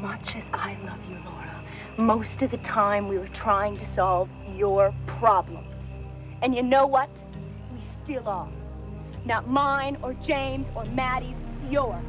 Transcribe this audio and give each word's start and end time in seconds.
much 0.00 0.36
as 0.36 0.44
I 0.52 0.76
love 0.84 0.98
you, 1.08 1.18
Laura, 1.24 1.62
most 1.96 2.42
of 2.42 2.50
the 2.50 2.58
time 2.58 3.08
we 3.08 3.18
were 3.18 3.28
trying 3.28 3.76
to 3.78 3.84
solve 3.84 4.28
your 4.54 4.94
problems. 5.06 5.84
And 6.42 6.54
you 6.54 6.62
know 6.62 6.86
what? 6.86 7.10
We 7.74 7.80
still 7.80 8.28
are. 8.28 8.48
Not 9.24 9.48
mine 9.48 9.96
or 10.02 10.14
James 10.14 10.68
or 10.74 10.84
Maddie's, 10.86 11.42
yours. 11.68 12.04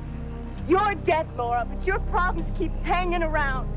You're 0.67 0.95
dead, 0.95 1.27
Laura, 1.37 1.65
but 1.69 1.85
your 1.87 1.99
problems 1.99 2.49
keep 2.57 2.71
hanging 2.83 3.23
around. 3.23 3.69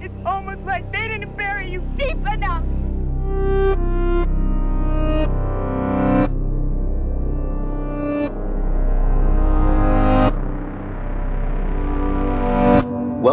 It's 0.00 0.14
almost 0.24 0.60
like 0.60 0.90
they 0.92 1.08
didn't 1.08 1.36
bury 1.36 1.70
you 1.70 1.80
deep 1.96 2.18
enough. 2.26 2.64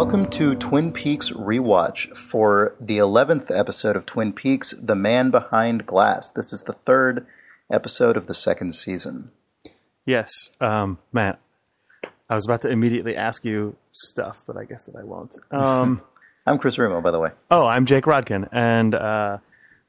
Welcome 0.04 0.28
to 0.32 0.54
Twin 0.56 0.92
Peaks 0.92 1.30
Rewatch 1.30 2.14
for 2.14 2.74
the 2.78 2.98
11th 2.98 3.50
episode 3.50 3.96
of 3.96 4.04
Twin 4.04 4.34
Peaks 4.34 4.74
The 4.78 4.94
Man 4.94 5.30
Behind 5.30 5.86
Glass. 5.86 6.30
This 6.30 6.52
is 6.52 6.64
the 6.64 6.74
third 6.84 7.26
episode 7.72 8.18
of 8.18 8.26
the 8.26 8.34
second 8.34 8.74
season. 8.74 9.30
Yes, 10.04 10.50
um, 10.60 10.98
Matt. 11.10 11.40
I 12.28 12.34
was 12.34 12.44
about 12.44 12.60
to 12.60 12.68
immediately 12.68 13.16
ask 13.16 13.46
you 13.46 13.76
stuff, 13.92 14.44
but 14.46 14.58
I 14.58 14.66
guess 14.66 14.84
that 14.84 14.94
I 14.94 15.04
won't. 15.04 15.34
Um, 15.50 16.02
I'm 16.46 16.58
Chris 16.58 16.76
Remo, 16.76 17.00
by 17.00 17.10
the 17.10 17.18
way. 17.18 17.30
oh, 17.50 17.66
I'm 17.66 17.86
Jake 17.86 18.04
Rodkin, 18.04 18.46
and 18.52 18.94
uh, 18.94 19.38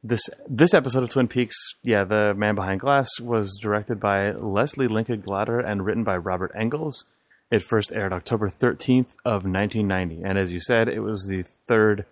this 0.02 0.22
this 0.48 0.74
episode 0.74 1.04
of 1.04 1.10
Twin 1.10 1.28
Peaks, 1.28 1.58
yeah, 1.84 2.06
the 2.06 2.34
Man 2.38 2.56
Behind 2.56 2.80
Glass, 2.80 3.10
was 3.20 3.60
directed 3.62 4.00
by 4.00 4.32
Lesli 4.32 4.90
Linka 4.90 5.18
Glatter 5.18 5.60
and 5.60 5.86
written 5.86 6.06
by 6.06 6.16
Robert 6.16 6.54
Engels. 6.56 7.04
It 7.56 7.64
first 7.64 7.94
aired 7.94 8.12
October 8.12 8.50
13th 8.50 9.16
of 9.24 9.46
1990, 9.46 10.24
and 10.24 10.38
as 10.38 10.52
you 10.52 10.60
said, 10.60 10.90
it 10.90 11.00
was 11.00 11.26
the 11.26 11.46
third 11.70 12.06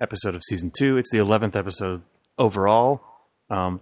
episode 0.00 0.36
of 0.36 0.44
season 0.44 0.70
two. 0.70 0.96
It's 0.96 1.10
the 1.10 1.18
11th 1.18 1.56
episode 1.56 2.02
overall. 2.38 3.00
Um, 3.50 3.80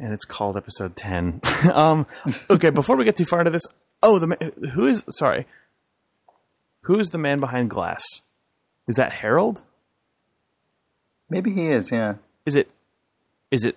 and 0.00 0.14
it's 0.14 0.24
called 0.24 0.56
episode 0.56 0.96
10. 0.96 1.42
um, 1.74 2.06
okay, 2.48 2.70
before 2.70 2.96
we 2.96 3.04
get 3.04 3.16
too 3.16 3.26
far 3.26 3.40
into 3.40 3.50
this, 3.50 3.66
oh, 4.02 4.18
the 4.18 4.28
ma- 4.28 4.70
who 4.72 4.86
is 4.86 5.04
sorry, 5.10 5.46
who 6.84 6.98
is 6.98 7.10
the 7.10 7.18
man 7.18 7.38
behind 7.38 7.68
glass? 7.68 8.02
Is 8.88 8.96
that 8.96 9.12
Harold? 9.12 9.62
Maybe 11.28 11.52
he 11.52 11.66
is, 11.66 11.92
yeah. 11.92 12.14
Is 12.46 12.56
it 12.56 12.70
is 13.50 13.66
it 13.66 13.76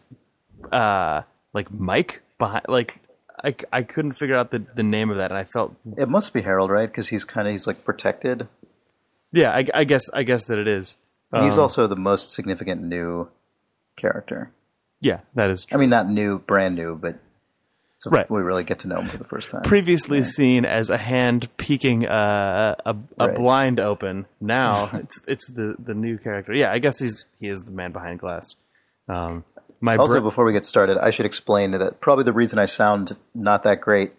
uh 0.71 1.23
like 1.51 1.69
Mike 1.73 2.21
behind 2.37 2.67
like 2.69 3.01
I, 3.45 3.55
I 3.71 3.83
couldn't 3.83 4.13
figure 4.13 4.35
out 4.35 4.51
the, 4.51 4.65
the 4.75 4.83
name 4.83 5.09
of 5.11 5.17
that 5.17 5.31
and 5.31 5.37
I 5.37 5.43
felt 5.45 5.75
It 5.97 6.09
must 6.09 6.33
be 6.33 6.41
Harold, 6.41 6.69
right? 6.71 6.89
Because 6.89 7.07
he's 7.09 7.23
kind 7.23 7.47
of 7.47 7.51
he's 7.53 7.67
like 7.67 7.85
protected. 7.85 8.47
yeah 9.31 9.51
I, 9.51 9.65
I 9.73 9.83
guess 9.83 10.09
I 10.13 10.23
guess 10.23 10.45
that 10.45 10.57
it 10.57 10.67
is 10.67 10.97
he's 11.33 11.55
Um, 11.57 11.59
also 11.61 11.87
the 11.87 11.95
most 11.95 12.33
significant 12.33 12.81
new 12.83 13.29
character. 13.97 14.51
yeah 15.01 15.19
that 15.35 15.49
is 15.49 15.65
I 15.71 15.77
mean, 15.77 15.89
not 15.89 16.09
new, 16.09 16.39
brand 16.39 16.75
new, 16.75 16.95
but 16.95 17.19
so 17.97 18.09
Right. 18.09 18.29
we 18.29 18.41
really 18.41 18.65
get 18.65 18.79
to 18.79 18.87
know 18.89 18.99
him 18.99 19.09
for 19.09 19.17
the 19.17 19.23
first 19.23 19.49
time. 19.49 19.61
previously 19.63 20.21
seen 20.21 20.65
as 20.65 20.89
a 20.89 20.97
hand 20.97 21.47
peeking 21.57 22.05
uh, 22.05 22.75
a 22.85 22.95
a 23.17 23.27
Right. 23.27 23.35
blind 23.37 23.79
open. 23.79 24.25
Now 24.41 24.89
it's 25.03 25.19
it's 25.27 25.49
the 25.51 25.75
the 25.79 25.93
new 25.93 26.17
character. 26.17 26.53
Yeah, 26.53 26.71
I 26.71 26.79
guess 26.79 26.99
he's 26.99 27.25
he 27.39 27.47
is 27.47 27.61
the 27.63 27.71
man 27.71 27.91
behind 27.93 28.19
glass. 28.19 28.55
Um, 29.07 29.43
my 29.81 29.95
Also, 29.95 30.15
bro- 30.15 30.29
before 30.29 30.45
we 30.45 30.53
get 30.53 30.65
started, 30.65 30.97
I 30.97 31.11
should 31.11 31.25
explain 31.25 31.71
that 31.71 31.99
probably 31.99 32.23
the 32.23 32.33
reason 32.33 32.59
I 32.59 32.65
sound 32.65 33.15
not 33.33 33.63
that 33.63 33.81
great 33.81 34.13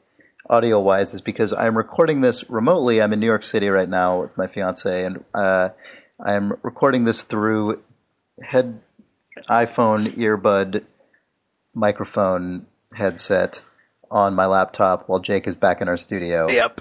audio 0.48 0.80
wise 0.80 1.14
is 1.14 1.20
because 1.20 1.52
I'm 1.52 1.76
recording 1.76 2.20
this 2.20 2.48
remotely. 2.48 3.02
I'm 3.02 3.12
in 3.12 3.20
New 3.20 3.26
York 3.26 3.44
City 3.44 3.68
right 3.68 3.88
now 3.88 4.22
with 4.22 4.36
my 4.36 4.46
fiance, 4.46 5.04
and 5.04 5.24
uh, 5.34 5.70
I'm 6.24 6.54
recording 6.62 7.04
this 7.04 7.22
through 7.22 7.82
head 8.42 8.80
iPhone 9.48 10.08
earbud 10.16 10.84
microphone 11.74 12.66
headset 12.94 13.60
on 14.10 14.34
my 14.34 14.46
laptop 14.46 15.08
while 15.08 15.20
Jake 15.20 15.46
is 15.46 15.54
back 15.54 15.80
in 15.80 15.88
our 15.88 15.96
studio. 15.96 16.46
Yep. 16.48 16.80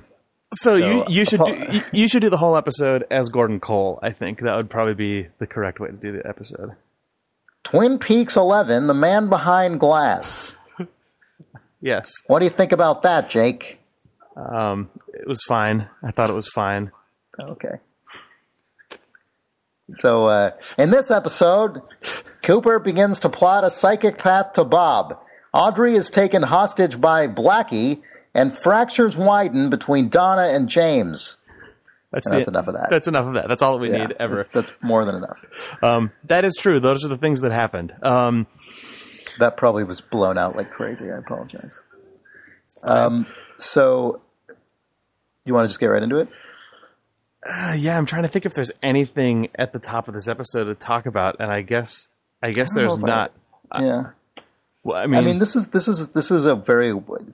So, 0.59 0.75
you 0.75 0.84
So, 0.84 1.09
you 1.09 1.25
should 1.25 1.44
do, 1.44 1.68
you, 1.72 1.81
you 1.92 2.07
should 2.07 2.22
do 2.22 2.30
the 2.30 2.38
whole 2.38 2.56
episode 2.56 3.06
as 3.12 3.30
Gordon 3.30 3.59
Cole. 3.59 4.00
I 4.02 4.12
think 4.12 4.42
that 4.42 4.56
would 4.56 4.69
probably 4.69 4.94
be 4.94 5.28
the 5.40 5.47
correct 5.47 5.80
way 5.80 5.90
to 5.90 5.94
do 5.94 6.12
the 6.13 6.25
episode. 6.28 6.75
Twin 7.66 8.00
Peaks 8.00 8.38
11, 8.38 8.88
The 8.88 8.94
Man 8.94 9.28
Behind 9.28 9.80
Glass. 9.80 10.56
Yes, 11.81 12.12
What 12.26 12.40
do 12.40 12.46
you 12.46 12.52
think 12.52 12.72
about 12.72 13.03
that, 13.03 13.30
Jake? 13.30 13.80
um, 14.36 14.90
it 15.14 15.28
was 15.28 15.44
fine. 15.44 15.88
I 16.02 16.09
thought 16.12 16.30
it 16.31 16.34
was 16.34 16.48
fine. 16.48 16.92
Okay. 17.40 17.75
So, 19.94 20.25
uh, 20.25 20.52
in 20.80 20.90
this 20.90 21.12
episode, 21.12 21.81
Cooper 22.42 22.80
begins 22.80 23.20
to 23.20 23.30
plot 23.30 23.64
a 23.64 23.70
psychic 23.70 24.18
path 24.18 24.54
to 24.54 24.64
Bob. 24.64 25.20
Audrey 25.54 25.94
is 25.94 26.09
taken 26.09 26.42
hostage 26.42 27.00
by 27.00 27.28
Blackie, 27.28 28.02
and 28.34 28.52
fractures 28.52 29.16
widen 29.16 29.70
between 29.70 30.09
Donna 30.09 30.48
and 30.48 30.68
James. 30.68 31.38
That's, 32.16 32.28
That's 32.30 32.46
the, 32.46 32.50
enough 32.52 32.68
of 32.68 32.74
that. 32.74 32.88
That's 32.90 33.08
enough 33.08 33.28
of 33.28 33.34
that. 33.36 33.48
That's 33.48 33.62
all 33.62 33.74
that 33.74 33.80
we 33.81 33.92
Yeah, 33.92 34.08
need 34.08 34.16
ever. 34.20 34.48
That's, 34.52 34.70
that's 34.70 34.72
more 34.81 35.06
than 35.06 35.16
enough. 35.16 35.38
Um, 35.84 36.12
that 36.24 36.44
is 36.46 36.56
true. 36.59 36.80
Those 36.80 37.06
are 37.06 37.09
the 37.09 37.18
things 37.18 37.42
that 37.42 37.52
happened. 37.52 37.94
Um, 38.02 38.48
That 39.38 39.58
probably 39.58 39.84
was 39.84 40.02
blown 40.02 40.38
out 40.38 40.56
like 40.56 40.72
crazy. 40.72 41.12
I 41.12 41.18
apologize. 41.18 41.84
Um, 42.84 43.28
so, 43.58 44.22
you 45.46 45.54
want 45.54 45.66
to 45.66 45.68
just 45.68 45.80
get 45.80 45.88
right 45.88 46.02
into 46.02 46.18
it? 46.20 46.30
Uh, 47.48 47.75
yeah, 47.78 47.98
I'm 47.98 48.06
trying 48.08 48.24
to 48.24 48.28
think 48.30 48.46
if 48.46 48.54
there's 48.56 48.72
anything 48.81 49.50
at 49.56 49.72
the 49.74 49.80
top 49.80 50.08
of 50.08 50.14
this 50.14 50.28
episode 50.28 50.64
to 50.66 50.74
talk 50.75 51.06
about, 51.06 51.36
and 51.40 51.52
I 51.52 51.62
guess 51.62 52.09
I 52.42 52.52
guess 52.52 52.70
don't 52.72 52.80
there's 52.80 52.98
if 52.98 53.04
I- 53.04 53.08
not. 53.08 53.31
Yeah. 53.80 54.04
Well, 54.84 54.98
I 54.98 55.08
mean, 55.08 55.18
I 55.18 55.22
mean, 55.22 55.40
this 55.40 55.56
is 55.56 55.68
this 55.68 55.88
is 55.88 56.09
this 56.09 56.31
is 56.31 56.46
a 56.46 56.56
very 56.56 56.92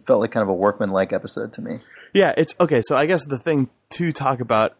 felt 0.08 0.22
like 0.22 0.32
kind 0.32 0.42
of 0.42 0.50
a 0.50 0.54
workman-like 0.54 1.12
episode 1.14 1.54
to 1.54 1.62
me. 1.62 1.80
Yeah, 2.14 2.34
it's 2.38 2.54
okay. 2.60 2.82
So 2.84 2.96
I 2.98 3.06
guess 3.06 3.26
the 3.26 3.38
thing 3.40 3.70
to 3.92 4.12
talk 4.12 4.40
about 4.40 4.76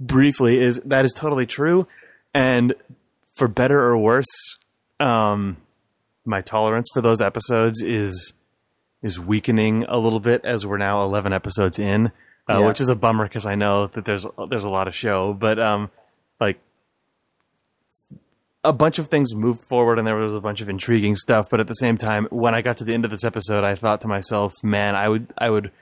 briefly 0.00 0.58
is 0.58 0.80
that 0.84 1.04
is 1.04 1.12
totally 1.12 1.46
true, 1.46 1.86
and 2.34 2.74
for 3.36 3.48
better 3.48 3.80
or 3.82 3.96
worse, 3.98 4.26
um, 5.00 5.56
my 6.24 6.40
tolerance 6.40 6.88
for 6.92 7.00
those 7.00 7.20
episodes 7.20 7.82
is 7.82 8.32
is 9.02 9.18
weakening 9.18 9.84
a 9.88 9.98
little 9.98 10.20
bit 10.20 10.44
as 10.44 10.64
we're 10.64 10.76
now 10.78 11.02
11 11.02 11.32
episodes 11.32 11.76
in, 11.78 12.06
uh, 12.48 12.60
Yeah. 12.60 12.66
which 12.68 12.80
is 12.80 12.88
a 12.88 12.94
bummer 12.94 13.24
because 13.24 13.46
I 13.46 13.56
know 13.56 13.88
that 13.88 14.04
there's 14.04 14.24
there's 14.48 14.62
a 14.64 14.68
lot 14.70 14.86
of 14.86 14.94
show, 14.94 15.32
but 15.32 15.58
um, 15.58 15.90
like 16.40 16.60
a 18.64 18.72
bunch 18.72 18.98
of 19.00 19.08
things 19.08 19.34
moved 19.34 19.60
forward 19.68 19.98
and 19.98 20.06
there 20.06 20.14
was 20.16 20.34
a 20.34 20.40
bunch 20.40 20.60
of 20.60 20.68
intriguing 20.68 21.16
stuff 21.16 21.46
but 21.50 21.58
at 21.58 21.66
the 21.66 21.74
same 21.74 21.96
time 21.96 22.26
when 22.30 22.54
i 22.54 22.62
got 22.62 22.76
to 22.76 22.84
the 22.84 22.94
end 22.94 23.04
of 23.04 23.10
this 23.10 23.24
episode 23.24 23.64
i 23.64 23.74
thought 23.74 24.00
to 24.00 24.06
myself 24.06 24.52
man 24.62 24.94
i 24.94 25.08
would 25.08 25.26
i 25.36 25.50
would 25.50 25.72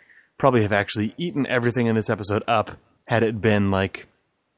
probably 0.41 0.63
have 0.63 0.73
actually 0.73 1.15
eaten 1.19 1.47
everything 1.47 1.87
in 1.87 1.95
this 1.95 2.09
episode 2.11 2.43
up 2.49 2.79
had 3.07 3.23
it 3.23 3.41
been 3.41 3.71
like 3.71 4.09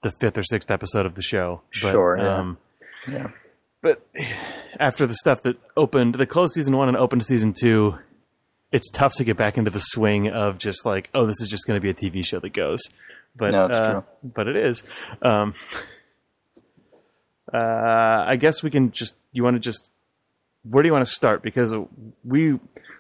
the 0.03 0.13
fifth 0.21 0.39
or 0.39 0.43
sixth 0.43 0.71
episode 0.71 1.05
of 1.07 1.15
the 1.15 1.23
show 1.23 1.61
but, 1.83 1.91
Sure, 1.93 2.17
yeah. 2.17 2.39
um, 2.39 2.59
Yeah. 3.09 3.29
but 3.83 4.07
after 4.81 5.07
the 5.07 5.15
stuff 5.15 5.43
that 5.43 5.57
opened 5.77 6.15
the 6.15 6.27
closed 6.27 6.55
season 6.55 6.77
one 6.77 6.89
and 6.89 6.97
opened 6.97 7.25
season 7.25 7.53
two 7.53 7.99
it's 8.71 8.91
tough 8.91 9.15
to 9.17 9.25
get 9.25 9.37
back 9.37 9.59
into 9.59 9.71
the 9.71 9.81
swing 9.81 10.29
of 10.29 10.57
just 10.57 10.87
like 10.87 11.11
oh 11.15 11.27
this 11.27 11.41
is 11.41 11.49
just 11.49 11.67
going 11.67 11.77
to 11.79 11.83
be 11.83 11.91
a 11.91 11.95
tv 11.95 12.25
show 12.25 12.39
that 12.41 12.53
goes 12.53 12.81
but 13.35 13.51
No, 13.53 13.65
uh, 13.67 14.03
but 14.23 14.47
it 14.47 14.57
is 14.57 14.85
um, 15.23 15.55
uh, 17.53 18.25
I 18.27 18.37
guess 18.37 18.63
we 18.63 18.71
can 18.71 18.91
just. 18.93 19.17
You 19.33 19.43
want 19.45 19.57
to 19.57 19.61
just. 19.61 19.91
Where 20.69 20.83
do 20.83 20.89
you 20.89 20.93
want 20.93 21.07
to 21.07 21.11
start? 21.13 21.43
Because 21.43 21.75
we 22.25 22.59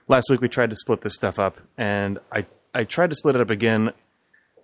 last 0.08 0.28
week 0.30 0.40
we 0.40 0.48
tried 0.48 0.70
to 0.70 0.76
split 0.76 1.02
this 1.02 1.14
stuff 1.14 1.38
up, 1.38 1.58
and 1.78 2.18
I 2.32 2.46
I 2.74 2.84
tried 2.84 3.10
to 3.10 3.16
split 3.16 3.36
it 3.36 3.40
up 3.40 3.50
again 3.50 3.92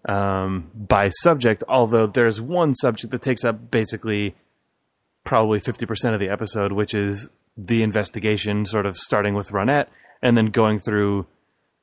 um, 0.09 0.71
by 0.75 1.11
subject. 1.11 1.65
Although 1.69 2.07
there's 2.07 2.41
one 2.41 2.75
subject 2.75 3.11
that 3.11 3.23
takes 3.23 3.45
up 3.45 3.71
basically 3.71 4.35
probably 5.25 5.61
fifty 5.61 5.87
percent 5.87 6.15
of 6.15 6.21
the 6.21 6.29
episode, 6.29 6.73
which 6.73 6.95
is 6.95 7.29
the 7.57 7.83
investigation, 7.83 8.65
sort 8.65 8.87
of 8.87 8.97
starting 8.97 9.35
with 9.35 9.51
Ronette 9.51 9.89
and 10.23 10.37
then 10.37 10.47
going 10.47 10.79
through 10.79 11.27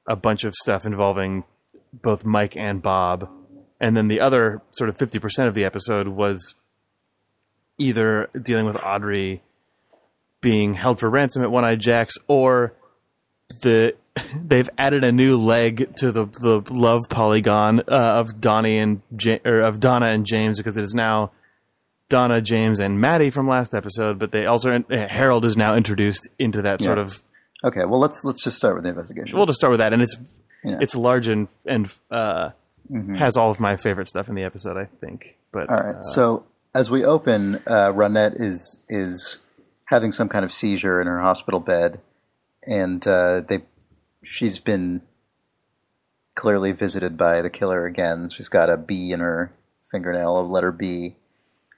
a 0.07 0.15
bunch 0.15 0.43
of 0.43 0.53
stuff 0.55 0.85
involving 0.85 1.43
both 1.93 2.25
Mike 2.25 2.55
and 2.55 2.81
Bob. 2.81 3.29
And 3.79 3.95
then 3.95 4.07
the 4.07 4.21
other 4.21 4.61
sort 4.71 4.89
of 4.89 4.97
50% 4.97 5.47
of 5.47 5.53
the 5.53 5.65
episode 5.65 6.07
was 6.07 6.55
either 7.77 8.29
dealing 8.41 8.65
with 8.65 8.77
Audrey 8.77 9.41
being 10.41 10.75
held 10.75 10.99
for 10.99 11.09
ransom 11.09 11.43
at 11.43 11.51
One 11.51 11.65
Eye 11.65 11.75
Jack's 11.75 12.17
or 12.27 12.73
the 13.61 13.95
they've 14.43 14.69
added 14.77 15.03
a 15.03 15.11
new 15.11 15.37
leg 15.37 15.95
to 15.97 16.11
the 16.11 16.25
the 16.25 16.61
love 16.71 17.01
polygon 17.09 17.81
uh, 17.81 17.83
of 18.19 18.39
Donnie 18.41 18.77
and 18.79 19.01
ja- 19.19 19.37
or 19.45 19.59
of 19.61 19.79
Donna 19.79 20.07
and 20.07 20.25
James 20.25 20.57
because 20.57 20.77
it 20.77 20.81
is 20.83 20.93
now 20.95 21.31
Donna, 22.09 22.39
James, 22.39 22.79
and 22.79 22.99
Maddie 23.01 23.31
from 23.31 23.47
last 23.47 23.73
episode. 23.73 24.19
But 24.19 24.31
they 24.31 24.45
also 24.45 24.71
uh, 24.75 25.07
Harold 25.09 25.43
is 25.45 25.57
now 25.57 25.75
introduced 25.75 26.27
into 26.39 26.61
that 26.63 26.81
sort 26.81 26.97
Yeah. 26.97 27.03
of. 27.05 27.23
Okay, 27.63 27.81
well 27.85 27.99
let's 27.99 28.23
let's 28.23 28.43
just 28.43 28.57
start 28.57 28.75
with 28.75 28.83
the 28.83 28.91
investigation. 28.91 29.35
We'll 29.35 29.47
just 29.47 29.57
start 29.59 29.71
with 29.71 29.79
that, 29.79 29.91
and 29.93 30.01
it's 30.01 30.15
Yeah. 30.63 30.77
it's 30.81 30.95
large 30.95 31.27
and 31.27 31.47
and 31.65 31.91
uh, 32.11 32.49
has 33.17 33.37
all 33.37 33.49
of 33.49 33.59
my 33.59 33.75
favorite 33.75 34.07
stuff 34.07 34.27
in 34.29 34.35
the 34.35 34.43
episode. 34.43 34.77
I 34.77 34.85
think. 35.01 35.37
But 35.51 35.69
All 35.69 35.77
right. 35.77 35.95
uh, 35.95 36.01
so 36.01 36.45
as 36.75 36.91
we 36.91 37.03
open, 37.03 37.55
uh, 37.67 37.91
Ronette 37.91 38.39
is 38.39 38.81
is 38.89 39.39
having 39.85 40.11
some 40.11 40.29
kind 40.29 40.43
of 40.45 40.51
seizure 40.51 40.99
in 41.01 41.07
her 41.07 41.19
hospital 41.21 41.59
bed, 41.59 42.01
and 42.65 43.05
uh, 43.07 43.41
they 43.41 43.63
she's 44.23 44.59
been 44.59 45.01
clearly 46.35 46.71
visited 46.71 47.17
by 47.17 47.41
the 47.41 47.49
killer 47.49 47.85
again. 47.85 48.29
She's 48.29 48.49
got 48.49 48.69
a 48.69 48.77
B 48.77 49.11
in 49.11 49.19
her 49.19 49.53
fingernail, 49.91 50.39
a 50.39 50.41
letter 50.41 50.71
B. 50.71 51.15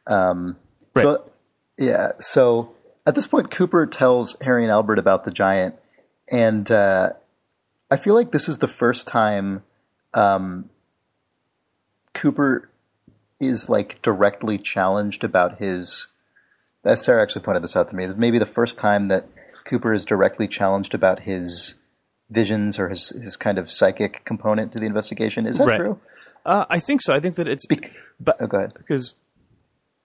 Um, 0.08 0.58
Right. 0.98 1.04
So 1.04 1.32
yeah. 1.78 2.12
So 2.20 2.76
at 3.06 3.16
this 3.16 3.28
point, 3.28 3.52
Cooper 3.52 3.86
tells 3.86 4.36
Harry 4.42 4.64
and 4.64 4.72
Albert 4.72 5.00
about 5.00 5.24
the 5.24 5.32
giant, 5.32 5.76
and 6.30 6.70
uh, 6.72 7.12
I 7.92 7.98
feel 7.98 8.16
like 8.16 8.32
this 8.32 8.50
is 8.50 8.58
the 8.58 8.68
first 8.68 9.08
time 9.08 9.64
um, 10.14 10.70
Cooper 12.14 12.70
is 13.40 13.70
like 13.70 14.02
directly 14.02 14.58
challenged 14.58 15.24
about 15.24 15.60
his. 15.60 16.08
Sarah 16.96 17.22
actually 17.22 17.42
pointed 17.42 17.64
this 17.64 17.76
out 17.76 17.90
to 17.90 17.96
me. 17.96 18.08
Maybe 18.08 18.40
the 18.40 18.46
first 18.46 18.78
time 18.78 19.10
that 19.10 19.28
Cooper 19.68 19.94
is 19.94 20.06
directly 20.06 20.48
challenged 20.48 20.94
about 20.94 21.22
his 21.22 21.76
visions 22.30 22.78
or 22.80 22.90
his 22.90 23.10
his 23.10 23.38
kind 23.38 23.58
of 23.58 23.70
psychic 23.72 24.26
component 24.26 24.72
to 24.74 24.80
the 24.80 24.86
investigation. 24.86 25.46
Is 25.46 25.58
that 25.60 25.68
Right. 25.68 25.78
true? 25.78 26.00
uh, 26.46 26.66
I 26.70 26.80
think 26.80 27.02
so. 27.02 27.14
I 27.14 27.20
think 27.20 27.36
that 27.36 27.48
it's 27.48 27.66
Bec- 27.68 27.92
but 28.20 28.38
oh, 28.42 28.48
go 28.48 28.58
ahead. 28.58 28.74
because 28.78 29.14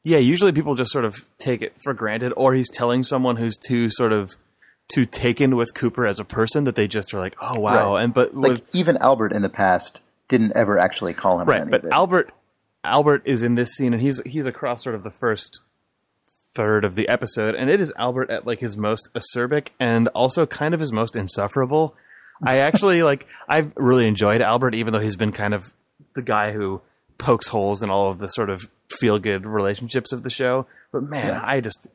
yeah, 0.04 0.18
usually 0.18 0.52
people 0.52 0.74
just 0.74 0.90
sort 0.92 1.04
of 1.04 1.24
take 1.38 1.62
it 1.62 1.74
for 1.84 1.94
granted, 1.94 2.32
or 2.36 2.54
he's 2.54 2.68
telling 2.70 3.02
someone 3.04 3.36
who's 3.36 3.56
too 3.56 3.88
sort 3.90 4.12
of 4.12 4.36
too 4.92 5.06
taken 5.06 5.56
with 5.56 5.74
Cooper 5.74 6.06
as 6.06 6.18
a 6.20 6.24
person 6.24 6.64
that 6.64 6.74
they 6.74 6.86
just 6.88 7.14
are 7.14 7.20
like, 7.20 7.36
oh 7.40 7.58
wow, 7.60 7.94
Right. 7.94 8.02
and 8.04 8.12
but 8.12 8.34
Like 8.36 8.52
with, 8.52 8.62
even 8.72 8.96
Albert 8.98 9.32
in 9.32 9.42
the 9.42 9.48
past 9.48 10.00
didn't 10.28 10.52
ever 10.56 10.78
actually 10.78 11.14
call 11.14 11.40
him 11.40 11.48
right, 11.48 11.68
but. 11.70 11.84
Albert 11.92 12.32
Albert 12.84 13.22
is 13.24 13.42
in 13.44 13.54
this 13.54 13.74
scene, 13.74 13.92
and 13.92 14.02
he's 14.02 14.20
he's 14.26 14.46
across 14.46 14.82
sort 14.82 14.94
of 14.96 15.02
the 15.04 15.10
first 15.10 15.60
third 16.54 16.84
of 16.84 16.94
the 16.94 17.08
episode, 17.08 17.54
and 17.54 17.70
it 17.70 17.80
is 17.80 17.92
Albert 17.96 18.30
at 18.30 18.46
like 18.46 18.60
his 18.60 18.76
most 18.76 19.10
acerbic 19.14 19.68
and 19.80 20.08
also 20.08 20.46
kind 20.46 20.74
of 20.74 20.80
his 20.80 20.92
most 20.92 21.16
insufferable. 21.16 21.94
I 22.44 22.58
actually 22.58 23.02
like 23.10 23.26
I've 23.48 23.72
really 23.76 24.06
enjoyed 24.06 24.40
Albert, 24.40 24.74
even 24.74 24.92
though 24.92 25.00
he's 25.00 25.16
been 25.16 25.32
kind 25.32 25.54
of 25.54 25.72
the 26.14 26.22
guy 26.22 26.52
who 26.52 26.80
pokes 27.18 27.48
holes 27.48 27.82
in 27.82 27.90
all 27.90 28.10
of 28.10 28.18
the 28.18 28.26
sort 28.28 28.50
of 28.50 28.68
feel 28.90 29.18
good 29.18 29.46
relationships 29.46 30.12
of 30.12 30.22
the 30.22 30.30
show. 30.30 30.66
But 30.92 31.04
man, 31.04 31.28
Yeah. 31.28 31.40
I 31.44 31.60
just 31.60 31.86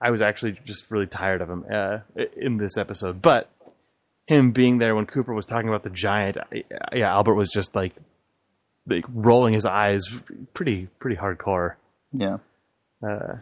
I 0.00 0.10
was 0.10 0.20
actually 0.20 0.58
just 0.64 0.90
really 0.90 1.06
tired 1.06 1.42
of 1.42 1.48
him 1.48 1.64
uh, 1.72 1.98
in 2.36 2.56
this 2.56 2.76
episode. 2.76 3.22
But 3.22 3.50
him 4.26 4.50
being 4.52 4.78
there 4.78 4.94
when 4.94 5.06
Cooper 5.06 5.34
was 5.34 5.46
talking 5.46 5.68
about 5.68 5.84
the 5.84 5.90
giant, 5.90 6.38
yeah, 6.92 7.12
Albert 7.12 7.34
was 7.34 7.50
just 7.50 7.74
like 7.74 7.94
like 8.86 9.04
rolling 9.08 9.54
his 9.54 9.64
eyes, 9.64 10.02
pretty 10.54 10.88
pretty 10.98 11.16
hardcore 11.16 11.74
yeah. 12.12 12.38
uh, 13.06 13.36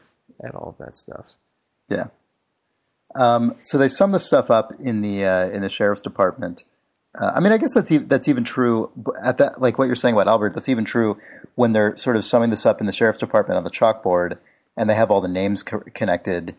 at 0.45 0.55
all 0.55 0.71
of 0.71 0.85
that 0.85 0.97
stuff. 0.97 1.27
Yeah. 1.89 2.07
Um, 3.15 3.57
so 3.61 3.79
they 3.79 3.89
sum 3.89 4.13
this 4.13 4.27
stuff 4.27 4.51
up 4.51 4.73
in 4.81 5.03
the 5.03 5.25
uh, 5.25 5.49
in 5.49 5.63
the 5.63 5.69
sheriff's 5.69 6.03
department. 6.03 6.65
Uh, 7.19 7.33
I 7.35 7.41
mean, 7.41 7.53
I 7.53 7.59
guess 7.59 7.75
that's 7.75 7.91
e- 7.91 7.99
that's 7.99 8.29
even 8.29 8.45
true 8.45 8.91
at 9.23 9.39
that 9.39 9.61
like 9.61 9.79
what 9.79 9.87
you're 9.87 9.97
saying 9.97 10.15
about 10.15 10.29
Albert. 10.29 10.55
That's 10.55 10.69
even 10.69 10.85
true 10.85 11.19
when 11.57 11.73
they're 11.73 11.97
sort 11.97 12.17
of 12.17 12.25
summing 12.25 12.51
this 12.51 12.65
up 12.65 12.81
in 12.81 12.87
the 12.87 12.93
sheriff's 12.93 13.19
department 13.19 13.59
on 13.59 13.65
the 13.65 13.71
chalkboard, 13.71 14.39
and 14.77 14.89
they 14.89 14.95
have 14.95 15.11
all 15.11 15.21
the 15.21 15.29
names 15.29 15.65
co- 15.65 15.83
connected, 15.93 16.55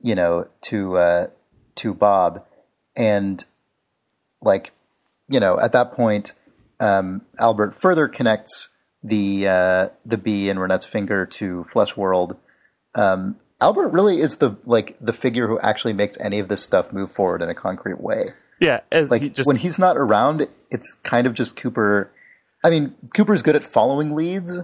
you 0.00 0.14
know, 0.14 0.46
to 0.62 0.98
uh, 0.98 1.26
to 1.76 1.94
Bob, 1.94 2.44
and 2.94 3.44
like, 4.40 4.70
you 5.28 5.40
know, 5.40 5.58
at 5.58 5.72
that 5.72 5.92
point, 5.92 6.32
um, 6.78 7.22
Albert 7.40 7.74
further 7.74 8.06
connects 8.06 8.68
the 9.02 9.48
uh, 9.48 9.88
the 10.06 10.18
B 10.18 10.48
in 10.48 10.58
Ronette's 10.58 10.84
finger 10.84 11.26
to 11.26 11.64
Flesh 11.72 11.96
World. 11.96 12.36
Um, 12.94 13.36
Albert 13.60 13.88
really 13.88 14.20
is 14.20 14.36
the 14.38 14.56
like 14.64 14.96
the 15.00 15.12
figure 15.12 15.46
who 15.48 15.58
actually 15.60 15.92
makes 15.92 16.16
any 16.20 16.38
of 16.38 16.48
this 16.48 16.62
stuff 16.62 16.92
move 16.92 17.10
forward 17.12 17.42
in 17.42 17.48
a 17.48 17.54
concrete 17.54 18.00
way. 18.00 18.30
Yeah, 18.60 18.80
as 18.90 19.10
Like 19.10 19.22
he 19.22 19.28
just 19.30 19.46
when 19.46 19.56
he's 19.56 19.78
not 19.78 19.96
around, 19.96 20.46
it's 20.70 20.96
kind 21.04 21.26
of 21.26 21.34
just 21.34 21.56
Cooper. 21.56 22.10
I 22.64 22.70
mean, 22.70 22.94
Cooper's 23.14 23.42
good 23.42 23.54
at 23.56 23.64
following 23.64 24.14
leads, 24.16 24.58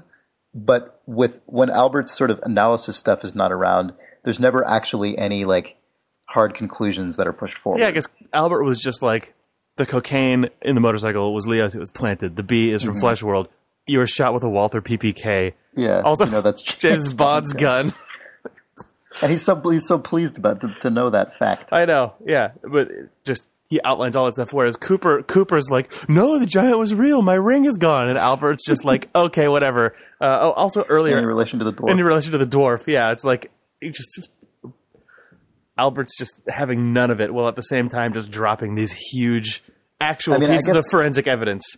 but 0.55 1.01
with 1.07 1.41
when 1.47 1.71
Albert's 1.71 2.13
sort 2.17 2.31
of 2.31 2.41
analysis 2.43 2.97
stuff 2.97 3.25
is 3.25 3.35
not 3.35 3.53
around, 3.53 3.93
there's 4.25 4.41
never 4.41 4.67
actually 4.67 5.17
any 5.19 5.45
like 5.45 5.77
hard 6.29 6.55
conclusions 6.55 7.17
that 7.17 7.27
are 7.27 7.33
pushed 7.33 7.59
forward. 7.59 7.81
yeah, 7.81 7.89
I 7.89 7.93
guess 7.93 8.07
Albert 8.33 8.65
was 8.65 8.79
just 8.81 9.03
like 9.03 9.35
the 9.77 9.87
cocaine 9.87 10.49
in 10.63 10.75
the 10.75 10.81
motorcycle 10.81 11.33
was 11.35 11.47
Leo's. 11.47 11.75
It 11.75 11.79
was 11.81 11.91
planted. 11.91 12.37
The 12.37 12.43
B 12.43 12.71
is 12.71 12.83
Mm-hmm. 12.83 12.93
from 12.93 13.01
Flesh 13.01 13.23
World. 13.23 13.49
You 13.87 13.99
were 13.99 14.07
shot 14.07 14.33
with 14.35 14.43
a 14.45 14.49
Walther 14.49 14.81
PPK. 14.81 15.53
yeah. 15.77 16.01
Also, 16.05 16.25
you 16.25 16.31
know 16.31 16.41
that's 16.43 16.63
James 16.79 17.13
Bond's 17.13 17.53
gun. 17.53 17.93
And 19.23 19.31
he's 19.31 19.43
so 19.43 19.61
he's 19.69 19.87
so 19.87 19.99
pleased 19.99 20.39
about 20.39 20.61
to, 20.61 20.69
to 20.81 20.91
know 20.91 21.11
that 21.11 21.37
fact. 21.37 21.71
I 21.73 21.85
know, 21.85 22.15
yeah, 22.25 22.53
but 22.63 22.89
just 23.25 23.47
he 23.69 23.81
outlines 23.83 24.17
all 24.17 24.25
that 24.27 24.35
stuff. 24.35 24.53
Whereas 24.53 24.77
Cooper, 24.77 25.23
Cooper's 25.23 25.71
like, 25.71 25.93
"No, 26.09 26.39
the 26.39 26.47
giant 26.47 26.79
was 26.79 26.95
real. 26.95 27.23
My 27.23 27.35
ring 27.35 27.65
is 27.65 27.77
gone." 27.77 28.09
And 28.09 28.19
Albert's 28.19 28.65
just 28.65 28.85
like, 28.85 29.09
"Okay, 29.15 29.49
whatever." 29.49 29.95
Uh, 30.21 30.39
oh, 30.43 30.53
also 30.53 30.85
earlier 30.85 31.19
in 31.19 31.27
relation 31.27 31.59
to 31.59 31.65
the 31.65 31.73
dwarf. 31.73 31.91
in 31.91 32.03
relation 32.03 32.33
to 32.33 32.39
the 32.39 32.47
dwarf, 32.47 32.87
yeah, 32.87 33.11
it's 33.13 33.25
like 33.25 33.51
he 33.81 33.91
just 33.91 34.29
Albert's 35.77 36.17
just 36.17 36.41
having 36.49 36.93
none 36.93 37.11
of 37.11 37.21
it, 37.21 37.33
while 37.33 37.49
at 37.49 37.57
the 37.57 37.63
same 37.63 37.89
time 37.89 38.13
just 38.13 38.31
dropping 38.31 38.75
these 38.75 38.93
huge 38.93 39.63
actual 40.01 40.35
I 40.35 40.39
mean, 40.39 40.51
pieces 40.51 40.77
of 40.77 40.85
forensic 40.91 41.27
evidence. 41.27 41.77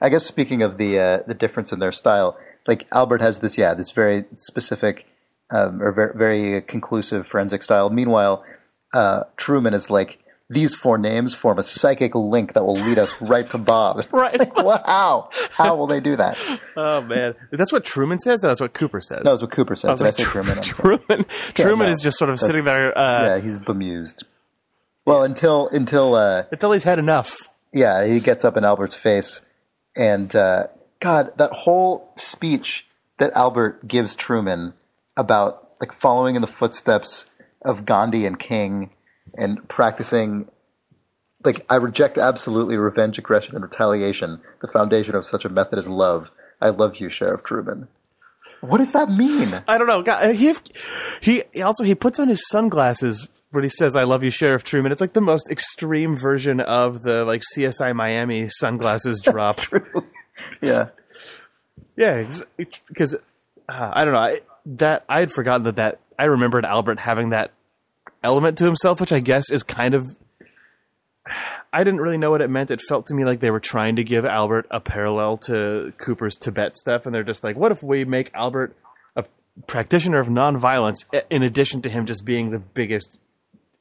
I 0.00 0.08
guess 0.08 0.24
speaking 0.24 0.62
of 0.62 0.78
the 0.78 0.98
uh, 0.98 1.18
the 1.26 1.34
difference 1.34 1.72
in 1.72 1.78
their 1.78 1.92
style, 1.92 2.36
like 2.66 2.86
Albert 2.92 3.20
has 3.20 3.40
this, 3.40 3.56
yeah, 3.56 3.74
this 3.74 3.90
very 3.90 4.24
specific 4.34 5.06
um, 5.50 5.82
or 5.82 5.92
very, 5.92 6.14
very 6.16 6.62
conclusive 6.62 7.26
forensic 7.26 7.62
style. 7.62 7.90
Meanwhile, 7.90 8.44
uh, 8.92 9.24
Truman 9.36 9.74
is 9.74 9.90
like 9.90 10.18
these 10.48 10.74
four 10.74 10.96
names 10.96 11.34
form 11.34 11.58
a 11.58 11.62
psychic 11.62 12.14
link 12.14 12.52
that 12.52 12.64
will 12.64 12.74
lead 12.74 12.98
us 12.98 13.10
right 13.20 13.48
to 13.50 13.58
Bob. 13.58 14.06
Right. 14.12 14.38
Like, 14.38 14.56
wow. 14.56 15.28
How 15.50 15.74
will 15.74 15.86
they 15.86 16.00
do 16.00 16.16
that? 16.16 16.38
Oh 16.78 17.00
man, 17.00 17.34
that's 17.52 17.72
what 17.72 17.84
Truman 17.84 18.18
says. 18.18 18.40
That's 18.40 18.60
what 18.60 18.74
Cooper 18.74 19.00
says. 19.00 19.22
No, 19.24 19.30
that's 19.30 19.42
what 19.42 19.50
Cooper 19.50 19.74
says. 19.76 20.02
I 20.02 20.04
Did 20.04 20.04
like, 20.04 20.08
I 20.08 20.16
say 20.16 20.24
Tr- 20.24 20.30
Truman? 20.30 20.62
Truman, 20.62 21.24
Truman 21.28 21.86
no, 21.86 21.92
is 21.92 22.02
just 22.02 22.18
sort 22.18 22.30
of 22.30 22.38
sitting 22.38 22.64
there 22.64 22.96
uh, 22.96 23.36
yeah, 23.36 23.40
he's 23.40 23.58
bemused. 23.58 24.24
Well, 25.06 25.22
until 25.22 25.68
until 25.68 26.14
uh, 26.14 26.44
until 26.52 26.72
he's 26.72 26.84
had 26.84 26.98
enough. 26.98 27.34
yeah, 27.72 28.04
he 28.04 28.20
gets 28.20 28.44
up 28.44 28.56
in 28.58 28.64
Albert's 28.64 28.94
face, 28.94 29.40
and 29.96 30.34
uh, 30.36 30.66
God, 31.00 31.32
that 31.38 31.52
whole 31.52 32.12
speech 32.16 32.86
that 33.18 33.32
Albert 33.34 33.88
gives 33.88 34.14
Truman 34.14 34.74
about 35.16 35.72
like 35.80 35.92
following 35.92 36.36
in 36.36 36.42
the 36.42 36.48
footsteps 36.48 37.26
of 37.64 37.84
Gandhi 37.84 38.26
and 38.26 38.38
King 38.38 38.90
and 39.36 39.66
practicing. 39.68 40.48
Like 41.44 41.64
I 41.70 41.76
reject 41.76 42.18
absolutely 42.18 42.76
revenge, 42.76 43.18
aggression, 43.18 43.54
and 43.54 43.62
retaliation. 43.62 44.40
The 44.60 44.68
foundation 44.68 45.14
of 45.14 45.24
such 45.24 45.44
a 45.44 45.48
method 45.48 45.78
is 45.78 45.88
love. 45.88 46.30
I 46.60 46.70
love 46.70 46.96
you, 46.96 47.10
Sheriff 47.10 47.42
Truman. 47.42 47.88
What 48.60 48.78
does 48.78 48.92
that 48.92 49.10
mean? 49.10 49.62
I 49.68 49.78
don't 49.78 49.86
know. 49.86 50.02
God, 50.02 50.34
he 50.34 50.54
he 51.20 51.44
also 51.62 51.84
he 51.84 51.94
puts 51.94 52.18
on 52.18 52.28
his 52.28 52.46
sunglasses 52.48 53.28
when 53.50 53.62
he 53.62 53.68
says 53.68 53.94
"I 53.94 54.04
love 54.04 54.24
you, 54.24 54.30
Sheriff 54.30 54.64
Truman." 54.64 54.92
It's 54.92 55.00
like 55.00 55.12
the 55.12 55.20
most 55.20 55.50
extreme 55.50 56.16
version 56.16 56.60
of 56.60 57.02
the 57.02 57.24
like 57.24 57.42
CSI 57.54 57.94
Miami 57.94 58.48
sunglasses 58.48 59.20
drop. 59.20 59.60
yeah, 60.62 60.88
yeah, 61.96 62.28
because 62.88 63.14
uh, 63.14 63.90
I 63.92 64.04
don't 64.04 64.14
know 64.14 64.20
I, 64.20 64.40
that 64.66 65.04
I 65.08 65.20
had 65.20 65.30
forgotten 65.30 65.64
that 65.64 65.76
that 65.76 66.00
I 66.18 66.24
remembered 66.24 66.64
Albert 66.64 66.98
having 66.98 67.30
that 67.30 67.52
element 68.22 68.58
to 68.58 68.64
himself, 68.64 69.00
which 69.00 69.12
I 69.12 69.20
guess 69.20 69.50
is 69.50 69.62
kind 69.62 69.94
of. 69.94 70.04
I 71.72 71.82
didn't 71.82 72.00
really 72.00 72.18
know 72.18 72.30
what 72.30 72.40
it 72.40 72.48
meant. 72.48 72.70
It 72.70 72.80
felt 72.80 73.06
to 73.06 73.14
me 73.14 73.24
like 73.24 73.40
they 73.40 73.50
were 73.50 73.60
trying 73.60 73.96
to 73.96 74.04
give 74.04 74.24
Albert 74.24 74.66
a 74.70 74.80
parallel 74.80 75.38
to 75.38 75.92
Cooper's 75.98 76.36
Tibet 76.36 76.76
stuff, 76.76 77.04
and 77.04 77.14
they're 77.14 77.24
just 77.24 77.42
like, 77.42 77.56
"What 77.56 77.72
if 77.72 77.82
we 77.82 78.04
make 78.04 78.30
Albert 78.32 78.76
a 79.16 79.24
practitioner 79.66 80.18
of 80.18 80.28
nonviolence 80.28 81.04
in 81.30 81.42
addition 81.42 81.82
to 81.82 81.90
him 81.90 82.06
just 82.06 82.24
being 82.24 82.50
the 82.50 82.58
biggest 82.58 83.20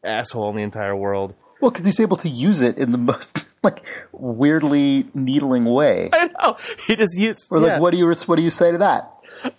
asshole 0.03 0.49
in 0.49 0.55
the 0.55 0.63
entire 0.63 0.95
world?" 0.95 1.35
well, 1.61 1.71
because 1.71 1.85
he's 1.85 1.99
able 1.99 2.17
to 2.17 2.29
use 2.29 2.61
it 2.61 2.77
in 2.77 2.91
the 2.91 2.97
most 2.97 3.47
like 3.63 3.81
weirdly 4.11 5.07
needling 5.13 5.65
way. 5.65 6.09
I 6.13 6.29
know 6.41 6.57
he 6.85 6.95
just 6.95 7.17
used. 7.17 7.47
Or 7.51 7.59
like, 7.59 7.81
what 7.81 7.91
do 7.91 7.97
you 7.97 8.13
what 8.25 8.35
do 8.35 8.43
you 8.43 8.49
say 8.49 8.71
to 8.71 8.77
that? 8.79 9.11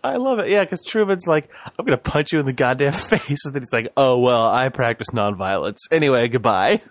I 0.02 0.16
love 0.16 0.38
it. 0.38 0.48
Yeah, 0.50 0.64
because 0.64 0.84
Truman's 0.84 1.26
like, 1.26 1.48
I'm 1.78 1.84
going 1.84 1.98
to 1.98 2.10
punch 2.10 2.32
you 2.32 2.40
in 2.40 2.46
the 2.46 2.52
goddamn 2.52 2.92
face. 2.92 3.44
And 3.44 3.54
then 3.54 3.62
he's 3.62 3.72
like, 3.72 3.92
oh, 3.96 4.18
well, 4.18 4.46
I 4.46 4.68
practice 4.68 5.08
nonviolence. 5.12 5.78
Anyway, 5.90 6.28
goodbye. 6.28 6.82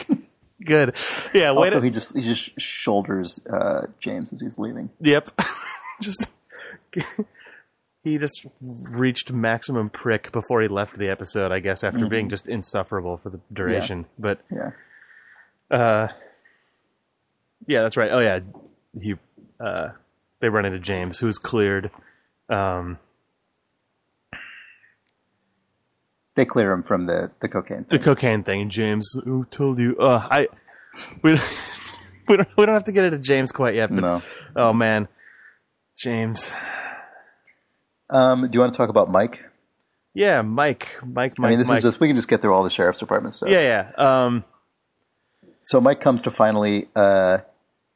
Good. 0.64 0.96
Yeah, 1.32 1.52
wait. 1.52 1.72
Also, 1.72 1.80
he 1.80 1.90
just 1.90 2.14
he 2.14 2.22
just 2.22 2.60
shoulders 2.60 3.40
uh, 3.50 3.86
James 3.98 4.30
as 4.32 4.40
he's 4.40 4.58
leaving. 4.58 4.90
Yep. 5.00 5.30
just. 6.02 6.26
he 8.04 8.18
just 8.18 8.46
reached 8.60 9.32
maximum 9.32 9.88
prick 9.88 10.32
before 10.32 10.60
he 10.60 10.68
left 10.68 10.98
the 10.98 11.08
episode, 11.08 11.50
I 11.50 11.60
guess, 11.60 11.82
after 11.82 12.06
being 12.06 12.28
just 12.28 12.48
insufferable 12.48 13.16
for 13.16 13.30
the 13.30 13.40
duration. 13.52 14.06
But, 14.18 14.40
Yeah, 14.50 14.70
uh, 15.70 16.08
yeah, 17.66 17.82
that's 17.82 17.96
right. 17.96 18.10
Oh, 18.12 18.18
yeah. 18.18 18.40
He, 19.00 19.14
uh, 19.58 19.90
they 20.40 20.48
run 20.48 20.64
into 20.64 20.78
James, 20.78 21.18
who's 21.18 21.38
cleared. 21.38 21.90
Um, 22.50 22.98
They 26.36 26.44
clear 26.44 26.72
him 26.72 26.82
from 26.82 27.06
the 27.06 27.30
the 27.40 27.48
cocaine. 27.48 27.84
the 27.88 27.98
Thing. 27.98 28.02
cocaine 28.04 28.42
thing, 28.44 28.62
and 28.62 28.70
James, 28.70 29.10
who 29.24 29.44
told 29.46 29.78
you? 29.78 29.96
Uh, 29.98 30.26
I 30.30 30.48
we 31.22 31.32
don't, 31.32 31.42
we 32.28 32.36
don't 32.36 32.48
we 32.56 32.66
don't 32.66 32.74
have 32.74 32.84
to 32.84 32.92
get 32.92 33.04
into 33.04 33.18
James 33.18 33.52
quite 33.52 33.74
yet, 33.74 33.90
but 33.90 34.00
No. 34.00 34.22
oh 34.56 34.72
man, 34.72 35.08
James, 36.02 36.52
Um, 38.08 38.42
do 38.42 38.50
you 38.52 38.60
want 38.60 38.72
to 38.72 38.76
talk 38.76 38.88
about 38.88 39.10
Mike? 39.10 39.44
yeah, 40.14 40.40
Mike, 40.42 40.98
Mike, 41.04 41.38
Mike. 41.38 41.46
I 41.46 41.50
mean, 41.50 41.58
this 41.58 41.68
Mike. 41.68 41.78
is 41.78 41.82
just 41.82 42.00
we 42.00 42.06
can 42.08 42.16
just 42.16 42.28
get 42.28 42.40
through 42.40 42.54
all 42.54 42.62
the 42.64 42.70
sheriff's 42.70 43.00
department 43.00 43.34
stuff. 43.34 43.50
yeah, 43.50 43.90
yeah. 43.98 44.24
Um, 44.24 44.44
So 45.62 45.80
Mike 45.80 46.00
comes 46.00 46.22
to 46.22 46.30
finally 46.30 46.88
uh, 46.96 47.38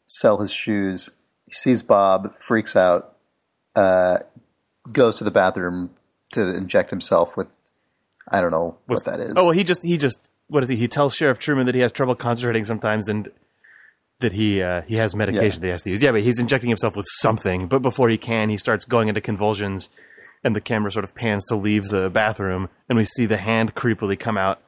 sell 0.06 0.38
his 0.38 0.52
shoes. 0.52 1.10
He 1.46 1.52
sees 1.52 1.82
Bob, 1.82 2.34
freaks 2.46 2.76
out, 2.76 3.16
uh, 3.76 4.18
goes 4.92 5.16
to 5.16 5.24
the 5.24 5.30
bathroom 5.30 5.90
to 6.32 6.54
inject 6.54 6.90
himself 6.90 7.36
with 7.36 7.46
I 8.28 8.40
don't 8.40 8.50
know 8.50 8.76
what 8.86 9.04
that 9.04 9.20
is. 9.20 9.34
Oh, 9.36 9.50
he 9.50 9.64
just 9.64 9.82
he 9.82 9.96
just 9.98 10.30
what 10.48 10.62
is 10.62 10.68
he? 10.68 10.76
He 10.76 10.88
tells 10.88 11.14
Sheriff 11.14 11.38
Truman 11.38 11.66
that 11.66 11.74
he 11.74 11.80
has 11.82 11.92
trouble 11.92 12.14
concentrating 12.14 12.64
sometimes, 12.64 13.08
and 13.08 13.30
that 14.20 14.32
he 14.32 14.62
uh, 14.62 14.82
he 14.82 14.94
has 14.96 15.14
medication 15.14 15.44
Yeah. 15.44 15.58
that 15.60 15.66
he 15.66 15.70
has 15.70 15.82
to 15.82 15.90
use. 15.90 16.02
Yeah, 16.02 16.12
but 16.12 16.22
he's 16.22 16.38
injecting 16.38 16.68
himself 16.70 16.96
with 16.96 17.06
something. 17.20 17.66
But 17.66 17.80
before 17.82 18.08
he 18.08 18.16
can, 18.18 18.48
he 18.48 18.56
starts 18.56 18.84
going 18.84 19.08
into 19.08 19.20
convulsions, 19.20 19.90
and 20.42 20.54
the 20.56 20.60
camera 20.60 20.90
sort 20.90 21.04
of 21.04 21.14
pans 21.14 21.44
to 21.46 21.56
leave 21.56 21.84
the 21.88 22.08
bathroom, 22.10 22.68
and 22.88 22.96
we 22.96 23.04
see 23.04 23.26
the 23.26 23.36
hand 23.38 23.74
creepily 23.74 24.18
come 24.18 24.36
out, 24.38 24.60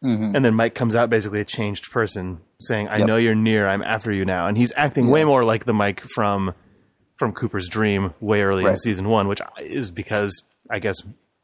and 0.00 0.44
then 0.44 0.54
Mike 0.54 0.74
comes 0.74 0.94
out 0.96 1.10
basically 1.10 1.40
a 1.40 1.44
changed 1.44 1.90
person, 1.90 2.40
saying, 2.60 2.88
"I 2.88 2.98
Yep. 2.98 3.06
know 3.08 3.16
you're 3.16 3.34
near. 3.36 3.66
I'm 3.68 3.82
after 3.82 4.12
you 4.12 4.24
now." 4.24 4.46
And 4.48 4.56
he's 4.56 4.72
acting 4.76 5.08
way 5.10 5.24
more 5.24 5.44
like 5.44 5.64
the 5.64 5.72
Mike 5.74 6.00
from 6.14 6.54
from 7.22 7.32
Cooper's 7.32 7.68
Dream 7.68 8.14
way 8.20 8.42
early 8.42 8.64
in 8.64 8.76
season 8.76 9.08
one, 9.08 9.28
which 9.28 9.40
is 9.60 9.92
because 9.92 10.42
I 10.68 10.80
guess 10.80 10.96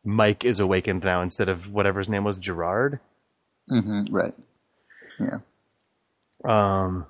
Mike 0.03 0.45
is 0.45 0.59
awakened 0.59 1.05
now 1.05 1.23
instead 1.23 1.49
of 1.49 1.71
whatever 1.71 2.01
his 2.01 2.09
name 2.09 2.25
was, 2.25 2.37
Gerard. 2.37 2.99
Mhm, 3.71 4.09
right. 4.11 4.35
Yeah. 5.21 5.39
Um, 6.45 7.07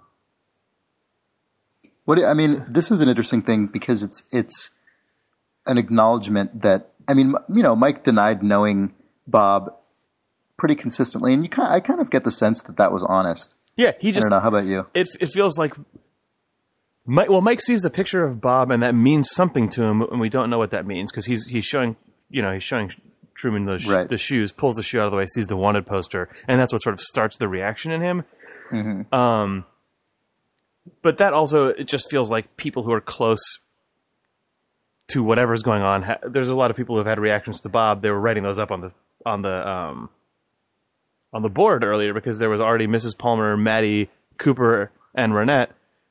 What 2.04 2.22
I 2.22 2.34
mean, 2.34 2.62
this 2.68 2.90
is 2.90 3.00
an 3.00 3.08
interesting 3.08 3.40
thing 3.40 3.68
because 3.68 4.02
it's 4.02 4.22
it's 4.32 4.68
an 5.66 5.78
acknowledgement 5.78 6.60
that 6.60 6.90
I 7.08 7.14
mean, 7.14 7.34
you 7.48 7.62
know, 7.62 7.74
Mike 7.74 8.02
denied 8.02 8.42
knowing 8.42 8.92
Bob 9.26 9.72
pretty 10.58 10.74
consistently, 10.74 11.32
and 11.32 11.42
you 11.42 11.48
kind 11.48 11.72
I 11.72 11.80
kind 11.80 12.00
of 12.00 12.10
get 12.10 12.24
the 12.24 12.30
sense 12.30 12.60
that 12.64 12.76
that 12.76 12.92
was 12.92 13.02
honest. 13.02 13.54
yeah, 13.78 13.92
he 13.98 14.12
just. 14.12 14.26
I 14.26 14.28
don't 14.28 14.36
know. 14.36 14.40
How 14.42 14.48
about 14.48 14.66
you? 14.66 14.86
it 14.92 15.08
it 15.20 15.30
feels 15.32 15.56
like 15.56 15.74
Mike. 17.08 17.28
Well, 17.30 17.40
Mike 17.40 17.60
sees 17.60 17.80
the 17.82 17.90
picture 17.90 18.22
of 18.24 18.40
Bob, 18.40 18.70
and 18.70 18.82
that 18.82 18.94
means 18.94 19.30
something 19.30 19.68
to 19.70 19.82
him, 19.82 20.02
and 20.02 20.20
we 20.20 20.28
don't 20.28 20.50
know 20.50 20.58
what 20.58 20.70
that 20.70 20.86
means 20.86 21.10
because 21.10 21.26
he's 21.26 21.46
he's 21.46 21.64
showing 21.64 21.96
you 22.30 22.42
know 22.42 22.52
he's 22.52 22.62
showing 22.62 22.90
Truman 23.34 23.64
the 23.64 23.78
sh- 23.78 23.88
Right. 23.88 24.08
the 24.08 24.16
shoes, 24.18 24.52
pulls 24.52 24.76
the 24.76 24.82
shoe 24.82 25.00
out 25.00 25.06
of 25.06 25.10
the 25.12 25.16
way, 25.16 25.26
sees 25.26 25.46
the 25.46 25.56
wanted 25.56 25.86
poster, 25.86 26.28
and 26.46 26.60
that's 26.60 26.72
what 26.72 26.82
sort 26.82 26.92
of 26.92 27.00
starts 27.00 27.36
the 27.38 27.48
reaction 27.48 27.90
in 27.92 28.00
him. 28.02 28.24
Mm-hmm. 28.70 29.14
Um, 29.14 29.64
but 31.02 31.18
that 31.18 31.32
also 31.32 31.68
it 31.68 31.84
just 31.84 32.10
feels 32.10 32.30
like 32.30 32.56
people 32.56 32.82
who 32.82 32.92
are 32.92 33.00
close 33.00 33.40
to 35.08 35.22
whatever's 35.22 35.62
going 35.62 35.82
on. 35.82 36.02
Ha- 36.02 36.18
there's 36.28 36.50
a 36.50 36.54
lot 36.54 36.70
of 36.70 36.76
people 36.76 36.94
who 36.94 36.98
have 36.98 37.06
had 37.06 37.18
reactions 37.18 37.60
to 37.62 37.68
Bob. 37.68 38.02
They 38.02 38.10
were 38.10 38.20
writing 38.20 38.42
those 38.42 38.58
up 38.58 38.70
on 38.70 38.80
the 38.82 38.92
on 39.24 39.42
the 39.42 39.68
um, 39.68 40.10
on 41.32 41.42
the 41.42 41.48
board 41.48 41.84
earlier 41.84 42.12
because 42.12 42.38
there 42.38 42.50
was 42.50 42.60
already 42.60 42.86
Mrs. 42.86 43.16
Palmer, 43.16 43.56
Maddie, 43.56 44.10
Cooper, 44.36 44.90
and 45.14 45.32
Ronette. 45.32 45.68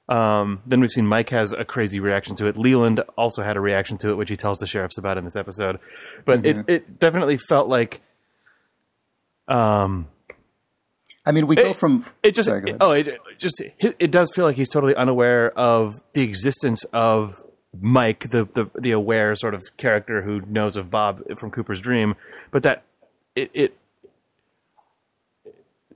Um, 0.09 0.61
then 0.65 0.79
we've 0.79 0.91
seen 0.91 1.05
Mike 1.05 1.29
has 1.31 1.51
a 1.51 1.65
crazy 1.65 1.99
reaction 1.99 2.35
to 2.37 2.47
it. 2.47 2.57
Leland 2.57 3.01
also 3.17 3.43
had 3.43 3.57
a 3.57 3.59
reaction 3.59 3.97
to 3.97 4.09
it, 4.11 4.15
which 4.15 4.29
he 4.29 4.37
tells 4.37 4.57
the 4.59 4.67
sheriffs 4.67 4.97
about 4.97 5.17
in 5.17 5.23
this 5.25 5.35
episode. 5.35 5.79
But 6.23 6.45
it, 6.45 6.63
it 6.69 6.99
definitely 6.99 7.37
felt 7.37 7.67
like 7.67 7.99
um, 9.49 10.07
I 11.25 11.31
mean, 11.33 11.47
we 11.47 11.55
go 11.57 11.73
from 11.73 12.03
it 12.23 12.35
just 12.35 12.47
Sorry, 12.47 12.63
ahead. 12.63 12.77
oh 12.79 12.91
it 12.91 13.07
it 13.07 13.19
just 13.37 13.59
it, 13.61 13.95
it 13.99 14.11
does 14.11 14.31
feel 14.33 14.45
like 14.45 14.55
he's 14.55 14.69
totally 14.69 14.95
unaware 14.95 15.51
of 15.57 15.93
the 16.13 16.21
existence 16.21 16.85
of 16.93 17.33
Mike, 17.79 18.29
the, 18.29 18.45
the 18.53 18.69
the 18.79 18.91
aware 18.91 19.35
sort 19.35 19.53
of 19.53 19.61
character 19.75 20.21
who 20.21 20.41
knows 20.47 20.77
of 20.77 20.89
Bob 20.89 21.21
from 21.37 21.51
Cooper's 21.51 21.81
Dream, 21.81 22.15
but 22.51 22.63
that 22.63 22.83
it 23.35 23.51
it, 23.53 23.77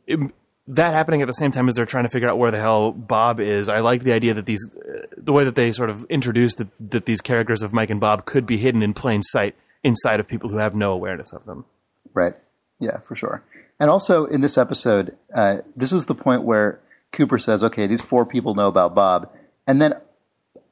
it- 0.07 0.31
that 0.71 0.93
happening 0.93 1.21
at 1.21 1.27
the 1.27 1.33
same 1.33 1.51
time 1.51 1.67
as 1.67 1.75
they're 1.75 1.85
trying 1.85 2.05
to 2.05 2.09
figure 2.09 2.29
out 2.29 2.37
where 2.37 2.51
the 2.51 2.59
hell 2.59 2.91
Bob 2.91 3.39
is. 3.39 3.67
I 3.67 3.79
like 3.79 4.03
the 4.03 4.13
idea 4.13 4.33
that 4.33 4.45
these 4.45 4.69
uh, 4.75 5.05
the 5.17 5.33
way 5.33 5.43
that 5.43 5.55
they 5.55 5.71
sort 5.71 5.89
of 5.89 6.05
introduced 6.05 6.57
that, 6.57 6.67
that 6.91 7.05
these 7.05 7.19
characters 7.21 7.61
of 7.61 7.73
Mike 7.73 7.89
and 7.89 7.99
Bob 7.99 8.25
could 8.25 8.45
be 8.45 8.57
hidden 8.57 8.81
in 8.81 8.93
plain 8.93 9.21
sight 9.21 9.55
inside 9.83 10.19
of 10.19 10.27
people 10.27 10.49
who 10.49 10.57
have 10.57 10.73
no 10.73 10.93
awareness 10.93 11.33
of 11.33 11.45
them. 11.45 11.65
Right. 12.13 12.33
Yeah, 12.79 12.99
for 12.99 13.15
sure. 13.15 13.43
And 13.79 13.89
also 13.89 14.25
in 14.25 14.41
this 14.41 14.57
episode, 14.57 15.17
uh, 15.35 15.57
this 15.75 15.91
is 15.91 16.05
the 16.05 16.15
point 16.15 16.43
where 16.43 16.79
Cooper 17.11 17.37
says, 17.37 17.63
"Okay, 17.63 17.87
these 17.87 18.01
four 18.01 18.25
people 18.25 18.55
know 18.55 18.67
about 18.67 18.95
Bob," 18.95 19.29
and 19.67 19.81
then 19.81 19.95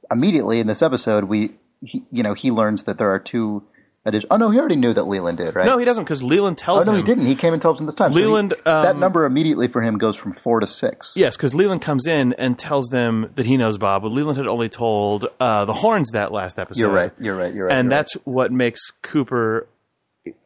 immediately 0.09 0.59
in 0.59 0.67
this 0.67 0.81
episode, 0.81 1.25
we, 1.25 1.55
he, 1.81 2.03
you 2.11 2.23
know, 2.23 2.33
he 2.33 2.51
learns 2.51 2.83
that 2.83 2.97
there 2.97 3.11
are 3.11 3.19
two. 3.19 3.63
Addition- 4.09 4.27
oh 4.31 4.37
no, 4.37 4.49
he 4.49 4.59
already 4.59 4.75
knew 4.75 4.93
that 4.93 5.05
Leland 5.05 5.37
did, 5.37 5.55
right? 5.55 5.65
No, 5.65 5.77
he 5.77 5.85
doesn't 5.85 6.03
because 6.03 6.21
Leland 6.21 6.57
tells. 6.57 6.87
oh 6.87 6.91
no, 6.91 6.97
him 6.97 7.05
he 7.05 7.11
didn't. 7.11 7.25
He 7.25 7.35
came 7.35 7.53
and 7.53 7.61
tells 7.61 7.79
him 7.79 7.85
this 7.85 7.95
time. 7.95 8.13
So 8.13 8.19
he- 8.19 8.25
Leland, 8.25 8.53
that 8.65 8.85
um, 8.85 8.99
number 8.99 9.25
immediately 9.25 9.67
for 9.67 9.81
him 9.81 9.97
goes 9.97 10.15
from 10.17 10.33
four 10.33 10.59
to 10.59 10.67
six. 10.67 11.13
Yes, 11.15 11.35
because 11.37 11.55
Leland 11.55 11.81
comes 11.81 12.05
in 12.05 12.33
and 12.33 12.57
tells 12.57 12.89
them 12.89 13.31
that 13.35 13.45
he 13.45 13.57
knows 13.57 13.77
Bob, 13.77 14.01
but 14.03 14.11
Leland 14.11 14.37
had 14.37 14.47
only 14.47 14.69
told 14.69 15.25
uh, 15.39 15.65
the 15.65 15.73
Hornes 15.73 16.11
that 16.11 16.31
last 16.31 16.59
episode. 16.59 16.81
You're 16.81 16.91
right. 16.91 17.11
You're 17.19 17.35
right. 17.35 17.53
You're 17.53 17.67
right. 17.67 17.75
and 17.77 17.85
you're 17.85 17.89
that's 17.89 18.13
what 18.25 18.51
makes 18.51 18.91
Cooper. 19.01 19.67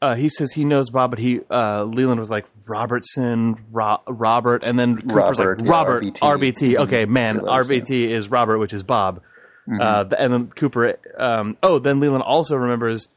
Uh, 0.01 0.15
he 0.15 0.29
says 0.29 0.51
he 0.53 0.63
knows 0.63 0.89
Bob, 0.91 1.09
but 1.09 1.19
he 1.19 1.41
uh, 1.49 1.83
Leland 1.83 2.19
was 2.19 2.29
like 2.29 2.45
Robertson, 2.65 3.57
Ro- 3.71 4.01
Robert, 4.07 4.63
and 4.63 4.77
then 4.79 4.97
Cooper's 5.01 5.39
Robert, 5.39 5.59
like 5.59 5.65
yeah, 5.67 5.71
Robert, 5.71 6.03
RBT. 6.03 6.19
RBT. 6.19 6.75
Okay, 6.77 7.05
man, 7.05 7.39
RBT 7.39 8.09
is 8.09 8.29
Robert, 8.29 8.59
which 8.59 8.73
is 8.73 8.83
Bob. 8.83 9.21
Mm-hmm. 9.67 9.81
Uh, 9.81 10.15
and 10.17 10.33
then 10.33 10.47
Cooper. 10.47 10.97
Um, 11.17 11.57
oh, 11.63 11.79
then 11.79 11.99
Leland 11.99 12.23
also 12.23 12.55
remembers 12.55 13.07
that 13.07 13.13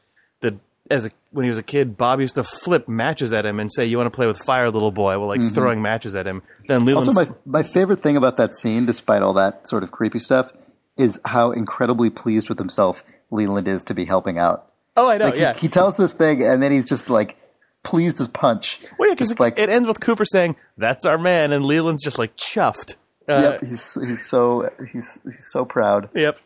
as 0.89 1.05
a, 1.05 1.11
when 1.31 1.43
he 1.43 1.49
was 1.49 1.57
a 1.57 1.63
kid, 1.63 1.97
Bob 1.97 2.19
used 2.19 2.35
to 2.35 2.43
flip 2.43 2.87
matches 2.87 3.33
at 3.33 3.45
him 3.45 3.59
and 3.59 3.71
say, 3.71 3.85
"You 3.85 3.97
want 3.97 4.11
to 4.11 4.15
play 4.15 4.27
with 4.27 4.37
fire, 4.45 4.69
little 4.71 4.91
boy?" 4.91 5.17
Well, 5.19 5.27
like 5.27 5.41
throwing 5.53 5.81
matches 5.81 6.15
at 6.15 6.25
him. 6.27 6.41
Then 6.67 6.85
Leland. 6.85 7.07
Mm-hmm. 7.07 7.17
Also, 7.17 7.31
my 7.31 7.61
my 7.61 7.63
favorite 7.63 8.01
thing 8.01 8.17
about 8.17 8.37
that 8.37 8.55
scene, 8.55 8.85
despite 8.85 9.21
all 9.21 9.33
that 9.33 9.67
sort 9.67 9.83
of 9.83 9.91
creepy 9.91 10.19
stuff, 10.19 10.51
is 10.97 11.19
how 11.25 11.51
incredibly 11.51 12.09
pleased 12.09 12.49
with 12.49 12.57
himself 12.57 13.03
Leland 13.31 13.67
is 13.67 13.83
to 13.85 13.93
be 13.93 14.05
helping 14.05 14.37
out. 14.37 14.71
oh, 14.95 15.09
I 15.09 15.17
know. 15.17 15.25
Like 15.25 15.35
he, 15.35 15.41
yeah, 15.41 15.53
he 15.53 15.67
tells 15.67 15.97
this 15.97 16.13
thing, 16.13 16.43
and 16.43 16.61
then 16.61 16.71
he's 16.71 16.87
just 16.87 17.09
like 17.09 17.37
pleased 17.83 18.19
as 18.19 18.27
punch. 18.27 18.79
Well, 18.97 19.09
yeah, 19.09 19.15
because 19.15 19.29
Just 19.29 19.39
like 19.39 19.57
it 19.57 19.69
ends 19.69 19.87
with 19.87 19.99
Cooper 19.99 20.25
saying, 20.25 20.55
"That's 20.77 21.05
our 21.05 21.17
man," 21.17 21.53
and 21.53 21.65
Leland's 21.65 22.03
just 22.03 22.17
like 22.17 22.35
chuffed. 22.35 22.95
Uh, 23.29 23.57
yep, 23.59 23.63
he's 23.63 23.93
he's 23.95 24.25
so 24.25 24.69
he's 24.91 25.21
he's 25.23 25.47
so 25.51 25.65
proud. 25.65 26.09
Yep. 26.15 26.39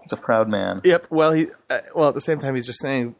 He's 0.00 0.12
a 0.12 0.16
proud 0.16 0.48
man. 0.48 0.80
Yep. 0.84 1.08
Well, 1.10 1.32
he. 1.32 1.48
Uh, 1.68 1.80
well, 1.94 2.08
at 2.08 2.14
the 2.14 2.20
same 2.20 2.38
time, 2.38 2.54
he's 2.54 2.66
just 2.66 2.80
saying 2.80 3.14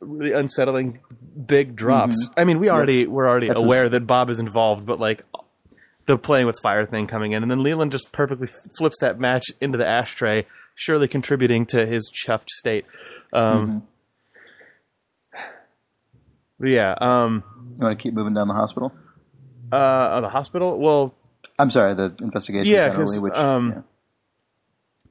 really 0.00 0.32
unsettling 0.32 1.00
big 1.46 1.76
drops. 1.76 2.28
I 2.36 2.44
mean, 2.44 2.58
we 2.58 2.68
already 2.70 3.06
we're 3.06 3.28
already 3.28 3.46
Mm-hmm. 3.46 3.54
That's 3.54 3.64
aware 3.64 3.88
that 3.88 4.06
Bob 4.06 4.30
is 4.30 4.40
involved, 4.40 4.86
but 4.86 5.00
like 5.00 5.24
the 6.06 6.18
playing 6.18 6.46
with 6.46 6.56
fire 6.62 6.84
thing 6.86 7.06
coming 7.06 7.32
in, 7.32 7.42
and 7.42 7.50
then 7.50 7.62
Leland 7.62 7.92
just 7.92 8.12
perfectly 8.12 8.48
flips 8.78 8.96
that 9.00 9.18
match 9.18 9.46
into 9.60 9.78
the 9.78 9.86
ashtray, 9.86 10.46
surely 10.74 11.08
contributing 11.08 11.64
to 11.66 11.86
his 11.86 12.10
chuffed 12.12 12.48
state. 12.50 12.84
Um, 13.32 13.86
but 16.58 16.68
yeah. 16.68 16.94
Um, 17.00 17.42
You 17.78 17.84
want 17.84 17.98
to 17.98 18.02
keep 18.02 18.14
moving 18.14 18.34
down 18.34 18.48
the 18.48 18.54
hospital? 18.54 18.92
uh, 19.72 20.20
the 20.20 20.28
hospital. 20.28 20.78
Well, 20.78 21.14
I'm 21.58 21.70
sorry, 21.70 21.94
the 21.94 22.14
investigation 22.20 22.72
Yeah, 22.72 22.88
generally. 22.88 23.04
'cause, 23.06 23.20
Which 23.20 23.34
um, 23.34 23.72
yeah. 23.74 25.10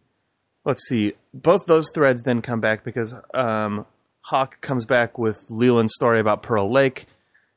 let's 0.66 0.88
see. 0.88 1.14
Both 1.34 1.66
those 1.66 1.90
threads 1.94 2.22
then 2.24 2.42
come 2.42 2.62
back 2.62 2.84
because 2.84 3.14
um, 3.34 3.86
Hawk 4.24 4.62
comes 4.62 4.86
back 4.86 5.18
with 5.18 5.38
Leland's 5.50 5.94
story 5.94 6.20
about 6.20 6.44
Pearl 6.44 6.72
Lake, 6.72 7.06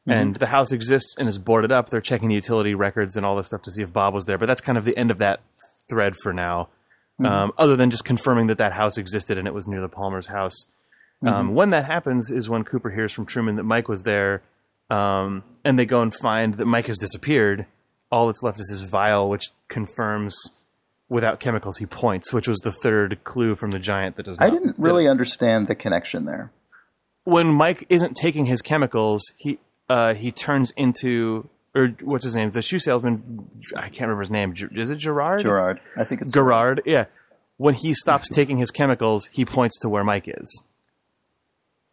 and 0.06 0.36
the 0.36 0.46
house 0.46 0.70
exists 0.72 1.16
and 1.18 1.26
is 1.26 1.38
boarded 1.38 1.72
up. 1.72 1.90
They're 1.90 2.00
checking 2.00 2.28
the 2.28 2.34
utility 2.36 2.74
records 2.74 3.16
and 3.16 3.26
all 3.26 3.36
this 3.36 3.48
stuff 3.48 3.62
to 3.62 3.70
see 3.72 3.82
if 3.82 3.92
Bob 3.92 4.14
was 4.14 4.26
there, 4.26 4.38
but 4.38 4.46
that's 4.46 4.60
kind 4.60 4.78
of 4.78 4.84
the 4.84 4.96
end 4.96 5.10
of 5.10 5.18
that 5.18 5.40
thread 5.88 6.14
for 6.22 6.32
now. 6.32 6.68
Um, 7.24 7.52
other 7.56 7.76
than 7.76 7.90
just 7.90 8.04
confirming 8.04 8.48
that 8.48 8.58
that 8.58 8.72
house 8.74 8.98
existed 8.98 9.38
and 9.38 9.48
it 9.48 9.54
was 9.54 9.66
near 9.66 9.80
the 9.80 9.88
Palmer's 9.88 10.26
house. 10.26 10.66
Um, 11.24 11.54
when 11.54 11.70
that 11.70 11.86
happens 11.86 12.30
is 12.30 12.48
when 12.48 12.62
Cooper 12.62 12.90
hears 12.90 13.10
from 13.12 13.24
Truman 13.24 13.56
that 13.56 13.62
Mike 13.64 13.88
was 13.88 14.02
there, 14.02 14.42
um, 14.90 15.42
and 15.64 15.78
they 15.78 15.86
go 15.86 16.02
and 16.02 16.14
find 16.14 16.54
that 16.54 16.66
Mike 16.66 16.88
has 16.88 16.98
disappeared. 16.98 17.64
All 18.12 18.26
that's 18.26 18.42
left 18.42 18.60
is 18.60 18.68
his 18.68 18.82
vial, 18.82 19.30
which 19.30 19.50
confirms 19.68 20.52
without 21.08 21.40
chemicals 21.40 21.78
he 21.78 21.86
points, 21.86 22.32
which 22.32 22.46
was 22.46 22.58
the 22.60 22.72
third 22.72 23.18
clue 23.24 23.54
from 23.54 23.70
the 23.70 23.78
giant 23.78 24.16
that 24.16 24.24
does 24.24 24.38
not. 24.38 24.46
I 24.46 24.50
didn't 24.50 24.76
really 24.78 25.08
understand 25.08 25.68
the 25.68 25.74
connection 25.74 26.26
there. 26.26 26.52
When 27.26 27.48
Mike 27.48 27.84
isn't 27.88 28.14
taking 28.16 28.46
his 28.46 28.62
chemicals, 28.62 29.32
he 29.36 29.58
uh, 29.88 30.14
he 30.14 30.30
turns 30.32 30.70
into 30.76 31.48
or 31.74 31.88
what's 32.02 32.24
his 32.24 32.34
name? 32.34 32.50
The 32.52 32.62
shoe 32.62 32.78
salesman. 32.78 33.50
I 33.76 33.88
can't 33.88 34.02
remember 34.02 34.20
his 34.20 34.30
name. 34.30 34.54
Is 34.72 34.90
it 34.90 34.96
Gerard? 34.98 35.42
Gerard, 35.42 35.80
I 35.98 36.04
think 36.04 36.22
it's 36.22 36.32
Gerard. 36.32 36.80
Yeah. 36.86 37.04
when 37.58 37.74
he 37.74 37.92
stops 37.94 38.28
taking 38.30 38.58
his 38.58 38.70
chemicals, 38.70 39.28
he 39.32 39.44
points 39.44 39.78
to 39.80 39.88
where 39.88 40.04
Mike 40.04 40.24
is, 40.28 40.62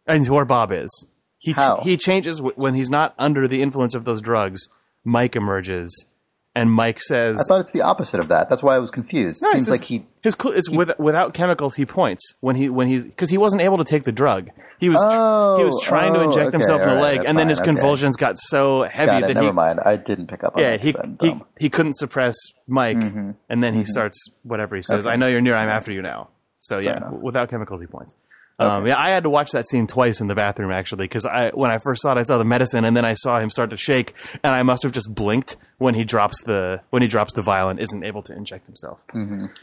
and 0.06 0.26
where 0.28 0.44
Bob 0.44 0.72
is. 0.72 1.06
He 1.38 1.52
ch- 1.52 1.56
How? 1.56 1.80
he 1.82 1.96
changes 1.96 2.38
w- 2.38 2.54
when 2.56 2.74
he's 2.74 2.88
not 2.88 3.14
under 3.18 3.46
the 3.48 3.60
influence 3.60 3.94
of 3.94 4.04
those 4.04 4.20
drugs. 4.22 4.68
Mike 5.04 5.36
emerges, 5.36 6.06
and 6.54 6.70
Mike 6.70 7.00
says, 7.00 7.40
I 7.40 7.42
thought 7.44 7.60
it's 7.60 7.72
the 7.72 7.80
opposite 7.82 8.20
of 8.20 8.28
that. 8.28 8.48
That's 8.48 8.62
why 8.62 8.76
I 8.76 8.78
was 8.78 8.90
confused. 8.90 9.42
No, 9.42 9.50
Seems 9.50 9.62
it's 9.64 9.70
like 9.70 9.82
he. 9.82 10.06
his 10.22 10.36
cl- 10.40 10.54
it's 10.54 10.70
with, 10.70 10.90
without 10.98 11.34
chemicals. 11.34 11.74
He 11.74 11.84
points 11.84 12.34
when 12.40 12.54
he 12.56 12.68
when 12.68 12.86
he's 12.86 13.04
because 13.04 13.30
he 13.30 13.38
wasn't 13.38 13.62
able 13.62 13.78
to 13.78 13.84
take 13.84 14.04
the 14.04 14.12
drug. 14.12 14.50
He 14.78 14.88
was 14.88 14.98
Oh, 15.00 15.58
he 15.58 15.64
was 15.64 15.80
trying 15.82 16.14
to 16.14 16.20
oh, 16.20 16.24
inject 16.24 16.46
okay, 16.48 16.54
himself 16.56 16.80
in 16.82 16.88
the 16.88 16.94
right, 16.94 17.02
leg, 17.02 17.24
and 17.26 17.36
then 17.38 17.44
fine, 17.44 17.48
his 17.48 17.58
okay. 17.60 17.66
convulsions 17.70 18.16
got 18.16 18.38
so 18.38 18.84
heavy 18.84 19.20
Got 19.20 19.26
that 19.28 19.34
Never 19.34 19.46
he 19.46 19.52
mind. 19.52 19.80
I 19.84 19.96
didn't 19.96 20.28
pick 20.28 20.44
up 20.44 20.56
on 20.56 20.62
yeah 20.62 20.76
that. 20.76 20.80
he 21.20 21.26
he, 21.28 21.40
he 21.58 21.68
couldn't 21.70 21.94
suppress 21.94 22.36
Mike, 22.68 22.98
Mm-hmm. 22.98 23.30
and 23.48 23.62
then 23.62 23.74
he 23.74 23.82
starts 23.84 24.22
whatever 24.44 24.76
he 24.76 24.82
says. 24.82 25.06
Okay. 25.06 25.12
I 25.12 25.16
know 25.16 25.26
you're 25.26 25.40
near. 25.40 25.56
I'm 25.56 25.68
after 25.68 25.92
you 25.92 26.02
now. 26.02 26.28
So 26.58 26.78
yeah, 26.78 26.96
enough. 26.98 27.12
without 27.14 27.50
chemicals, 27.50 27.80
he 27.80 27.86
points. 27.86 28.14
Um, 28.58 28.86
yeah, 28.86 28.96
I 28.96 29.10
had 29.10 29.24
to 29.24 29.30
watch 29.30 29.50
that 29.50 29.66
scene 29.66 29.86
twice 29.86 30.20
in 30.20 30.28
the 30.28 30.34
bathroom 30.34 30.70
actually 30.70 31.06
because 31.06 31.26
I 31.26 31.50
when 31.50 31.70
I 31.70 31.78
first 31.78 32.02
saw 32.02 32.12
it, 32.12 32.18
I 32.18 32.22
saw 32.22 32.38
the 32.38 32.44
medicine, 32.44 32.84
and 32.84 32.96
then 32.96 33.04
I 33.04 33.14
saw 33.14 33.40
him 33.40 33.50
start 33.50 33.70
to 33.70 33.76
shake, 33.76 34.14
and 34.44 34.54
I 34.54 34.62
must 34.62 34.84
have 34.84 34.92
just 34.92 35.12
blinked 35.12 35.56
when 35.78 35.94
he 35.94 36.04
drops 36.04 36.40
the 36.44 36.80
when 36.90 37.02
he 37.02 37.08
drops 37.08 37.32
the 37.32 37.42
vial 37.42 37.68
and 37.68 37.80
isn't 37.80 38.04
able 38.04 38.22
to 38.22 38.32
inject 38.32 38.66
himself. 38.66 39.00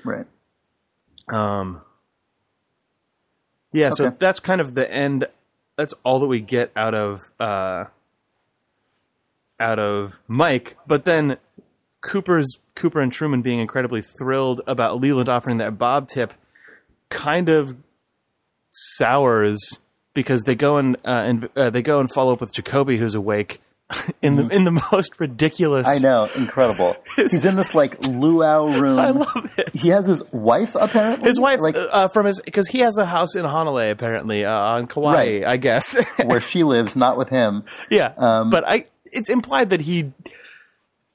right. 0.04 0.26
Um, 1.30 1.82
yeah, 3.72 3.92
so 3.92 4.10
that's 4.10 4.40
kind 4.40 4.60
of 4.60 4.76
the 4.76 4.92
end. 4.92 5.28
That's 5.78 5.94
all 6.04 6.20
that 6.20 6.28
we 6.28 6.42
get 6.42 6.72
out 6.76 6.94
of 6.94 7.20
uh, 7.40 7.86
out 9.60 9.80
of 9.80 10.14
Mike. 10.28 10.76
But 10.86 11.06
then 11.06 11.38
Cooper's 12.02 12.60
Cooper 12.76 13.00
and 13.00 13.12
Truman 13.12 13.42
being 13.42 13.60
incredibly 13.60 14.02
thrilled 14.02 14.62
about 14.68 15.00
Leland 15.00 15.30
offering 15.30 15.58
that 15.58 15.78
Bob 15.78 16.10
tip, 16.10 16.34
kind 17.10 17.48
of 17.48 17.78
sours 18.72 19.80
because 20.14 20.44
they 20.44 20.56
go 20.56 20.78
and, 20.78 20.96
uh, 21.06 21.10
and 21.26 21.50
uh, 21.56 21.70
they 21.70 21.82
go 21.82 22.00
and 22.00 22.12
follow 22.12 22.34
up 22.34 22.42
with 22.42 22.54
Jacoby, 22.54 22.98
who's 22.98 23.16
awake. 23.16 23.62
In 24.22 24.38
the 24.38 24.48
in 24.48 24.64
the 24.64 24.82
most 24.94 25.20
ridiculous. 25.20 25.86
I 25.86 25.98
know, 25.98 26.30
incredible. 26.38 26.96
He's 27.18 27.44
in 27.44 27.58
this 27.58 27.76
like 27.76 28.02
luau 28.08 28.68
room. 28.80 28.98
I 28.98 29.10
love 29.10 29.50
it. 29.58 29.76
He 29.76 29.90
has 29.90 30.06
his 30.06 30.24
wife 30.32 30.76
apparently. 30.76 31.28
His 31.28 31.38
wife, 31.38 31.60
like 31.60 31.76
uh, 31.76 32.08
from 32.08 32.28
his, 32.28 32.40
because 32.40 32.70
he 32.70 32.80
has 32.80 32.98
a 32.98 33.06
house 33.06 33.36
in 33.36 33.44
Honolulu, 33.44 33.92
apparently, 33.92 34.46
uh, 34.46 34.50
on 34.54 34.88
Kauai, 34.88 35.14
Right. 35.14 35.44
I 35.46 35.58
guess. 35.58 35.94
where 36.24 36.40
she 36.40 36.64
lives, 36.64 36.96
not 36.96 37.18
with 37.18 37.28
him. 37.28 37.66
yeah, 37.90 38.14
Um, 38.18 38.50
but 38.50 38.64
I, 38.66 38.86
it's 39.12 39.28
implied 39.28 39.72
that 39.72 39.82
he, 39.82 40.14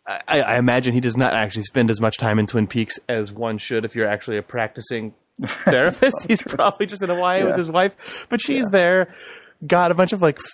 I, 0.06 0.42
I 0.42 0.58
imagine 0.58 0.92
he 0.92 1.00
does 1.00 1.16
not 1.16 1.32
actually 1.32 1.62
spend 1.62 1.88
as 1.90 1.98
much 1.98 2.18
time 2.18 2.38
in 2.38 2.46
Twin 2.46 2.66
Peaks 2.66 2.98
as 3.08 3.32
one 3.32 3.56
should 3.56 3.86
if 3.86 3.94
you're 3.96 4.06
actually 4.08 4.36
a 4.36 4.42
practicing 4.42 5.14
therapist. 5.46 6.24
He's 6.28 6.42
probably 6.42 6.86
just 6.86 7.02
in 7.02 7.10
Hawaii 7.10 7.44
with 7.44 7.56
his 7.56 7.70
wife, 7.70 8.26
but 8.30 8.40
she's 8.40 8.66
there, 8.66 9.14
got 9.66 9.90
a 9.90 9.94
bunch 9.94 10.12
of 10.12 10.22
like. 10.22 10.38
f- 10.38 10.50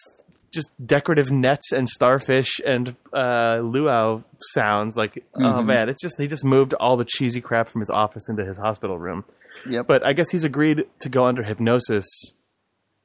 Just 0.52 0.70
decorative 0.84 1.30
nets 1.30 1.72
and 1.72 1.88
starfish 1.88 2.60
and 2.66 2.94
uh, 3.14 3.60
luau 3.62 4.22
sounds. 4.52 4.96
Like, 4.98 5.24
oh 5.34 5.40
Mm-hmm. 5.40 5.66
man, 5.66 5.88
it's 5.88 6.02
just 6.02 6.20
he 6.20 6.26
just 6.26 6.44
moved 6.44 6.74
all 6.74 6.98
the 6.98 7.06
cheesy 7.06 7.40
crap 7.40 7.70
from 7.70 7.80
his 7.80 7.88
office 7.88 8.28
into 8.28 8.44
his 8.44 8.58
hospital 8.58 8.98
room. 8.98 9.24
Yep. 9.66 9.86
But 9.86 10.04
I 10.04 10.12
guess 10.12 10.28
he's 10.30 10.44
agreed 10.44 10.84
to 11.00 11.08
go 11.08 11.24
under 11.24 11.42
hypnosis 11.42 12.06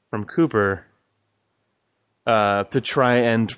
from 0.09 0.25
Cooper 0.25 0.85
uh, 2.25 2.63
to 2.65 2.81
try 2.81 3.15
and 3.15 3.53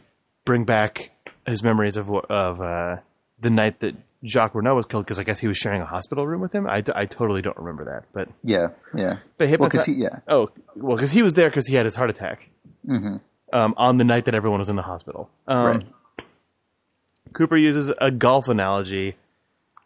bring 0.45 0.65
back 0.65 1.11
his 1.47 1.63
memories 1.63 1.97
of 1.97 2.11
of 2.29 2.61
uh, 2.61 2.97
the 3.39 3.49
night 3.49 3.79
that 3.79 3.95
Jacques 4.25 4.53
Renault 4.55 4.75
was 4.75 4.85
killed. 4.85 5.05
Because 5.05 5.19
I 5.19 5.23
guess 5.23 5.39
he 5.39 5.47
was 5.47 5.57
sharing 5.57 5.81
a 5.81 5.85
hospital 5.85 6.27
room 6.27 6.41
with 6.41 6.53
him. 6.53 6.67
I, 6.67 6.83
I 6.95 7.05
totally 7.05 7.41
don't 7.41 7.57
remember 7.57 7.85
that. 7.85 8.03
But 8.13 8.29
yeah, 8.43 8.69
yeah. 8.95 9.17
they 9.37 9.55
Well, 9.55 9.69
he, 9.85 9.93
yeah, 9.93 10.19
Oh, 10.27 10.49
well, 10.75 10.95
because 10.95 11.11
he 11.11 11.21
was 11.21 11.33
there 11.35 11.49
because 11.49 11.67
he 11.67 11.75
had 11.75 11.85
his 11.85 11.95
heart 11.95 12.09
attack 12.09 12.49
Mm-hmm. 12.87 13.17
um, 13.53 13.73
on 13.77 13.97
the 13.97 14.03
night 14.05 14.25
that 14.25 14.33
everyone 14.35 14.59
was 14.59 14.69
in 14.69 14.75
the 14.75 14.81
hospital. 14.81 15.29
Um, 15.47 15.65
right. 15.65 15.83
Cooper 17.33 17.57
uses 17.57 17.91
a 18.01 18.09
golf 18.09 18.47
analogy 18.47 19.15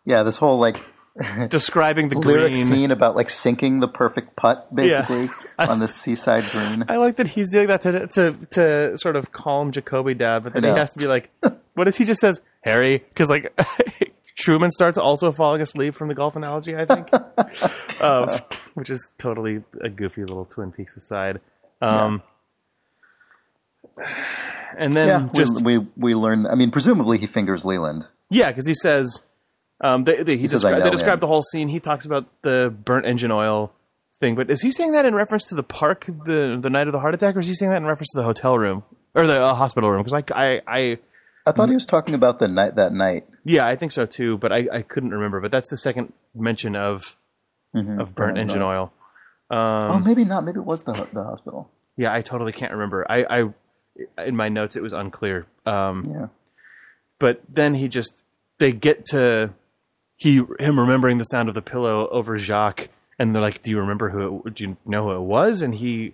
Yeah, 0.05 0.23
this 0.23 0.37
whole 0.37 0.57
like 0.59 0.79
describing 1.49 2.09
the 2.09 2.17
lyric 2.17 2.53
green. 2.53 2.65
scene 2.65 2.91
about 2.91 3.15
like 3.15 3.29
sinking 3.29 3.79
the 3.81 3.87
perfect 3.87 4.35
putt, 4.35 4.73
basically 4.73 5.29
on 5.59 5.79
the 5.79 5.87
seaside 5.87 6.43
green. 6.51 6.85
I 6.87 6.97
like 6.97 7.17
that 7.17 7.27
he's 7.27 7.49
doing 7.49 7.67
that 7.67 7.81
to 7.81 8.07
to 8.07 8.33
to 8.51 8.97
sort 8.97 9.15
of 9.15 9.31
calm 9.31 9.71
Jacoby 9.71 10.13
down, 10.15 10.43
but 10.43 10.53
then 10.53 10.63
he 10.63 10.69
has 10.69 10.91
to 10.91 10.99
be 10.99 11.07
like, 11.07 11.29
what 11.73 11.83
does 11.83 11.97
he 11.97 12.05
just 12.05 12.19
says, 12.21 12.41
Harry? 12.61 12.97
Because 12.99 13.29
like 13.29 13.53
Truman 14.43 14.71
starts 14.71 14.97
also 14.97 15.31
falling 15.31 15.61
asleep 15.61 15.95
from 15.95 16.09
the 16.09 16.13
golf 16.15 16.35
analogy, 16.35 16.75
I 16.75 16.85
think, 16.85 17.07
um, 18.01 18.29
which 18.73 18.89
is 18.89 19.09
totally 19.17 19.63
a 19.81 19.87
goofy 19.89 20.21
little 20.21 20.45
Twin 20.45 20.71
Peaks 20.73 20.97
aside. 20.97 21.39
Um, 21.81 22.21
And 24.77 24.93
then 24.93 25.07
Yeah, 25.07 25.29
just 25.33 25.61
we, 25.61 25.77
we 25.77 25.87
we 25.95 26.15
learn. 26.15 26.47
I 26.47 26.55
mean, 26.55 26.71
presumably 26.71 27.19
he 27.19 27.27
fingers 27.27 27.63
Leland. 27.63 28.07
Yeah, 28.29 28.49
because 28.49 28.65
he 28.67 28.73
says 28.73 29.23
um, 29.81 30.03
they, 30.03 30.23
they, 30.23 30.37
he 30.37 30.47
says, 30.47 30.63
descri- 30.63 30.79
know 30.79 30.83
they 30.83 30.89
describe 30.89 31.19
the 31.19 31.27
whole 31.27 31.41
scene. 31.41 31.67
He 31.67 31.79
talks 31.79 32.05
about 32.05 32.25
the 32.41 32.73
burnt 32.83 33.05
engine 33.05 33.31
oil 33.31 33.71
thing, 34.19 34.35
but 34.35 34.49
is 34.49 34.61
he 34.61 34.71
saying 34.71 34.93
that 34.93 35.05
in 35.05 35.13
reference 35.13 35.47
to 35.49 35.55
the 35.55 35.63
park 35.63 36.05
the 36.25 36.57
the 36.59 36.69
night 36.69 36.87
of 36.87 36.93
the 36.93 36.99
heart 36.99 37.13
attack, 37.13 37.35
or 37.35 37.39
is 37.39 37.47
he 37.47 37.53
saying 37.53 37.71
that 37.71 37.77
in 37.77 37.85
reference 37.85 38.09
to 38.13 38.19
the 38.19 38.23
hotel 38.23 38.57
room 38.57 38.83
or 39.13 39.27
the 39.27 39.39
uh, 39.39 39.53
hospital 39.53 39.91
room? 39.91 40.03
Because 40.03 40.23
I, 40.31 40.43
I, 40.45 40.61
I, 40.67 40.97
I 41.45 41.51
thought 41.51 41.69
he 41.69 41.75
was 41.75 41.85
talking 41.85 42.15
about 42.15 42.39
the 42.39 42.47
night 42.47 42.75
that 42.75 42.93
night. 42.93 43.27
Yeah, 43.43 43.65
I 43.67 43.75
think 43.75 43.91
so 43.91 44.05
too, 44.05 44.37
but 44.37 44.51
I, 44.51 44.67
I 44.71 44.81
couldn't 44.81 45.11
remember. 45.11 45.39
But 45.41 45.51
that's 45.51 45.69
the 45.69 45.77
second 45.77 46.13
mention 46.35 46.75
of 46.75 47.15
of 47.99 48.13
burnt 48.15 48.37
engine 48.37 48.61
oil. 48.61 48.93
Um, 49.49 49.57
oh, 49.91 49.99
maybe 49.99 50.23
not. 50.25 50.43
Maybe 50.45 50.59
it 50.59 50.65
was 50.65 50.83
the 50.83 50.93
the 51.13 51.23
hospital. 51.23 51.69
Yeah, 51.97 52.13
I 52.13 52.21
totally 52.21 52.51
can't 52.51 52.71
remember. 52.71 53.05
I, 53.09 53.25
I 54.17 54.23
in 54.25 54.35
my 54.35 54.49
notes 54.49 54.75
it 54.75 54.81
was 54.83 54.93
unclear. 54.93 55.45
Um, 55.65 56.11
Yeah. 56.11 56.27
but 57.19 57.41
then 57.47 57.75
he 57.75 57.87
just 57.87 58.23
they 58.59 58.71
get 58.71 59.05
to 59.07 59.51
he 60.15 60.41
him 60.59 60.79
remembering 60.79 61.17
the 61.17 61.23
sound 61.25 61.49
of 61.49 61.55
the 61.55 61.61
pillow 61.61 62.07
over 62.09 62.37
Jacques, 62.37 62.89
and 63.19 63.33
they're 63.35 63.41
like, 63.41 63.61
"Do 63.61 63.71
you 63.71 63.79
remember 63.79 64.09
who? 64.09 64.43
It, 64.45 64.55
do 64.55 64.63
you 64.63 64.77
know 64.85 65.03
who 65.03 65.15
it 65.15 65.21
was?" 65.21 65.61
And 65.61 65.75
he 65.75 66.13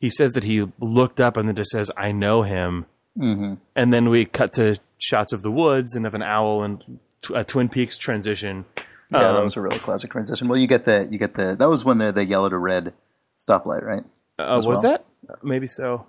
he 0.00 0.08
says 0.10 0.32
that 0.34 0.44
he 0.44 0.66
looked 0.80 1.20
up 1.20 1.36
and 1.36 1.48
then 1.48 1.56
just 1.56 1.70
says, 1.70 1.90
"I 1.96 2.12
know 2.12 2.42
him." 2.42 2.86
Mm-hmm. 3.16 3.54
And 3.76 3.92
then 3.92 4.08
we 4.10 4.24
cut 4.24 4.52
to 4.54 4.76
shots 4.98 5.32
of 5.32 5.42
the 5.42 5.50
woods 5.50 5.94
and 5.94 6.06
of 6.06 6.14
an 6.14 6.22
owl 6.22 6.62
and 6.64 6.98
a 7.34 7.44
Twin 7.44 7.68
Peaks 7.68 7.96
transition. 7.96 8.64
Yeah, 9.10 9.20
that 9.20 9.36
Um, 9.36 9.44
was 9.44 9.56
a 9.56 9.60
really 9.60 9.78
classic 9.78 10.10
transition. 10.10 10.48
Well, 10.48 10.58
you 10.58 10.66
get 10.66 10.84
the 10.84 11.08
you 11.10 11.18
get 11.18 11.34
the 11.34 11.56
that 11.58 11.68
was 11.68 11.84
when 11.84 11.98
the 11.98 12.12
the 12.12 12.24
yellow 12.24 12.48
to 12.48 12.58
red 12.58 12.92
stoplight, 13.38 13.82
right? 13.82 14.04
Uh, 14.38 14.54
was 14.56 14.66
well. 14.66 14.80
that 14.82 15.04
maybe 15.42 15.66
so? 15.66 16.06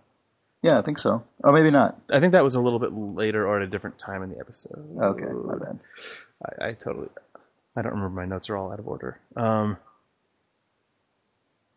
Yeah, 0.61 0.77
I 0.77 0.81
think 0.81 0.99
so. 0.99 1.23
Or 1.41 1.53
maybe 1.53 1.71
not. 1.71 1.97
I 2.09 2.19
think 2.19 2.33
that 2.33 2.43
was 2.43 2.55
a 2.55 2.59
little 2.59 2.79
bit 2.79 2.91
later 2.91 3.47
or 3.47 3.57
at 3.57 3.63
a 3.63 3.67
different 3.67 3.97
time 3.97 4.21
in 4.23 4.29
the 4.29 4.37
episode. 4.39 4.97
Okay, 5.01 5.23
my 5.25 5.55
bad. 5.55 5.79
I, 6.61 6.67
I 6.67 6.71
totally. 6.73 7.07
I 7.77 7.81
don't 7.81 7.93
remember. 7.93 8.09
My 8.21 8.25
notes 8.25 8.49
are 8.49 8.57
all 8.57 8.73
out 8.73 8.79
of 8.79 8.87
order. 8.87 9.19
Um, 9.37 9.77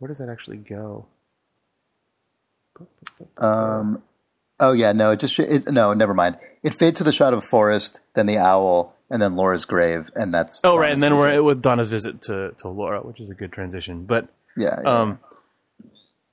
where 0.01 0.09
does 0.09 0.19
that 0.19 0.29
actually 0.29 0.57
go? 0.57 1.07
Um, 3.39 4.03
oh 4.63 4.73
yeah, 4.73 4.93
no, 4.93 5.11
it 5.11 5.21
just 5.21 5.39
it, 5.39 5.71
no, 5.71 5.93
never 5.93 6.15
mind. 6.15 6.39
It 6.63 6.73
fades 6.75 6.99
to 6.99 7.05
the 7.05 7.13
shot 7.13 7.35
of 7.35 7.45
forest, 7.45 8.01
then 8.15 8.27
the 8.27 8.39
owl, 8.39 8.97
and 9.11 9.21
then 9.21 9.37
Laura's 9.37 9.65
grave, 9.67 10.11
and 10.15 10.33
that's 10.33 10.61
Oh, 10.65 10.79
right, 10.79 10.91
and 10.93 11.03
then 11.03 11.11
Donna's 11.13 11.37
we're 11.37 11.43
with 11.43 11.61
Donna's 11.63 11.91
visit 11.91 12.23
to, 12.23 12.53
to 12.59 12.69
Laura, 12.69 13.01
which 13.01 13.21
is 13.21 13.29
a 13.31 13.35
good 13.35 13.53
transition. 13.53 14.05
But 14.05 14.29
yeah, 14.57 14.79
yeah. 14.83 15.01
um, 15.01 15.19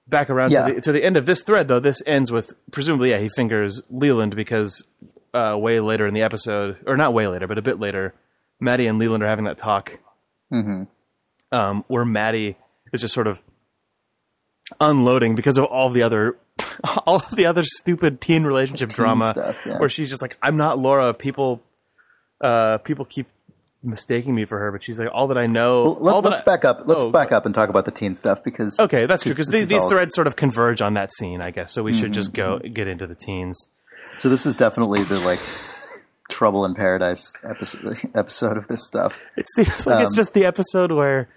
back 0.08 0.30
around 0.30 0.52
Yeah. 0.52 0.68
to, 0.68 0.74
the, 0.76 0.82
to 0.82 0.92
the 0.92 1.04
end 1.04 1.18
of 1.18 1.26
this 1.26 1.42
thread, 1.44 1.68
though, 1.68 1.80
this 1.80 2.02
ends 2.06 2.32
with 2.32 2.54
presumably, 2.72 3.10
yeah, 3.10 3.18
he 3.20 3.28
fingers 3.36 3.82
Leland 3.90 4.36
because 4.36 4.86
uh, 5.34 5.56
way 5.60 5.80
later 5.80 6.06
in 6.08 6.14
the 6.14 6.22
episode, 6.22 6.78
or 6.86 6.96
not 6.96 7.14
way 7.14 7.26
later, 7.28 7.48
but 7.48 7.58
a 7.58 7.62
bit 7.64 7.80
later, 7.80 8.14
Maddie 8.60 8.86
and 8.88 9.00
Leland 9.00 9.24
are 9.24 9.28
having 9.28 9.46
that 9.46 9.58
talk 9.58 10.00
Mm-hmm. 10.54 10.84
um, 11.52 11.84
where 11.88 12.06
Maddie 12.06 12.56
is 12.94 13.02
just 13.02 13.14
sort 13.14 13.28
of 13.28 13.42
unloading 14.80 15.36
because 15.36 15.58
of 15.58 15.66
all 15.66 15.90
the 15.90 16.04
other. 16.04 16.38
All 17.06 17.16
of 17.18 17.30
the 17.32 17.46
other 17.46 17.64
stupid 17.64 18.22
teen 18.22 18.44
relationship 18.44 18.90
drama, 18.90 19.34
stuff, 19.34 19.66
yeah. 19.66 19.78
where 19.80 19.90
she's 19.90 20.10
just 20.10 20.22
like, 20.22 20.38
"I'm 20.42 20.58
not 20.58 20.80
Laura." 20.80 21.14
People, 21.14 21.62
uh, 22.42 22.78
people 22.80 23.06
keep 23.06 23.28
mistaking 23.84 24.36
me 24.36 24.46
for 24.46 24.60
her, 24.60 24.72
but 24.72 24.84
she's 24.84 25.00
like, 25.00 25.10
"All 25.14 25.28
that 25.28 25.38
I 25.38 25.48
know." 25.48 25.98
Well, 26.00 26.22
let, 26.22 26.34
us 26.34 26.42
back 26.42 26.66
up. 26.66 26.84
Let's 26.86 27.04
Oh, 27.04 27.12
back 27.12 27.32
up 27.32 27.46
and 27.46 27.54
talk 27.56 27.70
about 27.70 27.86
the 27.86 27.92
teen 27.92 28.16
stuff 28.16 28.44
because 28.44 28.80
Okay, 28.80 29.06
that's 29.06 29.24
true 29.24 29.32
because 29.34 29.48
these, 29.48 29.70
these 29.70 29.84
threads 29.86 30.14
sort 30.16 30.28
of 30.28 30.36
converge 30.36 30.82
on 30.82 30.94
that 30.94 31.12
scene, 31.14 31.42
I 31.42 31.52
guess. 31.52 31.72
So 31.72 31.84
we 31.84 31.94
should 31.94 32.14
just 32.14 32.34
Mm-hmm. 32.34 32.64
go 32.68 32.70
get 32.74 32.88
into 32.88 33.08
the 33.08 33.16
teens. 33.16 33.70
So 34.18 34.30
this 34.30 34.46
is 34.46 34.56
definitely 34.56 35.04
the 35.04 35.20
like 35.20 35.40
trouble 36.30 36.64
in 36.66 36.76
paradise 36.76 37.34
episode 37.44 37.98
episode 38.16 38.58
of 38.58 38.68
this 38.68 38.86
stuff. 38.88 39.22
It 39.36 39.46
seems 39.56 39.88
like 39.88 40.04
it's 40.04 40.14
Um, 40.14 40.16
just 40.16 40.34
the 40.34 40.46
episode 40.46 40.92
where 40.92 41.28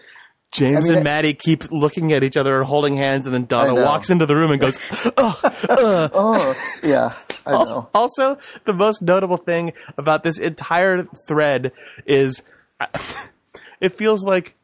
James 0.53 0.87
I 0.87 0.91
mean, 0.91 0.99
and 0.99 1.05
Maddie 1.05 1.35
keep 1.35 1.71
looking 1.73 2.13
at 2.13 2.23
each 2.23 2.37
other 2.37 2.59
and 2.59 2.67
holding 2.67 2.97
hands, 2.97 3.27
and 3.27 3.35
then 3.35 3.47
Donna 3.47 3.75
walks 3.75 4.11
into 4.11 4.27
the 4.27 4.37
room 4.37 4.51
and 4.51 4.61
goes, 4.61 4.79
oh, 5.17 5.41
uh. 5.69 6.09
oh 6.13 6.55
yeah, 6.85 7.15
I 7.47 7.53
know. 7.53 7.89
Also, 7.95 8.37
the 8.65 8.75
most 8.75 9.01
notable 9.01 9.39
thing 9.39 9.73
about 9.97 10.25
this 10.25 10.39
entire 10.39 11.07
thread 11.27 11.73
is 12.07 12.43
it 13.81 13.97
feels 13.97 14.25
like 14.25 14.55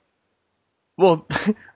well, 0.98 1.26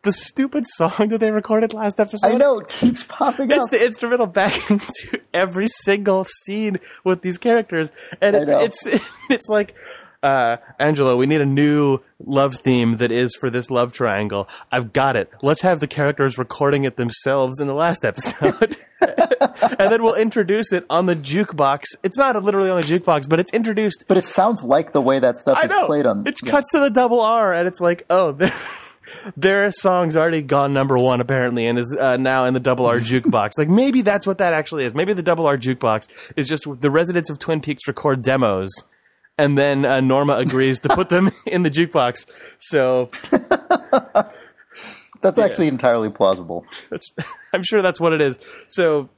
the 0.02 0.12
stupid 0.12 0.64
song 0.66 1.08
that 1.10 1.20
they 1.20 1.30
recorded 1.30 1.72
last 1.72 2.00
episode. 2.00 2.26
I 2.26 2.34
know 2.34 2.58
it 2.58 2.68
keeps 2.68 3.04
popping 3.04 3.52
up. 3.52 3.60
It's 3.62 3.70
the 3.70 3.84
instrumental 3.84 4.26
back 4.26 4.68
into 4.68 5.20
every 5.32 5.68
single 5.68 6.24
scene 6.24 6.80
with 7.04 7.22
these 7.22 7.38
characters, 7.38 7.92
and 8.20 8.36
it, 8.36 8.48
it's 8.48 8.86
it's 9.30 9.48
like. 9.48 9.74
Uh, 10.22 10.58
Angelo, 10.78 11.16
we 11.16 11.26
need 11.26 11.40
a 11.40 11.46
new 11.46 11.98
love 12.24 12.54
theme 12.54 12.98
that 12.98 13.10
is 13.10 13.34
for 13.34 13.50
this 13.50 13.70
love 13.70 13.92
triangle. 13.92 14.48
I've 14.70 14.92
got 14.92 15.16
it. 15.16 15.30
Let's 15.42 15.62
have 15.62 15.80
the 15.80 15.88
characters 15.88 16.38
recording 16.38 16.84
it 16.84 16.96
themselves 16.96 17.58
in 17.58 17.66
the 17.66 17.74
last 17.74 18.04
episode. 18.04 18.76
and 19.00 19.90
then 19.92 20.02
we'll 20.02 20.14
introduce 20.14 20.72
it 20.72 20.84
on 20.88 21.06
the 21.06 21.16
jukebox. 21.16 21.96
It's 22.04 22.16
not 22.16 22.40
literally 22.42 22.70
on 22.70 22.80
the 22.80 22.86
jukebox, 22.86 23.28
but 23.28 23.40
it's 23.40 23.52
introduced 23.52 24.04
but 24.08 24.16
it 24.16 24.24
sounds 24.24 24.62
like 24.62 24.92
the 24.92 25.00
way 25.00 25.18
that 25.18 25.38
stuff 25.38 25.58
I 25.58 25.64
is 25.64 25.70
know. 25.70 25.86
played 25.86 26.06
on. 26.06 26.22
The. 26.22 26.30
It 26.30 26.38
yeah. 26.44 26.50
cuts 26.50 26.70
to 26.72 26.80
the 26.80 26.90
double 26.90 27.20
R, 27.20 27.52
and 27.52 27.66
it's 27.66 27.80
like, 27.80 28.04
oh, 28.10 28.32
their, 28.32 28.52
their 29.36 29.70
song's 29.70 30.16
already 30.16 30.42
gone 30.42 30.72
number 30.72 30.98
one 30.98 31.20
apparently, 31.20 31.66
and 31.66 31.78
is 31.78 31.94
uh, 31.98 32.16
now 32.16 32.44
in 32.44 32.54
the 32.54 32.60
double 32.60 32.86
R 32.86 32.98
jukebox. 32.98 33.52
like 33.58 33.68
maybe 33.68 34.02
that's 34.02 34.26
what 34.26 34.38
that 34.38 34.52
actually 34.52 34.84
is. 34.84 34.94
Maybe 34.94 35.12
the 35.12 35.22
double 35.22 35.46
R 35.46 35.56
jukebox 35.56 36.32
is 36.36 36.48
just 36.48 36.64
the 36.80 36.90
residents 36.90 37.30
of 37.30 37.38
Twin 37.38 37.60
Peaks 37.60 37.86
record 37.88 38.22
demos. 38.22 38.70
And 39.42 39.58
then 39.58 39.84
uh, 39.84 40.00
Norma 40.00 40.34
agrees 40.34 40.78
to 40.80 40.88
put 40.88 41.08
them 41.08 41.30
in 41.46 41.62
the 41.62 41.70
jukebox. 41.70 42.26
So 42.58 43.10
That's 45.22 45.38
actually 45.38 45.68
entirely 45.68 46.10
plausible. 46.10 46.66
that's, 46.90 47.12
I'm 47.52 47.62
sure 47.62 47.80
that's 47.80 48.00
what 48.00 48.12
it 48.12 48.20
is. 48.20 48.38
So 48.68 49.08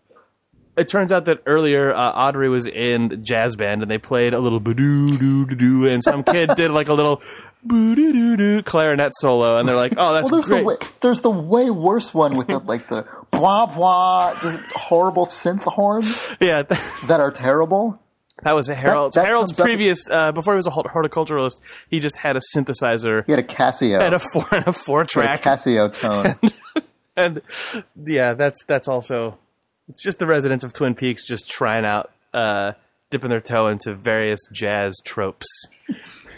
it 0.76 0.88
turns 0.88 1.12
out 1.12 1.24
that 1.26 1.42
earlier 1.46 1.94
uh, 1.94 2.10
Audrey 2.12 2.48
was 2.48 2.66
in 2.66 3.24
jazz 3.24 3.56
band 3.56 3.82
and 3.82 3.90
they 3.90 3.98
played 3.98 4.34
a 4.34 4.38
little 4.38 4.60
doo 4.60 4.74
doo 4.74 5.46
doo 5.46 5.54
doo, 5.54 5.88
and 5.88 6.02
some 6.02 6.22
kid 6.24 6.50
did 6.56 6.70
like 6.70 6.88
a 6.88 6.94
little 6.94 7.22
boo 7.62 7.94
doo 7.94 8.12
doo 8.12 8.36
doo 8.36 8.62
clarinet 8.62 9.12
solo, 9.14 9.58
and 9.58 9.68
they're 9.68 9.76
like, 9.76 9.94
"Oh, 9.96 10.12
that's 10.14 10.30
Well, 10.30 10.40
there's 10.42 10.46
great." 10.46 10.60
the 10.60 10.66
way, 10.66 10.76
there's 11.00 11.20
the 11.20 11.30
way 11.30 11.70
worse 11.70 12.12
one 12.12 12.36
with 12.36 12.48
the, 12.48 12.58
like 12.58 12.88
the 12.88 13.06
blah 13.30 13.66
blah, 13.66 14.38
just 14.40 14.62
horrible 14.74 15.26
synth 15.26 15.62
horns 15.62 16.34
yeah, 16.40 16.62
that 16.62 17.20
are 17.20 17.30
terrible. 17.30 18.00
That 18.44 18.52
was 18.52 18.68
a 18.68 18.74
Harold's. 18.74 19.14
That- 19.16 19.22
that 19.22 19.28
Harold's 19.28 19.52
previous 19.52 20.08
uh, 20.10 20.32
before 20.32 20.54
he 20.54 20.56
was 20.56 20.66
a 20.66 20.70
hort- 20.70 20.86
horticulturalist. 20.86 21.56
He 21.88 21.98
just 22.00 22.18
had 22.18 22.36
a 22.36 22.40
synthesizer 22.54 23.24
He 23.26 23.32
had 23.32 23.38
a 23.38 23.42
Casio, 23.42 24.00
and 24.00 24.14
a 24.14 24.18
four 24.18 24.46
and 24.52 24.66
a 24.68 24.72
four 24.72 25.02
a 25.02 25.06
track, 25.06 25.42
Casio 25.42 25.90
tone. 26.00 26.52
and 27.16 27.42
yeah, 28.06 28.34
that's 28.34 28.64
that's 28.68 28.88
also 28.88 29.38
it's 29.88 30.02
just 30.02 30.18
the 30.18 30.26
residents 30.26 30.64
of 30.64 30.72
Twin 30.72 30.94
Peaks 30.94 31.26
just 31.26 31.48
trying 31.50 31.84
out, 31.84 32.10
uh, 32.32 32.72
dipping 33.10 33.30
their 33.30 33.40
toe 33.40 33.68
into 33.68 33.94
various 33.94 34.40
jazz 34.52 34.94
tropes. 35.04 35.46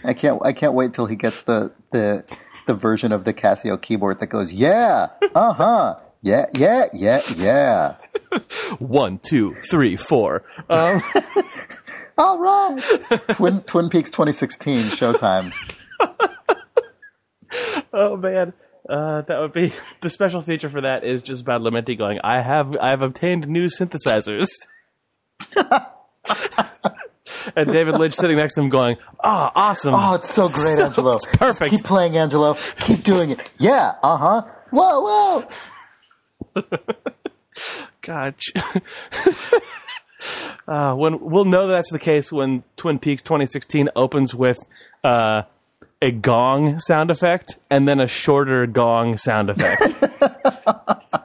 I 0.04 0.14
can't 0.14 0.40
I 0.44 0.52
can't 0.52 0.74
wait 0.74 0.94
till 0.94 1.06
he 1.06 1.16
gets 1.16 1.42
the 1.42 1.72
the 1.92 2.24
the 2.66 2.74
version 2.74 3.12
of 3.12 3.24
the 3.24 3.32
Casio 3.32 3.80
keyboard 3.80 4.18
that 4.20 4.26
goes 4.26 4.52
yeah, 4.52 5.08
uh 5.34 5.52
huh, 5.52 5.96
yeah, 6.22 6.46
yeah, 6.56 6.86
yeah, 6.92 7.20
yeah. 7.36 7.96
One, 8.78 9.20
two, 9.28 9.56
three, 9.70 9.96
four. 9.96 10.42
Um, 10.68 11.00
All 12.18 12.38
right, 12.38 12.80
Twin 13.30 13.60
Twin 13.62 13.90
Peaks 13.90 14.10
2016 14.10 14.78
Showtime. 14.78 15.52
oh 17.92 18.16
man, 18.16 18.54
uh, 18.88 19.20
that 19.22 19.38
would 19.38 19.52
be 19.52 19.72
the 20.00 20.08
special 20.08 20.40
feature 20.40 20.68
for 20.70 20.80
that 20.80 21.04
is 21.04 21.20
just 21.20 21.44
Badalamenti 21.44 21.96
going. 21.98 22.18
I 22.24 22.40
have 22.40 22.74
I 22.78 22.88
have 22.90 23.02
obtained 23.02 23.46
new 23.48 23.66
synthesizers. 23.66 24.48
and 27.54 27.70
David 27.70 27.96
Lynch 27.98 28.14
sitting 28.14 28.38
next 28.38 28.54
to 28.54 28.62
him 28.62 28.70
going, 28.70 28.96
"Ah, 29.22 29.52
awesome! 29.54 29.94
Oh, 29.94 30.14
it's 30.14 30.30
so 30.32 30.48
great, 30.48 30.78
Angelo. 30.78 31.16
It's 31.16 31.26
perfect. 31.26 31.70
Keep 31.70 31.84
playing, 31.84 32.16
Angelo. 32.16 32.54
Keep 32.78 33.02
doing 33.04 33.30
it. 33.30 33.50
Yeah, 33.56 33.92
uh 34.02 34.16
huh. 34.16 34.42
Whoa, 34.70 35.44
whoa. 36.54 36.62
God. 38.00 38.34
Uh, 40.68 40.94
when 40.94 41.20
we'll 41.20 41.44
know 41.44 41.66
that's 41.66 41.90
the 41.92 41.98
case 41.98 42.32
when 42.32 42.64
Twin 42.76 42.98
Peaks 42.98 43.22
2016 43.22 43.88
opens 43.96 44.34
with 44.34 44.58
uh, 45.04 45.42
a 46.02 46.10
gong 46.10 46.78
sound 46.80 47.10
effect 47.10 47.58
and 47.70 47.86
then 47.88 48.00
a 48.00 48.06
shorter 48.06 48.66
gong 48.66 49.16
sound 49.16 49.50
effect. 49.50 49.82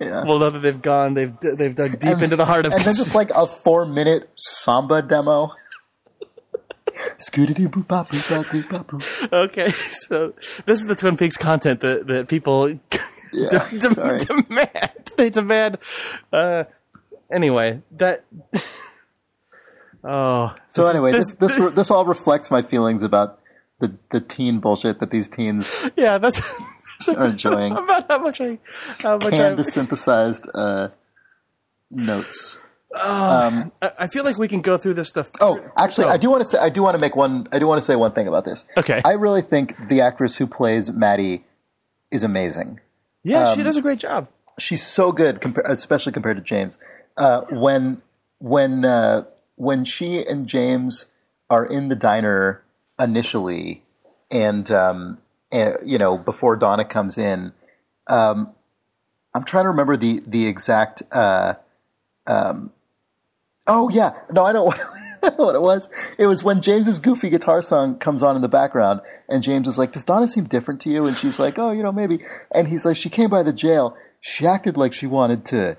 Yeah. 0.00 0.24
we'll 0.24 0.38
know 0.38 0.50
that 0.50 0.60
they've 0.60 0.80
gone, 0.80 1.14
they've 1.14 1.32
they've 1.40 1.74
dug 1.74 1.98
deep 1.98 2.12
And- 2.12 2.22
into 2.22 2.36
the 2.36 2.44
heart 2.44 2.66
of 2.66 2.72
and 2.72 2.84
then 2.84 2.94
just 2.94 3.16
like 3.16 3.30
a 3.30 3.48
four 3.48 3.84
minute 3.84 4.30
samba 4.36 5.02
demo. 5.02 5.52
Okay, 9.32 9.68
so 9.70 10.32
this 10.66 10.80
is 10.80 10.86
the 10.86 10.94
Twin 10.96 11.16
Peaks 11.16 11.36
content 11.36 11.80
that, 11.80 12.06
that 12.06 12.28
people 12.28 12.68
Yeah, 13.32 13.68
de- 13.70 13.78
de- 13.78 14.18
demand. 14.26 15.12
They 15.16 15.30
demand. 15.30 15.78
Uh, 16.32 16.64
anyway, 17.32 17.82
that. 17.92 18.24
Oh, 20.04 20.54
So 20.68 20.82
this- 20.82 20.90
anyway, 20.90 21.12
this 21.12 21.34
this 21.34 21.54
this, 21.54 21.72
this 21.74 21.90
all 21.90 22.04
reflects 22.04 22.50
my 22.50 22.62
feelings 22.62 23.02
about 23.02 23.40
the 23.80 23.96
the 24.12 24.20
teen 24.20 24.60
bullshit 24.60 25.00
that 25.00 25.10
these 25.10 25.28
teens 25.28 25.90
yeah, 25.96 26.18
that's 26.18 26.40
are 27.08 27.24
enjoying. 27.26 27.72
about 27.76 28.06
how 28.08 28.18
much 28.18 28.40
I, 28.40 28.58
how 29.00 29.16
much 29.16 29.34
I, 29.34 29.36
Hand 29.36 29.66
synthesized 29.66 30.48
uh, 30.54 30.88
notes. 31.90 32.58
I 32.94 33.70
I 33.80 34.06
feel 34.08 34.24
like 34.24 34.38
we 34.38 34.48
can 34.48 34.62
go 34.62 34.78
through 34.78 34.94
this 34.94 35.08
stuff. 35.08 35.30
Oh, 35.40 35.60
actually, 35.76 36.06
I 36.06 36.16
do 36.16 36.30
want 36.30 36.42
to 36.42 36.46
say 36.48 36.58
I 36.58 36.68
do 36.70 36.82
want 36.82 36.94
to 36.94 36.98
make 36.98 37.16
one 37.16 37.48
I 37.52 37.58
do 37.58 37.66
want 37.66 37.78
to 37.80 37.84
say 37.84 37.96
one 37.96 38.12
thing 38.12 38.28
about 38.28 38.44
this. 38.44 38.64
Okay. 38.76 39.02
I 39.04 39.12
really 39.12 39.42
think 39.42 39.74
the 39.88 40.00
actress 40.00 40.36
who 40.36 40.46
plays 40.46 40.90
Maddie 40.90 41.44
is 42.10 42.22
amazing. 42.22 42.80
yeah, 43.24 43.50
um, 43.50 43.56
she 43.56 43.62
does 43.64 43.76
a 43.76 43.82
great 43.82 43.98
job. 43.98 44.28
she's 44.58 44.86
so 44.86 45.12
good, 45.12 45.40
compa- 45.40 45.68
especially 45.68 46.12
compared 46.12 46.36
to 46.38 46.42
James. 46.42 46.78
Uh, 47.18 47.42
when 47.50 48.00
when 48.38 48.84
uh, 48.84 49.24
when 49.56 49.84
she 49.84 50.24
and 50.24 50.46
James 50.46 51.06
are 51.50 51.66
in 51.66 51.88
the 51.88 51.96
diner 51.96 52.62
initially, 52.98 53.82
and 54.30 54.70
um, 54.70 55.18
and, 55.50 55.76
you 55.84 55.98
know 55.98 56.16
before 56.16 56.56
Donna 56.56 56.84
comes 56.84 57.18
in, 57.18 57.52
um, 58.06 58.52
I'm 59.34 59.44
trying 59.44 59.64
to 59.64 59.70
remember 59.70 59.96
the 59.96 60.22
the 60.26 60.46
exact. 60.46 61.02
Uh, 61.10 61.54
um, 62.26 62.72
oh 63.66 63.88
yeah, 63.88 64.12
no, 64.30 64.44
I 64.44 64.52
don't. 64.52 64.68
Know 65.22 65.30
what 65.36 65.56
it 65.56 65.62
was. 65.62 65.88
It 66.18 66.26
was 66.26 66.44
when 66.44 66.60
James's 66.60 67.00
goofy 67.00 67.30
guitar 67.30 67.62
song 67.62 67.98
comes 67.98 68.22
on 68.22 68.36
in 68.36 68.42
the 68.42 68.48
background, 68.48 69.00
and 69.28 69.42
James 69.42 69.66
is 69.66 69.76
like, 69.76 69.90
"Does 69.90 70.04
Donna 70.04 70.28
seem 70.28 70.44
different 70.44 70.80
to 70.82 70.90
you?" 70.90 71.06
And 71.06 71.18
she's 71.18 71.40
like, 71.40 71.58
"Oh, 71.58 71.72
you 71.72 71.82
know, 71.82 71.90
maybe." 71.90 72.20
And 72.52 72.68
he's 72.68 72.84
like, 72.84 72.96
"She 72.96 73.10
came 73.10 73.28
by 73.28 73.42
the 73.42 73.52
jail. 73.52 73.96
She 74.20 74.46
acted 74.46 74.76
like 74.76 74.92
she 74.92 75.06
wanted 75.06 75.44
to 75.46 75.76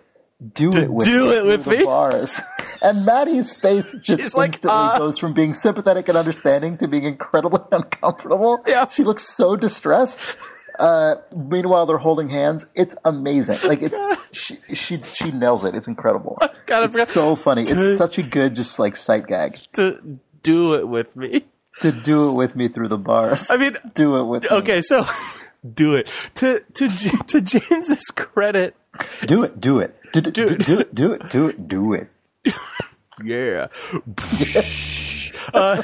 do 0.54 0.72
it 0.72 0.90
with 0.92 1.06
do 1.06 1.26
me 1.30 1.38
it 1.38 1.46
with 1.46 1.64
through 1.64 1.74
the 1.74 1.80
me?" 1.80 1.86
bars." 1.86 2.42
And 2.82 3.06
Maddie's 3.06 3.52
face 3.52 3.94
just 4.02 4.22
She's 4.22 4.36
like, 4.36 4.50
instantly 4.54 4.72
"Uh." 4.72 4.98
goes 5.00 5.18
from 5.18 5.34
being 5.34 5.54
sympathetic 5.54 6.08
and 6.08 6.18
understanding 6.18 6.78
to 6.78 6.88
being 6.88 7.04
incredibly 7.04 7.60
uncomfortable. 7.72 8.64
Yeah. 8.68 8.88
she 8.90 9.04
looks 9.04 9.24
so 9.36 9.56
distressed. 9.56 10.38
Uh, 10.78 11.16
meanwhile, 11.36 11.86
they're 11.86 11.98
holding 11.98 12.30
hands. 12.30 12.66
It's 12.74 12.96
amazing. 13.04 13.58
Like 13.68 13.82
it's 13.82 13.98
she 14.32 14.56
she, 14.74 14.98
she 15.02 15.32
nails 15.32 15.66
it. 15.66 15.76
It's 15.76 15.90
incredible. 15.90 16.38
God, 16.66 16.84
It's 16.86 16.94
forgot 16.96 17.08
so 17.10 17.36
funny. 17.36 17.66
to- 17.66 17.78
It's 17.78 17.98
such 17.98 18.18
a 18.18 18.24
good, 18.24 18.56
just 18.56 18.80
like 18.80 18.96
sight 18.96 19.28
gag 19.28 19.60
to 19.74 20.20
do 20.42 20.76
it 20.76 20.88
with 20.88 21.18
me. 21.18 21.44
to 21.82 21.92
do 21.92 22.30
it 22.30 22.34
with 22.34 22.56
me 22.56 22.70
through 22.70 22.88
the 22.88 22.98
bars. 22.98 23.50
I 23.52 23.58
mean, 23.58 23.78
do 23.94 24.16
it 24.18 24.24
with 24.24 24.44
me. 24.44 24.50
okay, 24.60 24.82
so 24.82 25.06
do 25.74 25.96
it 25.96 26.10
to 26.36 26.62
to 26.76 26.88
to 27.28 27.42
James's 27.42 28.06
credit. 28.16 28.74
Do 29.26 29.44
it. 29.44 29.60
Do 29.60 29.80
it. 29.80 29.96
Do, 30.12 30.22
do, 30.22 30.32
do, 30.32 30.46
Dude. 30.46 30.66
do 30.66 30.80
it. 30.80 30.96
Do 30.96 31.12
it. 31.14 31.30
Do 31.30 31.48
it. 31.48 31.68
Do 31.68 31.94
it. 31.94 32.10
Yeah. 33.22 33.68
uh, 35.54 35.82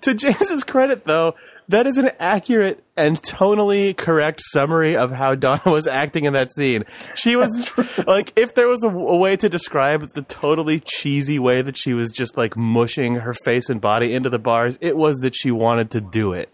to 0.00 0.14
James's 0.14 0.62
credit, 0.62 1.04
though, 1.06 1.34
that 1.68 1.88
is 1.88 1.96
an 1.96 2.10
accurate 2.20 2.84
and 2.96 3.20
tonally 3.20 3.96
correct 3.96 4.40
summary 4.52 4.96
of 4.96 5.10
how 5.10 5.34
Donna 5.34 5.60
was 5.66 5.88
acting 5.88 6.24
in 6.24 6.34
that 6.34 6.52
scene. 6.52 6.84
She 7.16 7.34
was 7.34 7.68
like, 8.06 8.32
if 8.36 8.54
there 8.54 8.68
was 8.68 8.84
a, 8.84 8.88
a 8.88 9.16
way 9.16 9.36
to 9.38 9.48
describe 9.48 10.08
the 10.14 10.22
totally 10.22 10.78
cheesy 10.78 11.40
way 11.40 11.62
that 11.62 11.76
she 11.76 11.94
was 11.94 12.12
just 12.12 12.36
like 12.36 12.56
mushing 12.56 13.16
her 13.16 13.34
face 13.34 13.68
and 13.68 13.80
body 13.80 14.14
into 14.14 14.30
the 14.30 14.38
bars, 14.38 14.78
it 14.80 14.96
was 14.96 15.16
that 15.18 15.34
she 15.34 15.50
wanted 15.50 15.90
to 15.90 16.00
do 16.00 16.32
it. 16.32 16.48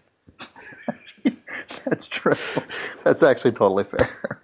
That's 1.85 2.07
true. 2.07 2.33
That's 3.03 3.21
actually 3.21 3.51
totally 3.51 3.83
fair. 3.83 4.41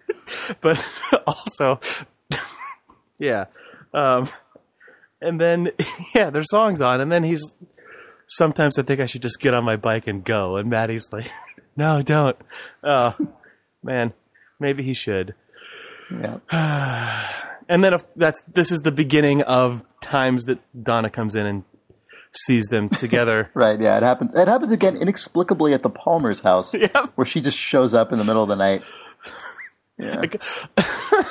But 0.61 0.83
also, 1.27 1.79
yeah. 3.19 3.45
Um, 3.93 4.29
and 5.21 5.39
then, 5.39 5.71
yeah, 6.15 6.29
there's 6.29 6.49
songs 6.49 6.81
on, 6.81 7.01
and 7.01 7.11
then 7.11 7.23
he's. 7.23 7.53
Sometimes 8.27 8.79
I 8.79 8.83
think 8.83 9.01
I 9.01 9.07
should 9.07 9.21
just 9.21 9.41
get 9.41 9.53
on 9.53 9.65
my 9.65 9.75
bike 9.75 10.07
and 10.07 10.23
go. 10.23 10.55
And 10.55 10.69
Maddie's 10.69 11.09
like, 11.11 11.29
"No, 11.75 12.01
don't." 12.01 12.37
Oh, 12.81 13.13
man, 13.83 14.13
maybe 14.57 14.83
he 14.83 14.93
should. 14.93 15.35
Yeah. 16.09 16.39
And 17.69 17.81
then 17.85 17.93
if 17.93 18.03
that's 18.17 18.41
this 18.53 18.69
is 18.69 18.81
the 18.81 18.91
beginning 18.91 19.43
of 19.43 19.85
times 20.01 20.43
that 20.45 20.59
Donna 20.83 21.09
comes 21.09 21.35
in 21.35 21.45
and 21.45 21.63
sees 22.33 22.65
them 22.65 22.89
together. 22.89 23.49
Right, 23.53 23.79
yeah, 23.79 23.95
it 23.95 24.03
happens. 24.03 24.35
It 24.35 24.49
happens 24.49 24.73
again 24.73 24.97
inexplicably 24.97 25.73
at 25.73 25.81
the 25.81 25.89
Palmer's 25.89 26.41
house, 26.41 26.73
Yeah. 26.73 27.05
where 27.15 27.23
she 27.25 27.39
just 27.39 27.57
shows 27.57 27.93
up 27.93 28.11
in 28.11 28.17
the 28.17 28.25
middle 28.25 28.43
of 28.43 28.49
the 28.49 28.57
night. 28.57 28.81
Yeah, 29.97 30.21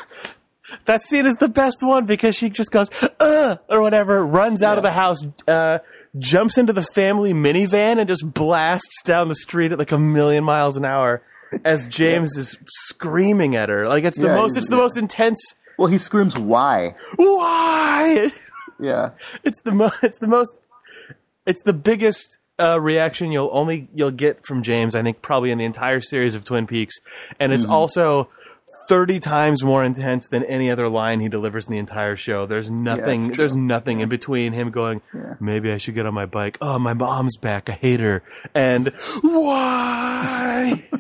that 0.87 1.03
scene 1.03 1.27
is 1.27 1.37
the 1.37 1.49
best 1.49 1.79
one 1.83 2.07
because 2.07 2.37
she 2.37 2.49
just 2.51 2.71
goes 2.71 2.89
uh 3.21 3.57
or 3.69 3.81
whatever, 3.81 4.25
runs 4.25 4.63
out 4.63 4.77
of 4.79 4.83
the 4.85 4.93
house, 4.93 5.19
uh, 5.49 5.81
jumps 6.19 6.57
into 6.59 6.73
the 6.73 6.83
family 6.83 7.33
minivan 7.33 7.99
and 7.99 8.09
just 8.09 8.33
blasts 8.33 9.03
down 9.05 9.29
the 9.29 9.35
street 9.35 9.73
at 9.73 9.79
like 9.79 9.93
a 9.93 9.99
million 9.99 10.45
miles 10.45 10.77
an 10.77 10.85
hour 10.85 11.23
as 11.65 11.87
James 11.89 12.37
is 12.37 12.57
screaming 12.69 13.57
at 13.57 13.69
her. 13.69 13.89
Like 13.89 14.05
it's 14.05 14.19
the 14.19 14.27
Yeah, 14.27 14.37
most 14.37 14.57
it's 14.57 14.69
the 14.69 14.77
yeah. 14.77 14.83
most 14.83 14.97
intense 14.97 15.41
well, 15.79 15.89
he 15.89 15.97
screams, 15.99 16.37
"Why?" 16.39 16.95
why? 17.17 18.31
Yeah, 18.83 19.11
it's 19.45 19.61
the 19.63 19.73
mo- 19.73 19.91
it's 20.03 20.19
the 20.21 20.27
most 20.27 20.57
it's 21.47 21.63
the 21.65 21.75
biggest 21.75 22.39
uh, 22.59 22.81
reaction 22.81 23.31
you'll 23.31 23.51
only 23.53 23.89
you'll 23.95 24.11
get 24.11 24.45
from 24.47 24.63
James 24.63 24.95
I 24.95 25.03
think 25.03 25.21
probably 25.21 25.51
in 25.51 25.59
the 25.59 25.67
entire 25.67 26.01
series 26.01 26.35
of 26.35 26.45
Twin 26.47 26.67
Peaks. 26.67 26.95
And 27.39 27.53
it's 27.53 27.67
also 27.67 28.31
30 28.89 29.21
times 29.21 29.63
more 29.65 29.83
intense 29.85 30.29
than 30.29 30.45
any 30.45 30.71
other 30.71 30.89
line 30.89 31.21
he 31.21 31.29
delivers 31.29 31.67
in 31.67 31.73
the 31.73 31.79
entire 31.79 32.17
show. 32.17 32.47
There's 32.47 32.71
nothing 32.71 33.29
true. 33.29 33.37
there's 33.37 33.57
nothing 33.57 34.01
in 34.01 34.09
between 34.09 34.53
him 34.53 34.71
going 34.71 35.01
maybe 35.41 35.73
I 35.73 35.77
should 35.77 35.95
get 35.95 36.07
on 36.07 36.15
my 36.15 36.27
bike. 36.27 36.59
Oh 36.61 36.79
my 36.79 36.93
mom's 36.95 37.37
back. 37.37 37.69
I 37.69 37.73
hate 37.73 38.01
her. 38.01 38.23
And 38.55 38.89
why? 39.23 40.85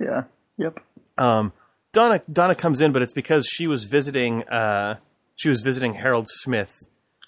Yeah, 0.00 0.24
yep. 0.58 0.80
um, 1.18 1.52
Donna 1.92 2.20
Donna 2.30 2.54
comes 2.56 2.80
in, 2.80 2.92
but 2.92 3.00
it's 3.00 3.12
because 3.12 3.46
she 3.46 3.66
was 3.68 3.84
visiting 3.84 4.42
uh, 4.48 4.96
she 5.36 5.48
was 5.48 5.62
visiting 5.62 5.94
Harold 5.94 6.26
Smith, 6.28 6.72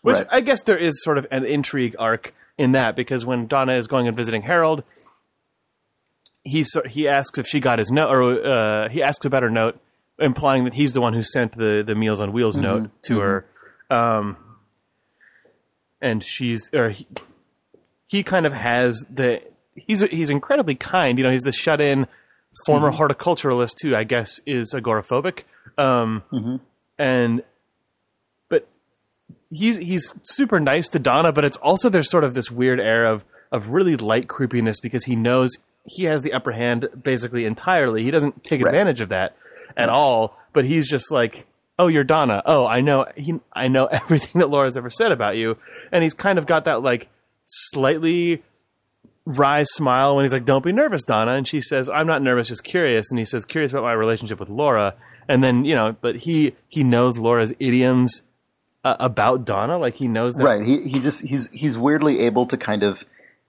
which 0.02 0.16
Right. 0.16 0.26
I 0.30 0.40
guess 0.40 0.62
there 0.62 0.76
is 0.76 1.02
sort 1.02 1.16
of 1.16 1.26
an 1.30 1.44
intrigue 1.44 1.94
arc 1.98 2.34
in 2.58 2.72
that 2.72 2.96
because 2.96 3.24
when 3.24 3.46
Donna 3.46 3.74
is 3.74 3.86
going 3.86 4.08
and 4.08 4.16
visiting 4.16 4.42
Harold, 4.42 4.82
he 6.46 6.64
he 6.88 7.08
asks 7.08 7.38
if 7.38 7.46
she 7.46 7.60
got 7.60 7.78
his 7.78 7.90
note, 7.90 8.10
or 8.10 8.46
uh, 8.46 8.88
he 8.88 9.02
asks 9.02 9.24
about 9.24 9.42
her 9.42 9.50
note, 9.50 9.78
implying 10.18 10.64
that 10.64 10.74
he's 10.74 10.92
the 10.92 11.00
one 11.00 11.12
who 11.12 11.22
sent 11.22 11.52
the 11.52 11.82
the 11.86 11.94
Meals 11.94 12.20
on 12.20 12.32
Wheels 12.32 12.56
note 12.56 12.90
to 13.06 13.20
her, 13.20 13.46
um, 13.90 14.36
and 16.00 16.22
she's 16.22 16.70
or 16.72 16.90
he, 16.90 17.06
he 18.06 18.22
kind 18.22 18.46
of 18.46 18.52
has 18.52 19.04
the 19.10 19.42
he's 19.74 20.00
he's 20.00 20.30
incredibly 20.30 20.74
kind. 20.74 21.18
You 21.18 21.24
know, 21.24 21.30
he's 21.32 21.42
the 21.42 21.52
shut 21.52 21.80
in 21.80 22.06
former 22.64 22.90
horticulturalist 22.92 23.82
who 23.82 23.94
I 23.94 24.04
guess 24.04 24.40
is 24.46 24.72
agoraphobic. 24.72 25.42
Um, 25.76 26.22
and 26.98 27.42
but 28.48 28.68
he's 29.50 29.78
he's 29.78 30.14
super 30.22 30.60
nice 30.60 30.88
to 30.88 30.98
Donna, 30.98 31.32
but 31.32 31.44
it's 31.44 31.56
also 31.58 31.88
there's 31.88 32.10
sort 32.10 32.24
of 32.24 32.34
this 32.34 32.50
weird 32.50 32.80
air 32.80 33.04
of 33.04 33.24
of 33.52 33.70
really 33.70 33.96
light 33.96 34.28
creepiness 34.28 34.80
because 34.80 35.04
he 35.04 35.16
knows 35.16 35.50
he 35.86 36.04
has 36.04 36.22
the 36.22 36.32
upper 36.32 36.52
hand 36.52 36.88
basically 37.02 37.44
entirely. 37.44 38.02
He 38.02 38.10
doesn't 38.10 38.44
take 38.44 38.62
Right. 38.62 38.68
advantage 38.74 39.00
of 39.00 39.08
that 39.10 39.36
at 39.76 39.88
all, 39.88 40.38
but 40.52 40.64
he's 40.64 40.88
just 40.88 41.10
like, 41.10 41.46
"Oh, 41.78 41.86
you're 41.88 42.04
Donna. 42.04 42.42
Oh, 42.46 42.66
I 42.66 42.80
know 42.80 43.06
he, 43.16 43.40
I 43.52 43.68
know 43.68 43.86
everything 43.90 44.38
that 44.40 44.48
Laura's 44.50 44.76
ever 44.76 44.90
said 44.90 45.12
about 45.12 45.36
you." 45.36 45.56
And 45.92 46.02
he's 46.02 46.14
kind 46.14 46.38
of 46.38 46.46
got 46.46 46.64
that 46.64 46.82
like 46.82 47.08
slightly 47.44 48.42
wry 49.24 49.62
smile 49.64 50.16
when 50.16 50.24
he's 50.24 50.32
like, 50.32 50.44
"Don't 50.44 50.64
be 50.64 50.72
nervous, 50.72 51.04
Donna." 51.04 51.32
And 51.32 51.46
she 51.46 51.60
says, 51.60 51.88
"I'm 51.88 52.06
not 52.06 52.22
nervous, 52.22 52.48
just 52.48 52.64
curious." 52.64 53.10
And 53.10 53.18
he 53.18 53.24
says, 53.24 53.44
"Curious 53.44 53.72
about 53.72 53.82
my 53.84 53.92
relationship 53.92 54.40
with 54.40 54.48
Laura." 54.48 54.94
And 55.28 55.42
then 55.42 55.64
you 55.64 55.74
know, 55.74 55.96
but 56.00 56.16
he 56.16 56.54
he 56.68 56.84
knows 56.84 57.16
Laura's 57.18 57.52
idioms 57.58 58.22
uh, 58.84 58.96
about 59.00 59.44
Donna, 59.44 59.78
like 59.78 59.94
he 59.94 60.06
knows 60.08 60.34
that. 60.34 60.44
Right. 60.44 60.64
He 60.64 60.82
he 60.88 61.00
just 61.00 61.24
he's 61.24 61.48
he's 61.50 61.76
weirdly 61.76 62.20
able 62.20 62.46
to 62.46 62.56
kind 62.56 62.82
of 62.82 63.02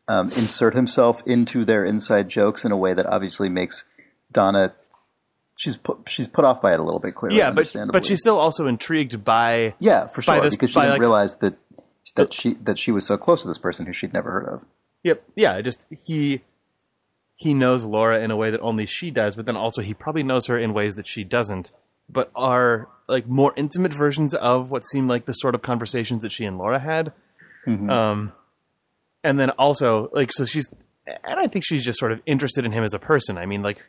um, 0.07 0.31
insert 0.31 0.73
himself 0.75 1.21
into 1.25 1.65
their 1.65 1.83
inside 1.85 2.29
jokes 2.29 2.63
in 2.65 2.71
a 2.71 2.77
way 2.77 2.93
that 2.93 3.05
obviously 3.05 3.49
makes 3.49 3.83
Donna 4.31 4.73
she's 5.57 5.75
put 5.77 5.97
she's 6.07 6.27
put 6.27 6.45
off 6.45 6.61
by 6.61 6.73
it 6.73 6.79
a 6.79 6.83
little 6.83 6.99
bit 6.99 7.15
clearly. 7.15 7.37
Yeah, 7.37 7.51
but 7.51 7.73
but 7.91 8.05
she's 8.05 8.19
still 8.19 8.37
also 8.39 8.67
intrigued 8.67 9.23
by 9.25 9.73
yeah 9.79 10.07
for 10.07 10.21
sure 10.21 10.41
this- 10.41 10.55
because 10.55 10.69
she 10.71 10.79
didn't 10.79 10.91
like- 10.91 10.99
realize 11.01 11.35
that 11.37 11.55
that 12.15 12.33
she 12.33 12.53
that 12.55 12.77
she 12.79 12.91
was 12.91 13.05
so 13.05 13.17
close 13.17 13.41
to 13.41 13.47
this 13.47 13.57
person 13.57 13.85
who 13.85 13.93
she'd 13.93 14.13
never 14.13 14.31
heard 14.31 14.47
of. 14.47 14.61
Yep. 15.03 15.23
Yeah. 15.35 15.61
Just 15.61 15.85
he 16.05 16.41
he 17.35 17.53
knows 17.53 17.85
Laura 17.85 18.19
in 18.23 18.31
a 18.31 18.35
way 18.35 18.49
that 18.49 18.59
only 18.61 18.85
she 18.85 19.11
does, 19.11 19.35
but 19.35 19.45
then 19.45 19.55
also 19.55 19.81
he 19.81 19.93
probably 19.93 20.23
knows 20.23 20.47
her 20.47 20.57
in 20.57 20.73
ways 20.73 20.95
that 20.95 21.07
she 21.07 21.23
doesn't, 21.23 21.71
but 22.09 22.31
are 22.35 22.87
like 23.07 23.27
more 23.27 23.53
intimate 23.55 23.93
versions 23.93 24.33
of 24.33 24.71
what 24.71 24.83
seem 24.85 25.07
like 25.07 25.25
the 25.25 25.33
sort 25.33 25.53
of 25.53 25.61
conversations 25.61 26.23
that 26.23 26.31
she 26.31 26.45
and 26.45 26.57
Laura 26.57 26.79
had. 26.79 27.13
Um, 27.67 28.31
and 29.27 29.39
then 29.39 29.49
also 29.51 30.09
like 30.13 30.31
so 30.31 30.45
she's 30.45 30.67
and 31.05 31.39
I 31.39 31.47
think 31.47 31.65
she's 31.65 31.83
just 31.85 31.99
sort 31.99 32.11
of 32.11 32.21
interested 32.25 32.65
in 32.65 32.71
him 32.71 32.83
as 32.83 32.93
a 32.93 32.99
person. 32.99 33.37
I 33.37 33.45
mean, 33.45 33.61
like 33.61 33.83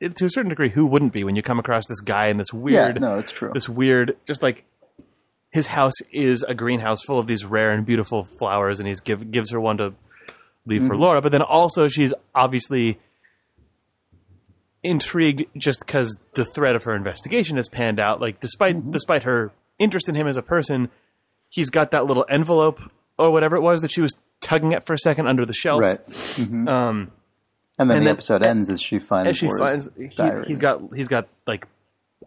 it- 0.00 0.16
to 0.16 0.24
a 0.24 0.30
certain 0.30 0.48
degree, 0.48 0.70
who 0.70 0.86
wouldn't 0.86 1.12
be 1.12 1.24
when 1.24 1.36
you 1.36 1.42
come 1.42 1.58
across 1.58 1.86
this 1.86 2.00
guy 2.00 2.28
in 2.28 2.36
this 2.36 2.52
weird 2.52 2.96
Yeah, 2.96 3.00
no, 3.00 3.18
it's 3.18 3.32
true. 3.32 3.50
this 3.52 3.68
weird 3.68 4.16
just 4.26 4.42
like 4.42 4.64
his 5.50 5.66
house 5.68 5.94
is 6.12 6.42
a 6.42 6.54
greenhouse 6.54 7.02
full 7.02 7.18
of 7.18 7.26
these 7.26 7.44
rare 7.44 7.72
and 7.72 7.86
beautiful 7.86 8.26
flowers 8.38 8.80
and 8.80 8.86
he's 8.86 9.00
give 9.00 9.30
gives 9.30 9.50
her 9.50 9.60
one 9.60 9.78
to 9.78 9.94
leave 10.66 10.82
for 10.82 10.90
mm-hmm. 10.92 11.02
Laura 11.02 11.20
but 11.22 11.32
then 11.32 11.42
also 11.42 11.88
she's 11.88 12.12
obviously 12.34 12.98
intrigued 14.82 15.44
just 15.56 15.86
cuz 15.86 16.16
the 16.34 16.44
thread 16.44 16.76
of 16.76 16.84
her 16.84 16.94
investigation 16.94 17.56
has 17.56 17.68
panned 17.68 17.98
out 17.98 18.20
like 18.20 18.40
despite 18.40 18.76
mm-hmm. 18.76 18.90
despite 18.90 19.22
her 19.22 19.50
interest 19.78 20.08
in 20.08 20.14
him 20.14 20.28
as 20.28 20.36
a 20.36 20.42
person 20.42 20.90
he's 21.48 21.70
got 21.70 21.90
that 21.90 22.04
little 22.04 22.26
envelope 22.28 22.80
or 23.18 23.30
whatever 23.30 23.56
it 23.56 23.62
was 23.62 23.80
that 23.80 23.90
she 23.90 24.02
was 24.02 24.16
tugging 24.40 24.74
at 24.74 24.86
for 24.86 24.92
a 24.94 24.98
second 24.98 25.26
under 25.26 25.44
the 25.46 25.52
shelf. 25.52 25.80
Right. 25.80 25.98
um 26.38 26.66
And 26.66 26.68
then 26.68 27.10
And 27.78 27.90
the 27.90 27.94
then- 27.94 28.06
episode 28.08 28.42
ends 28.42 28.70
as 28.70 28.80
she 28.80 28.98
finds 28.98 29.30
as 29.30 29.36
she 29.36 29.46
Laura's 29.46 29.88
finds 29.88 29.90
he, 29.96 30.08
diary. 30.16 30.44
he's 30.46 30.58
got 30.58 30.80
he's 30.94 31.08
got 31.08 31.28
like 31.46 31.66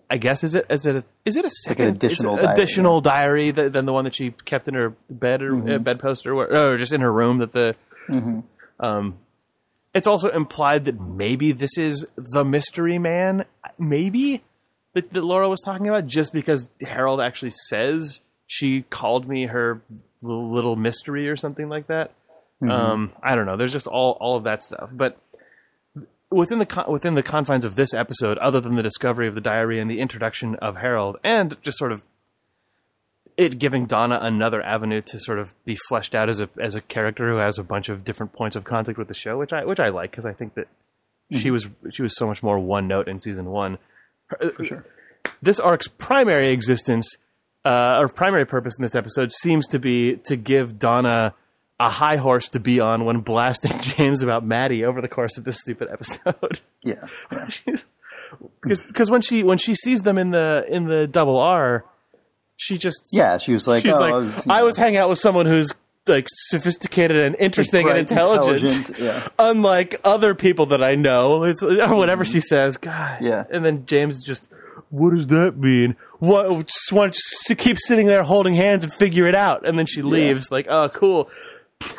I 0.09 0.17
guess 0.17 0.43
is 0.43 0.55
it 0.55 0.65
is 0.69 0.85
it 0.85 0.95
a, 0.97 1.03
is 1.25 1.35
it 1.35 1.45
a 1.45 1.49
second 1.49 1.87
additional 1.89 2.37
is 2.37 2.43
it 2.43 2.45
diary, 2.47 2.53
additional 2.63 3.01
diary. 3.01 3.53
th- 3.53 3.71
than 3.73 3.85
the 3.85 3.93
one 3.93 4.03
that 4.05 4.15
she 4.15 4.31
kept 4.45 4.67
in 4.67 4.73
her 4.73 4.93
bed 5.09 5.41
or 5.41 5.55
uh, 5.75 5.77
bedpost 5.79 6.25
or, 6.27 6.35
where- 6.35 6.53
or 6.73 6.77
just 6.77 6.93
in 6.93 7.01
her 7.01 7.11
room 7.11 7.39
that 7.39 7.51
the 7.53 7.75
um 8.79 9.17
it's 9.93 10.07
also 10.07 10.29
implied 10.29 10.85
that 10.85 10.99
maybe 11.01 11.51
this 11.51 11.77
is 11.77 12.07
the 12.15 12.45
mystery 12.45 12.97
man. 12.97 13.43
Maybe 13.77 14.41
that, 14.93 15.11
that 15.11 15.21
Laura 15.21 15.49
was 15.49 15.59
talking 15.59 15.89
about 15.89 16.07
just 16.07 16.31
because 16.31 16.69
Harold 16.81 17.19
actually 17.19 17.51
says 17.67 18.21
she 18.47 18.83
called 18.83 19.27
me 19.27 19.47
her 19.47 19.81
little 20.21 20.75
mystery 20.75 21.27
or 21.29 21.35
something 21.35 21.69
like 21.69 21.87
that. 21.87 22.11
Um 22.61 23.11
I 23.23 23.35
don't 23.35 23.45
know. 23.45 23.57
There's 23.57 23.73
just 23.73 23.87
all 23.87 24.17
all 24.19 24.35
of 24.35 24.43
that 24.43 24.61
stuff. 24.61 24.89
But 24.91 25.17
within 26.29 26.59
the 26.59 26.65
con- 26.65 26.91
within 26.91 27.15
the 27.15 27.23
confines 27.23 27.65
of 27.65 27.75
this 27.75 27.93
episode, 27.93 28.37
other 28.37 28.59
than 28.61 28.75
the 28.75 28.83
discovery 28.83 29.27
of 29.27 29.35
the 29.35 29.41
diary 29.41 29.79
and 29.79 29.89
the 29.89 29.99
introduction 29.99 30.55
of 30.55 30.77
Harold, 30.77 31.17
and 31.23 31.61
just 31.61 31.77
sort 31.77 31.91
of 31.91 32.03
it 33.37 33.57
giving 33.59 33.85
Donna 33.85 34.19
another 34.21 34.61
avenue 34.61 35.01
to 35.01 35.19
sort 35.19 35.39
of 35.39 35.53
be 35.65 35.75
fleshed 35.75 36.13
out 36.13 36.29
as 36.29 36.41
a 36.41 36.49
as 36.59 36.75
a 36.75 36.81
character 36.81 37.29
who 37.31 37.37
has 37.37 37.57
a 37.57 37.63
bunch 37.63 37.89
of 37.89 38.03
different 38.03 38.33
points 38.33 38.55
of 38.55 38.63
contact 38.63 38.97
with 38.97 39.07
the 39.07 39.13
show, 39.13 39.37
which 39.37 39.53
I 39.53 39.65
which 39.65 39.79
I 39.79 39.89
like 39.89 40.11
because 40.11 40.25
I 40.25 40.33
think 40.33 40.53
that 40.55 40.67
she 41.31 41.49
was 41.49 41.69
she 41.91 42.01
was 42.01 42.15
so 42.15 42.27
much 42.27 42.43
more 42.43 42.59
one 42.59 42.87
note 42.87 43.07
in 43.07 43.19
season 43.19 43.45
one. 43.45 43.77
for 44.55 44.63
sure. 44.63 44.85
This 45.41 45.59
arc's 45.59 45.87
primary 45.87 46.51
existence 46.51 47.15
uh, 47.65 47.99
or 47.99 48.09
primary 48.09 48.45
purpose 48.45 48.77
in 48.77 48.81
this 48.81 48.95
episode 48.95 49.31
seems 49.31 49.67
to 49.67 49.79
be 49.79 50.17
to 50.25 50.35
give 50.35 50.79
Donna 50.79 51.33
a 51.79 51.89
high 51.89 52.17
horse 52.17 52.49
to 52.49 52.59
be 52.59 52.79
on 52.79 53.05
when 53.05 53.21
blasting 53.21 53.71
James 53.81 54.21
about 54.21 54.45
Maddie 54.45 54.85
over 54.85 55.01
the 55.01 55.07
course 55.07 55.37
of 55.37 55.43
this 55.43 55.59
stupid 55.59 55.89
episode. 55.91 56.61
Yeah. 56.83 57.05
because 58.63 59.11
when 59.11 59.21
she 59.21 59.43
when 59.43 59.59
she 59.59 59.75
sees 59.75 60.01
them 60.01 60.17
in 60.17 60.31
the 60.31 60.65
in 60.67 60.85
the 60.85 61.05
double 61.05 61.37
R, 61.37 61.85
she 62.55 62.79
just 62.79 63.09
Yeah, 63.11 63.37
she 63.37 63.53
was 63.53 63.67
like, 63.67 63.83
she's 63.83 63.93
oh, 63.93 63.99
like 63.99 64.13
I 64.13 64.17
was, 64.17 64.47
I 64.47 64.63
was 64.63 64.77
hanging 64.77 64.97
out 64.97 65.09
with 65.09 65.19
someone 65.19 65.45
who's 65.45 65.71
like 66.07 66.25
sophisticated 66.27 67.17
and 67.17 67.35
interesting 67.37 67.87
and 67.87 67.99
intelligent, 67.99 68.65
intelligent, 68.65 68.99
yeah. 68.99 69.27
unlike 69.37 70.01
other 70.03 70.33
people 70.33 70.65
that 70.67 70.83
I 70.83 70.95
know. 70.95 71.43
It's 71.43 71.61
or 71.61 71.95
whatever 71.95 72.25
she 72.25 72.39
says. 72.41 72.77
God, 72.77 73.19
Yeah. 73.21 73.43
And 73.51 73.63
then 73.63 73.85
James 73.85 74.23
just, 74.23 74.51
what 74.91 75.15
does 75.15 75.27
that 75.27 75.57
mean? 75.57 75.95
What? 76.19 76.67
Just 76.67 76.91
want 76.91 77.15
to 77.45 77.55
keep 77.55 77.77
sitting 77.79 78.07
there 78.07 78.23
holding 78.23 78.53
hands 78.53 78.83
and 78.83 78.93
figure 78.93 79.25
it 79.25 79.35
out, 79.35 79.67
and 79.67 79.79
then 79.79 79.85
she 79.85 80.01
leaves. 80.01 80.51
Like, 80.51 80.67
oh, 80.69 80.89
cool. 80.89 81.29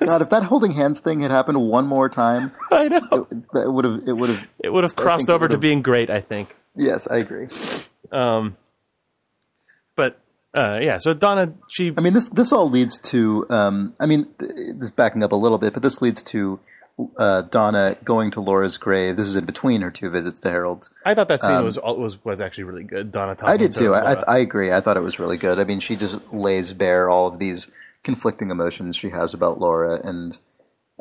God, 0.00 0.22
if 0.22 0.30
that 0.30 0.44
holding 0.44 0.72
hands 0.72 1.00
thing 1.00 1.20
had 1.20 1.30
happened 1.30 1.60
one 1.60 1.86
more 1.86 2.08
time, 2.08 2.52
I 2.70 2.88
know. 2.88 3.28
that 3.52 3.70
would 3.70 3.84
have 3.84 4.00
it 4.06 4.12
would 4.12 4.30
have. 4.30 4.46
It 4.62 4.72
would 4.72 4.84
have 4.84 4.96
crossed 4.96 5.28
over 5.28 5.48
to 5.48 5.58
being 5.58 5.82
great. 5.82 6.10
I 6.10 6.20
think. 6.20 6.54
Yes, 6.76 7.06
I 7.08 7.18
agree. 7.18 7.48
Um, 8.10 8.56
but 9.96 10.18
uh, 10.54 10.78
yeah, 10.80 10.98
so 10.98 11.12
Donna, 11.12 11.54
she 11.68 11.92
I 11.96 12.00
mean, 12.00 12.14
this 12.14 12.28
this 12.28 12.52
all 12.52 12.70
leads 12.70 12.98
to. 13.10 13.46
Um, 13.50 13.94
I 14.00 14.06
mean, 14.06 14.28
this 14.38 14.90
backing 14.90 15.22
up 15.22 15.32
a 15.32 15.36
little 15.36 15.58
bit, 15.58 15.74
but 15.74 15.82
this 15.82 16.00
leads 16.00 16.22
to 16.24 16.58
uh, 17.16 17.42
Donna 17.42 17.96
going 18.04 18.30
to 18.32 18.40
Laura's 18.40 18.76
grave. 18.78 19.16
This 19.16 19.28
is 19.28 19.36
in 19.36 19.44
between 19.44 19.80
her 19.80 19.90
two 19.90 20.10
visits 20.10 20.40
to 20.40 20.50
Harold's. 20.50 20.90
I 21.04 21.14
thought 21.14 21.28
that 21.28 21.42
scene 21.42 21.64
was 21.64 21.78
was 21.78 22.24
was 22.24 22.40
actually 22.40 22.64
really 22.64 22.84
good. 22.84 23.12
Donna 23.12 23.34
talking 23.34 23.48
Um, 23.48 23.54
I 23.54 23.56
did 23.56 23.72
to 23.72 23.78
too. 23.78 23.94
I. 23.94 24.12
I, 24.12 24.24
I 24.36 24.38
agree. 24.38 24.72
I 24.72 24.80
thought 24.80 24.96
it 24.96 25.02
was 25.02 25.18
really 25.18 25.36
good. 25.36 25.58
I 25.58 25.64
mean, 25.64 25.80
she 25.80 25.96
just 25.96 26.18
lays 26.32 26.72
bare 26.72 27.08
all 27.08 27.26
of 27.26 27.38
these 27.38 27.68
conflicting 28.02 28.50
emotions 28.50 28.96
she 28.96 29.10
has 29.10 29.34
about 29.34 29.60
Laura. 29.60 30.00
And 30.02 30.38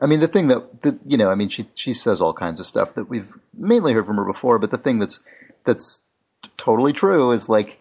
I 0.01 0.05
mean, 0.05 0.19
the 0.19 0.27
thing 0.27 0.47
that, 0.47 0.81
that 0.81 0.99
you 1.05 1.17
know, 1.17 1.29
I 1.29 1.35
mean, 1.35 1.49
she 1.49 1.67
she 1.75 1.93
says 1.93 2.21
all 2.21 2.33
kinds 2.33 2.59
of 2.59 2.65
stuff 2.65 2.95
that 2.95 3.09
we've 3.09 3.31
mainly 3.53 3.93
heard 3.93 4.05
from 4.05 4.17
her 4.17 4.25
before. 4.25 4.59
But 4.59 4.71
the 4.71 4.77
thing 4.77 4.99
that's 4.99 5.19
that's 5.65 6.03
totally 6.57 6.93
true 6.93 7.31
is 7.31 7.49
like, 7.49 7.79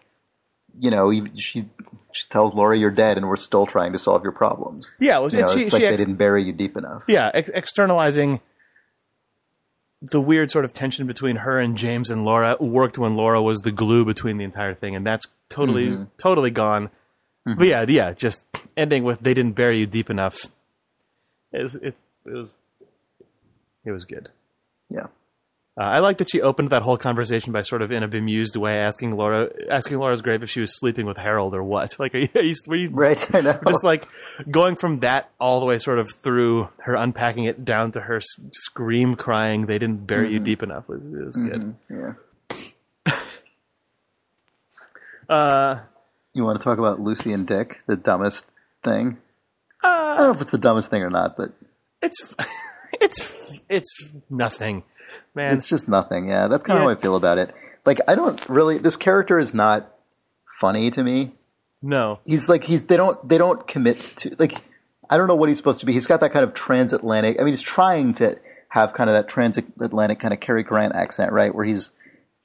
you 0.77 0.91
know, 0.91 1.11
she 1.35 1.69
she 2.11 2.27
tells 2.29 2.55
Laura 2.55 2.77
you're 2.77 2.89
dead, 2.91 3.17
and 3.17 3.27
we're 3.27 3.35
still 3.35 3.65
trying 3.65 3.93
to 3.93 3.99
solve 3.99 4.23
your 4.23 4.31
problems. 4.31 4.89
Yeah, 4.99 5.17
it 5.19 5.21
was, 5.21 5.33
You 5.33 5.41
know, 5.41 5.53
she, 5.53 5.61
it's 5.61 5.69
she 5.69 5.75
like 5.75 5.81
they 5.81 5.87
ex- 5.89 6.01
didn't 6.01 6.15
bury 6.15 6.43
you 6.43 6.53
deep 6.53 6.75
enough. 6.77 7.03
yeah, 7.07 7.29
ex- 7.33 7.51
externalizing 7.53 8.41
the 10.01 10.21
weird 10.21 10.49
sort 10.49 10.63
of 10.65 10.71
tension 10.73 11.05
between 11.07 11.37
her 11.37 11.59
and 11.59 11.77
James 11.77 12.09
and 12.09 12.23
Laura 12.23 12.55
worked 12.59 12.97
when 12.97 13.15
Laura 13.15 13.41
was 13.41 13.59
the 13.59 13.71
glue 13.71 14.05
between 14.05 14.37
the 14.37 14.43
entire 14.45 14.73
thing, 14.73 14.95
and 14.95 15.05
that's 15.05 15.25
totally 15.49 15.87
Mm-hmm. 15.87 16.03
totally 16.17 16.51
gone. 16.51 16.89
But 17.45 17.65
yeah, 17.67 17.83
yeah, 17.87 18.13
just 18.13 18.45
ending 18.77 19.03
with 19.03 19.19
they 19.21 19.33
didn't 19.33 19.53
bury 19.53 19.79
you 19.79 19.85
deep 19.87 20.09
enough. 20.09 20.45
It 21.51 21.61
was 21.63 21.75
it, 21.75 21.95
it 22.25 22.31
was 22.31 22.51
it 23.85 23.91
was 23.91 24.05
good. 24.05 24.29
Yeah. 24.89 25.07
Uh, 25.79 25.83
I 25.83 25.99
like 25.99 26.17
that 26.17 26.29
she 26.29 26.41
opened 26.41 26.71
that 26.71 26.81
whole 26.81 26.97
conversation 26.97 27.53
by 27.53 27.61
sort 27.61 27.81
of 27.81 27.89
in 27.93 28.03
a 28.03 28.07
bemused 28.09 28.57
way 28.57 28.79
asking 28.79 29.15
Laura 29.15 29.49
asking 29.71 29.97
Laura's 29.97 30.21
grave 30.21 30.43
if 30.43 30.49
she 30.49 30.59
was 30.59 30.77
sleeping 30.77 31.05
with 31.05 31.15
Harold 31.15 31.55
or 31.55 31.63
what. 31.63 31.95
Like, 31.99 32.13
are 32.15 32.17
you, 32.19 32.27
are 32.35 32.41
you, 32.41 32.53
were 32.67 32.75
you 32.75 32.89
Right. 32.91 33.33
I 33.35 33.39
know. 33.39 33.57
just 33.65 33.83
like 33.85 34.05
going 34.51 34.75
from 34.75 34.99
that 34.99 35.29
all 35.39 35.61
the 35.61 35.65
way 35.65 35.77
sort 35.77 35.99
of 35.99 36.11
through 36.11 36.67
her 36.79 36.95
unpacking 36.95 37.45
it 37.45 37.63
down 37.63 37.93
to 37.93 38.01
her 38.01 38.19
scream 38.51 39.15
crying 39.15 39.67
they 39.67 39.79
didn't 39.79 40.05
bury 40.05 40.25
Mm-hmm. 40.25 40.33
you 40.33 40.39
deep 40.41 40.63
enough 40.63 40.83
it 40.89 41.01
was, 41.01 41.13
it 41.13 41.25
was 41.25 41.37
good 41.37 41.75
yeah. 41.89 43.15
uh 45.29 45.79
You 46.33 46.43
want 46.43 46.59
to 46.59 46.63
talk 46.63 46.77
about 46.77 46.99
Lucy 46.99 47.31
and 47.33 47.47
Dick, 47.47 47.81
the 47.87 47.95
dumbest 47.95 48.45
thing? 48.83 49.17
Uh, 49.83 49.87
I 49.87 50.17
don't 50.17 50.27
know 50.27 50.33
if 50.35 50.41
it's 50.41 50.51
the 50.51 50.57
dumbest 50.57 50.89
thing 50.89 51.03
or 51.03 51.09
not, 51.09 51.37
but 51.37 51.53
it's 52.01 52.33
it's 53.01 53.21
it's 53.69 54.03
nothing 54.29 54.83
man 55.35 55.55
it's 55.55 55.67
just 55.69 55.87
nothing. 55.87 56.29
Yeah, 56.29 56.47
that's 56.47 56.63
kind 56.63 56.77
of 56.77 56.83
Yeah. 56.83 56.89
how 56.89 56.97
I 56.97 57.01
feel 57.01 57.15
about 57.15 57.37
it. 57.39 57.53
Like, 57.85 57.99
I 58.07 58.13
don't 58.15 58.47
really. 58.49 58.77
This 58.77 58.95
character 58.97 59.39
is 59.39 59.53
not 59.53 59.91
funny 60.59 60.91
to 60.91 61.01
me. 61.03 61.33
no 61.81 62.19
He's 62.25 62.47
like 62.49 62.63
he's 62.65 62.85
they 62.85 62.97
don't 62.97 63.27
they 63.27 63.37
don't 63.37 63.65
commit 63.67 63.99
to 64.17 64.35
like 64.37 64.53
I 65.09 65.17
don't 65.17 65.27
know 65.27 65.35
what 65.35 65.49
he's 65.49 65.57
supposed 65.57 65.79
to 65.79 65.85
be. 65.87 65.93
He's 65.93 66.05
got 66.07 66.19
that 66.19 66.31
kind 66.33 66.43
of 66.43 66.53
transatlantic. 66.53 67.37
I 67.39 67.43
mean, 67.43 67.53
he's 67.53 67.61
trying 67.61 68.13
to 68.15 68.37
have 68.69 68.93
kind 68.93 69.09
of 69.09 69.15
that 69.15 69.27
transatlantic 69.27 70.19
kind 70.19 70.33
of 70.33 70.39
Cary 70.39 70.61
Grant 70.61 70.93
accent, 70.95 71.31
right? 71.31 71.53
Where 71.55 71.65
he's 71.65 71.91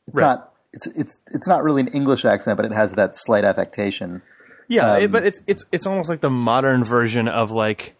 it's 0.07 0.16
Right. 0.16 0.24
not 0.24 0.52
it's 0.72 0.87
it's 0.87 1.20
it's 1.33 1.46
not 1.48 1.62
really 1.62 1.83
an 1.83 1.88
English 1.88 2.24
accent, 2.24 2.57
but 2.57 2.64
it 2.64 2.72
has 2.72 2.92
that 2.94 3.14
slight 3.14 3.44
affectation. 3.44 4.22
yeah 4.68 4.96
it- 4.96 5.04
Um, 5.07 5.11
but 5.11 5.26
it's 5.26 5.42
it's 5.46 5.64
it's 5.72 5.87
almost 5.87 6.09
like 6.09 6.20
the 6.22 6.30
modern 6.30 6.83
version 6.85 7.28
of 7.28 7.50
like 7.50 7.94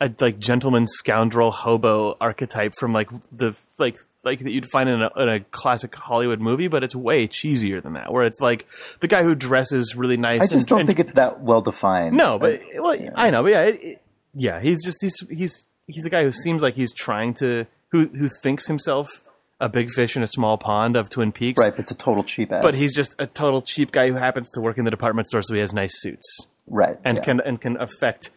a 0.00 0.12
like 0.20 0.38
gentleman 0.38 0.86
scoundrel 0.86 1.50
hobo 1.50 2.16
archetype 2.20 2.74
from 2.76 2.92
like 2.92 3.08
the 3.32 3.54
like 3.78 3.96
like 4.24 4.40
that 4.40 4.50
you'd 4.50 4.66
find 4.66 4.88
in 4.88 5.02
a, 5.02 5.10
in 5.16 5.28
a 5.28 5.40
classic 5.40 5.94
Hollywood 5.94 6.40
movie, 6.40 6.68
but 6.68 6.84
it's 6.84 6.94
way 6.94 7.26
cheesier 7.26 7.82
than 7.82 7.94
that. 7.94 8.12
Where 8.12 8.24
it's 8.24 8.40
like 8.40 8.66
the 9.00 9.08
guy 9.08 9.22
who 9.22 9.34
dresses 9.34 9.96
really 9.96 10.16
nice. 10.16 10.42
I 10.42 10.44
just 10.44 10.52
and, 10.52 10.66
don't 10.66 10.80
and 10.80 10.86
think 10.86 11.00
it's 11.00 11.12
that 11.12 11.40
well 11.40 11.62
defined. 11.62 12.16
No, 12.16 12.38
but 12.38 12.60
uh, 12.60 12.82
well, 12.82 13.10
I 13.14 13.30
know, 13.30 13.42
but 13.42 13.52
yeah, 13.52 13.62
it, 13.64 13.80
it- 13.82 14.02
yeah, 14.34 14.60
he's 14.60 14.84
just 14.84 14.98
he's 15.00 15.24
he's 15.30 15.68
he's 15.86 16.06
a 16.06 16.10
guy 16.10 16.22
who 16.22 16.30
seems 16.30 16.62
like 16.62 16.74
he's 16.74 16.94
trying 16.94 17.34
to 17.34 17.66
who 17.88 18.06
who 18.06 18.28
thinks 18.42 18.66
himself 18.66 19.22
a 19.60 19.68
big 19.68 19.90
fish 19.90 20.16
in 20.16 20.22
a 20.22 20.26
small 20.26 20.56
pond 20.56 20.96
of 20.96 21.10
Twin 21.10 21.32
Peaks, 21.32 21.60
right, 21.60 21.72
but 21.72 21.80
it's 21.80 21.90
a 21.90 21.96
total 21.96 22.22
cheap 22.22 22.52
ass. 22.52 22.62
But 22.62 22.76
he's 22.76 22.94
just 22.94 23.16
a 23.18 23.26
total 23.26 23.62
cheap 23.62 23.90
guy 23.90 24.08
who 24.08 24.14
happens 24.14 24.50
to 24.52 24.60
work 24.60 24.78
in 24.78 24.84
the 24.84 24.90
department 24.90 25.26
store, 25.26 25.42
so 25.42 25.54
he 25.54 25.60
has 25.60 25.72
nice 25.72 26.00
suits 26.00 26.46
right 26.70 26.98
and 27.04 27.16
yeah. 27.16 27.22
can 27.22 27.40
and 27.40 27.60
can 27.60 27.76
affect. 27.80 28.30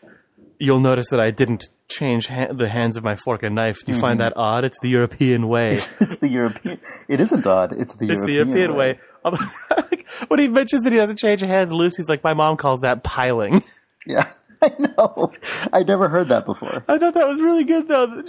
You'll 0.62 0.80
notice 0.80 1.10
that 1.10 1.20
I 1.20 1.32
didn't 1.32 1.64
change 1.90 2.28
ha- 2.28 2.48
the 2.52 2.70
hands 2.70 2.96
of 2.98 3.04
my 3.04 3.16
fork 3.16 3.44
and 3.44 3.56
knife. 3.56 3.84
Do 3.84 3.92
you 3.94 4.00
find 4.00 4.20
Mm-hmm. 4.20 4.30
that 4.36 4.38
odd? 4.38 4.64
It's 4.64 4.80
the 4.80 4.90
European 4.90 5.48
way. 5.48 5.74
it's 6.00 6.18
the 6.18 6.30
European. 6.30 6.80
It 7.10 7.20
isn't 7.20 7.46
odd. 7.46 7.74
It's 7.74 7.96
the 7.96 8.06
It's 8.06 8.14
European, 8.16 8.52
the 8.52 8.60
European 8.60 8.76
way. 8.76 9.00
Although, 9.26 9.46
when 10.28 10.40
he 10.40 10.48
mentions 10.48 10.82
that 10.84 10.92
he 10.92 10.98
doesn't 10.98 11.18
change 11.18 11.42
hands, 11.42 11.72
Lucy's 11.74 12.08
like, 12.08 12.24
"My 12.24 12.34
mom 12.34 12.58
calls 12.58 12.80
that 12.82 13.04
piling." 13.04 13.64
Yeah, 14.08 14.28
I 14.64 14.72
know. 14.80 15.32
I 15.72 15.84
never 15.84 16.10
heard 16.10 16.30
that 16.30 16.46
before. 16.48 16.84
I 16.88 16.98
thought 16.98 17.14
that 17.14 17.28
was 17.28 17.40
really 17.40 17.64
good, 17.66 17.88
though. 17.88 18.24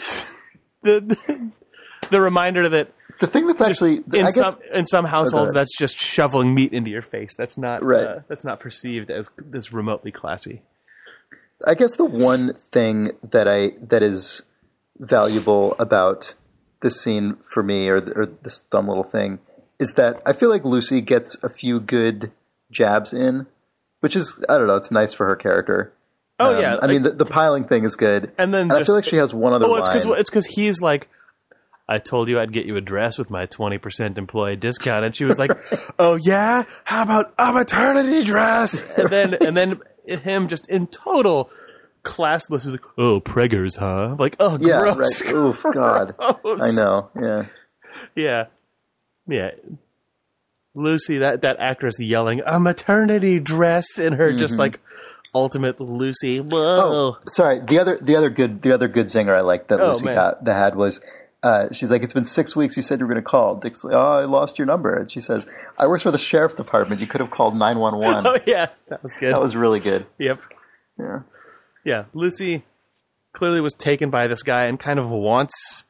The 0.83 1.01
the, 1.01 1.51
the 2.11 2.21
reminder 2.21 2.69
that 2.69 2.93
The 3.21 3.27
thing 3.27 3.47
that's 3.47 3.63
actually 3.63 3.97
in 3.97 4.05
I 4.13 4.19
guess, 4.25 4.35
some 4.35 4.59
in 4.75 4.85
some 4.85 5.07
households 5.07 5.53
that's 5.55 5.75
just 5.79 5.97
shoveling 5.97 6.55
meat 6.55 6.75
into 6.75 6.91
your 6.91 7.01
face. 7.01 7.35
That's 7.39 7.57
not 7.57 7.83
Right. 7.83 8.05
uh, 8.05 8.19
that's 8.29 8.45
not 8.45 8.61
perceived 8.61 9.11
as 9.11 9.31
as 9.55 9.73
remotely 9.73 10.13
classy. 10.13 10.61
I 11.67 11.75
guess 11.75 11.97
the 11.97 12.05
one 12.05 12.55
thing 12.73 13.13
that 13.31 13.49
I 13.49 13.73
that 13.89 14.03
is 14.03 14.43
valuable 14.99 15.75
about 15.79 16.35
this 16.81 17.01
scene 17.01 17.37
for 17.53 17.63
me, 17.63 17.89
or 17.89 17.97
or 17.97 18.27
this 18.43 18.61
dumb 18.71 18.89
little 18.89 19.05
thing, 19.05 19.39
is 19.79 19.93
that 19.95 20.21
I 20.27 20.33
feel 20.33 20.49
like 20.49 20.65
Lucy 20.65 21.01
gets 21.01 21.37
a 21.43 21.49
few 21.49 21.81
good 21.81 22.33
jabs 22.71 23.13
in, 23.13 23.47
which 24.01 24.17
is 24.17 24.43
I 24.49 24.59
don't 24.59 24.67
know. 24.67 24.77
It's 24.77 24.91
nice 24.91 25.13
for 25.13 25.27
her 25.27 25.37
character. 25.37 25.93
Oh 26.41 26.55
Um, 26.57 26.61
yeah, 26.61 26.79
I 26.83 26.87
mean 26.87 27.03
the, 27.03 27.11
the 27.11 27.27
piling 27.27 27.65
thing 27.65 27.85
is 27.85 27.97
good, 27.97 28.33
and 28.39 28.53
then 28.53 28.71
I 28.71 28.83
feel 28.85 28.95
like 28.95 29.05
she 29.05 29.17
has 29.17 29.35
one 29.35 29.53
other 29.53 29.67
oh, 29.67 29.77
it's 29.77 29.89
because 29.89 30.07
it's 30.19 30.31
because 30.31 30.47
he's 30.47 30.81
like. 30.81 31.09
I 31.89 31.99
told 31.99 32.29
you 32.29 32.39
I'd 32.39 32.53
get 32.53 32.65
you 32.65 32.77
a 32.77 32.81
dress 32.81 33.19
with 33.19 33.29
my 33.29 33.47
20% 33.47 34.17
employee 34.17 34.55
discount. 34.57 35.05
And 35.05 35.15
she 35.15 35.25
was 35.25 35.37
like, 35.39 35.51
Oh 35.99 36.15
yeah? 36.15 36.63
How 36.85 37.03
about 37.03 37.35
a 37.37 37.53
maternity 37.53 38.25
dress? 38.25 38.83
And 38.97 39.11
then, 39.11 39.35
and 39.35 39.55
then 39.55 39.79
him 40.07 40.49
just 40.49 40.69
in 40.71 40.87
total 40.87 41.51
classless 42.05 42.67
is 42.67 42.69
like, 42.73 42.81
Oh, 42.99 43.21
preggers, 43.21 43.79
huh? 43.79 44.17
Like, 44.19 44.37
oh, 44.41 44.59
yeah, 44.61 44.81
gross. 44.81 45.23
right. 45.23 45.33
Oof, 45.35 45.63
God, 45.73 46.15
gross. 46.43 46.61
I 46.63 46.71
know. 46.73 47.11
Yeah, 47.21 47.45
Yeah. 48.15 48.47
Yeah. 49.29 49.51
Lucy, 50.75 51.19
that, 51.19 51.43
that 51.43 51.57
actress 51.59 52.01
yelling 52.01 52.41
a 52.47 52.59
maternity 52.59 53.39
dress 53.39 53.99
in 53.99 54.15
her 54.15 54.31
Mm-hmm. 54.31 54.39
just 54.39 54.57
like 54.57 54.81
ultimate 55.35 55.81
Lucy. 55.81 56.41
Whoa. 56.41 56.59
Oh, 56.59 57.19
sorry. 57.29 57.61
The 57.61 57.79
other, 57.79 57.99
the 58.01 58.17
other 58.17 58.31
good, 58.31 58.63
the 58.63 58.73
other 58.73 58.89
good 58.89 59.11
singer 59.11 59.35
I 59.37 59.43
liked 59.43 59.69
that 59.69 59.81
Oh, 59.81 59.93
Lucy 59.93 60.07
got, 60.07 60.45
that 60.45 60.55
had 60.55 60.75
was. 60.77 61.01
Uh, 61.43 61.73
she's 61.73 61.91
like, 61.91 62.03
it's 62.03 62.13
been 62.13 62.25
six 62.25 62.55
weeks. 62.55 62.77
You 62.77 62.83
said 62.83 63.01
you 63.01 63.07
were 63.07 63.13
going 63.13 63.23
to 63.23 63.29
call. 63.29 63.57
Dick's 63.57 63.83
like, 63.83 63.95
oh, 63.95 64.19
I 64.19 64.25
lost 64.27 64.59
your 64.59 64.67
number. 64.67 64.95
And 64.97 65.11
she 65.11 65.19
says, 65.19 65.47
I 65.77 65.89
work 65.89 66.01
for 66.01 66.13
the 66.13 66.19
sheriff 66.19 66.55
department. 66.55 67.01
You 67.01 67.09
could 67.09 67.21
have 67.21 67.31
called 67.31 67.57
nine 67.57 67.79
one 67.79 67.97
one. 67.97 68.27
Oh, 68.33 68.39
yeah. 68.47 68.69
That 68.89 69.03
was 69.03 69.15
good. 69.15 69.35
That 69.35 69.43
was 69.43 69.57
really 69.57 69.81
good. 69.81 70.07
yep. 70.19 70.41
Yeah, 70.99 71.21
Yeah. 71.85 72.05
Lucy 72.15 72.63
clearly 73.33 73.61
was 73.61 73.75
taken 73.75 74.11
by 74.11 74.29
this 74.29 74.43
guy 74.43 74.65
and 74.67 74.79
kind 74.79 74.99
of 74.99 75.11
wants 75.11 75.87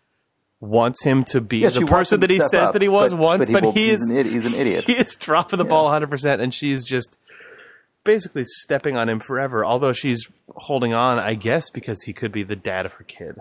wants 0.61 1.03
him 1.03 1.25
to 1.25 1.41
be 1.41 1.59
yeah. 1.59 1.71
the 1.71 1.85
person 1.85 2.21
that 2.21 2.31
he 2.31 2.39
says 2.39 2.55
up, 2.55 2.73
that 2.73 2.81
he 2.83 2.89
was 2.89 3.13
once, 3.13 3.49
but, 3.49 3.65
he 3.65 3.89
he's 3.89 4.01
is 4.01 4.09
an, 4.09 4.17
idiot. 4.17 4.33
he's 4.33 4.47
an 4.47 4.55
idiot. 4.61 4.85
he 4.87 4.93
is 4.93 5.17
dropping 5.17 5.59
the 5.59 5.65
ball 5.65 5.91
100% 5.91 6.41
and 6.41 6.55
she's 6.55 6.85
just 6.85 7.19
basically 8.05 8.45
stepping 8.45 8.97
on 8.97 9.09
him 9.09 9.19
forever 9.19 9.65
although 9.65 9.93
she's 9.93 10.29
holding 10.57 10.95
on 10.95 11.19
i 11.19 11.35
guess 11.35 11.69
because 11.71 12.03
he 12.03 12.13
could 12.13 12.31
be 12.31 12.45
the 12.45 12.57
dad 12.57 12.87
of 12.87 12.93
her 12.95 13.05
kid 13.05 13.37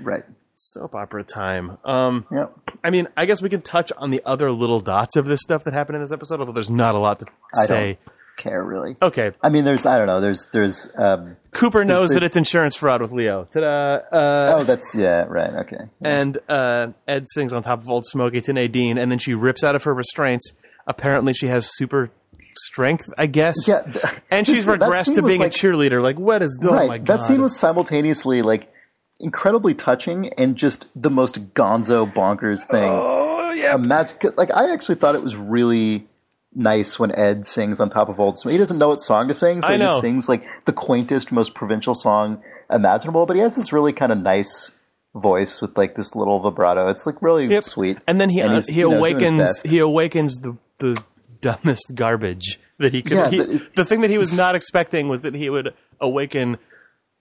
right. 0.00 0.24
Soap 0.58 0.94
opera 0.94 1.22
time 1.24 1.78
um 1.84 2.26
Yeah. 2.32 2.46
I 2.82 2.90
mean, 2.90 3.08
I 3.16 3.26
guess 3.26 3.40
we 3.40 3.48
can 3.48 3.62
touch 3.62 3.92
on 3.96 4.10
the 4.10 4.22
other 4.26 4.50
little 4.50 4.80
dots 4.80 5.16
of 5.16 5.24
this 5.26 5.40
stuff 5.40 5.64
that 5.64 5.74
happened 5.74 5.96
in 5.96 6.02
this 6.02 6.12
episode, 6.12 6.40
although 6.40 6.52
there's 6.52 6.70
not 6.70 6.94
a 6.94 6.98
lot 6.98 7.20
to 7.20 7.26
I 7.58 7.66
say. 7.66 7.98
don't 8.04 8.14
care 8.36 8.62
really. 8.62 8.96
Okay, 9.02 9.32
I 9.42 9.48
mean, 9.48 9.64
there's 9.64 9.84
I 9.86 9.98
don't 9.98 10.06
know. 10.06 10.20
There's 10.20 10.46
there's 10.52 10.88
um, 10.96 11.36
Cooper 11.52 11.84
knows 11.84 12.10
the- 12.10 12.14
that 12.16 12.22
it's 12.24 12.36
insurance 12.36 12.76
fraud 12.76 13.02
with 13.02 13.12
Leo. 13.12 13.44
Ta-da! 13.52 13.96
Uh, 14.12 14.54
oh 14.58 14.64
that's 14.64 14.94
yeah 14.94 15.24
right 15.28 15.52
okay 15.66 15.84
And 16.02 16.38
uh, 16.48 16.88
Ed 17.06 17.24
sings 17.32 17.52
on 17.52 17.62
top 17.62 17.80
of 17.82 17.88
Old 17.88 18.04
Smoky 18.06 18.40
to 18.42 18.52
Nadine, 18.52 18.98
and 18.98 19.10
then 19.10 19.18
she 19.18 19.34
rips 19.34 19.62
out 19.64 19.74
of 19.76 19.84
her 19.84 19.94
restraints. 19.94 20.52
Apparently, 20.86 21.34
she 21.34 21.48
has 21.48 21.68
super 21.76 22.10
strength, 22.56 23.04
I 23.18 23.26
guess. 23.26 23.54
yeah. 23.68 23.82
th- 23.82 24.04
And 24.30 24.46
she's 24.46 24.66
regressed 24.74 25.14
to 25.14 25.22
being 25.22 25.40
like- 25.40 25.54
a 25.54 25.58
cheerleader. 25.58 26.02
Like, 26.02 26.18
what 26.18 26.42
is? 26.42 26.58
Oh 26.62 26.74
right. 26.74 26.88
my 26.88 26.98
god! 26.98 27.06
That 27.18 27.24
scene 27.24 27.40
was 27.42 27.56
simultaneously 27.58 28.42
like 28.42 28.72
incredibly 29.20 29.74
touching 29.74 30.28
and 30.38 30.56
just 30.56 30.86
the 30.94 31.10
most 31.10 31.52
gonzo 31.54 32.12
bonkers 32.12 32.66
thing. 32.66 32.88
Oh 32.90 33.52
yeah. 33.52 33.74
Imagine, 33.74 34.16
cause, 34.18 34.36
like 34.36 34.54
I 34.54 34.72
actually 34.72 34.94
thought 34.96 35.14
it 35.14 35.22
was 35.22 35.34
really 35.36 36.06
nice 36.54 36.98
when 36.98 37.12
Ed 37.14 37.46
sings 37.46 37.80
on 37.80 37.90
top 37.90 38.08
of 38.08 38.18
Old 38.20 38.38
Smoke. 38.38 38.52
He 38.52 38.58
doesn't 38.58 38.78
know 38.78 38.88
what 38.88 39.00
song 39.00 39.28
to 39.28 39.34
sing, 39.34 39.60
so 39.62 39.68
I 39.68 39.72
he 39.72 39.78
know. 39.78 39.86
just 39.86 40.00
sings 40.02 40.28
like 40.28 40.44
the 40.66 40.72
quaintest, 40.72 41.32
most 41.32 41.54
provincial 41.54 41.94
song 41.94 42.42
imaginable. 42.70 43.26
But 43.26 43.36
he 43.36 43.42
has 43.42 43.56
this 43.56 43.72
really 43.72 43.92
kind 43.92 44.12
of 44.12 44.18
nice 44.18 44.70
voice 45.14 45.60
with 45.60 45.76
like 45.76 45.94
this 45.96 46.14
little 46.14 46.38
vibrato. 46.40 46.88
It's 46.88 47.06
like 47.06 47.20
really 47.22 47.46
Yep. 47.48 47.64
sweet. 47.64 47.98
And 48.06 48.20
then 48.20 48.30
he 48.30 48.40
uh, 48.42 48.60
he 48.68 48.82
know, 48.82 48.94
awakens 48.94 49.60
he 49.62 49.78
awakens 49.78 50.36
the 50.36 50.56
the 50.78 51.02
dumbest 51.40 51.92
garbage 51.96 52.60
that 52.78 52.92
he 52.94 53.02
could. 53.02 53.16
Yeah, 53.16 53.30
he- 53.30 53.38
the- 53.38 53.68
the 53.76 53.84
thing 53.84 54.02
that 54.02 54.10
he 54.10 54.18
was 54.18 54.32
not 54.32 54.54
expecting 54.54 55.08
was 55.08 55.22
that 55.22 55.34
he 55.34 55.50
would 55.50 55.74
awaken 56.00 56.58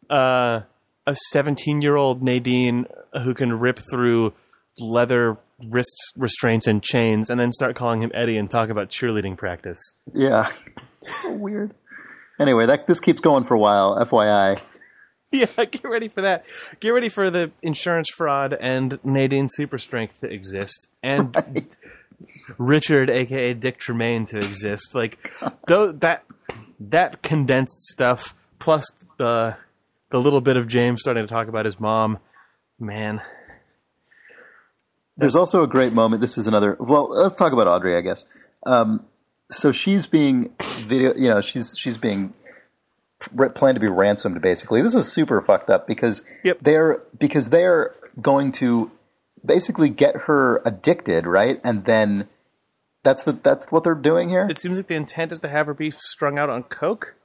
uh, 0.09 0.61
a 1.07 1.15
seventeen 1.31 1.81
year 1.81 1.95
old 1.95 2.21
Nadine 2.21 2.85
who 3.23 3.33
can 3.33 3.57
rip 3.57 3.79
through 3.91 4.33
leather 4.79 5.37
wrist 5.67 5.95
restraints 6.15 6.67
and 6.67 6.83
chains, 6.83 7.31
and 7.31 7.39
then 7.39 7.51
start 7.51 7.75
calling 7.75 8.03
him 8.03 8.11
Eddie 8.13 8.37
and 8.37 8.47
talk 8.47 8.69
about 8.69 8.89
cheerleading 8.89 9.35
practice. 9.35 9.79
Yeah, 10.13 10.51
so 11.01 11.33
weird. 11.35 11.73
Anyway, 12.39 12.67
that 12.67 12.85
this 12.85 12.99
keeps 12.99 13.19
going 13.21 13.43
for 13.45 13.55
a 13.55 13.59
while. 13.59 13.95
FYI. 14.05 14.59
Yeah, 15.29 15.47
get 15.65 15.83
ready 15.83 16.07
for 16.07 16.21
that. 16.21 16.45
Get 16.79 16.91
ready 16.91 17.09
for 17.09 17.29
the 17.29 17.51
insurance 17.61 18.09
fraud 18.09 18.55
and 18.57 18.97
Nadine 19.03 19.49
super 19.49 19.77
strength 19.77 20.21
to 20.21 20.27
exist, 20.31 20.87
and 21.03 21.35
Right. 21.35 21.67
Richard, 22.57 23.09
aka 23.09 23.53
Dick 23.53 23.77
Tremaine, 23.77 24.25
to 24.27 24.37
exist. 24.37 24.95
Like 24.95 25.17
though 25.67 25.91
that 25.91 26.23
that 26.79 27.23
condensed 27.23 27.87
stuff 27.87 28.35
plus 28.59 28.89
the 29.17 29.57
the 30.11 30.19
little 30.19 30.41
bit 30.41 30.57
of 30.57 30.67
James 30.67 31.01
starting 31.01 31.25
to 31.25 31.31
talk 31.33 31.47
about 31.47 31.65
his 31.65 31.79
mom. 31.79 32.19
Man, 32.79 33.21
There's 35.17 35.35
also 35.35 35.63
a 35.63 35.67
great 35.67 35.93
moment. 35.93 36.21
This 36.21 36.37
is 36.37 36.45
another. 36.47 36.77
Well, 36.79 37.09
let's 37.09 37.37
talk 37.37 37.51
about 37.53 37.67
Audrey, 37.67 37.95
I 37.97 38.01
guess. 38.01 38.25
Um, 38.65 39.05
so 39.49 39.71
she's 39.71 40.05
being 40.05 40.51
video. 40.61 41.15
You 41.15 41.29
know, 41.29 41.41
she's 41.41 41.75
she's 41.77 41.97
being 41.97 42.33
planned 43.55 43.75
to 43.75 43.79
be 43.79 43.87
ransomed. 43.87 44.39
Basically, 44.41 44.81
this 44.83 44.93
is 44.93 45.11
super 45.11 45.41
fucked 45.41 45.69
up 45.71 45.87
because 45.87 46.21
Yep. 46.43 46.59
they're 46.61 47.01
because 47.17 47.49
they're 47.49 47.95
going 48.21 48.51
to 48.53 48.91
basically 49.43 49.89
get 49.89 50.15
her 50.27 50.61
addicted, 50.65 51.25
right? 51.25 51.59
And 51.63 51.85
then 51.85 52.27
that's 53.03 53.23
the 53.23 53.31
that's 53.33 53.71
what 53.71 53.83
they're 53.83 53.95
doing 53.95 54.29
here. 54.29 54.47
it 54.49 54.59
seems 54.59 54.77
like 54.77 54.87
the 54.87 54.95
intent 54.95 55.31
is 55.31 55.39
to 55.39 55.47
have 55.49 55.65
her 55.65 55.73
be 55.73 55.91
strung 55.99 56.37
out 56.37 56.49
on 56.51 56.61
coke, 56.63 57.15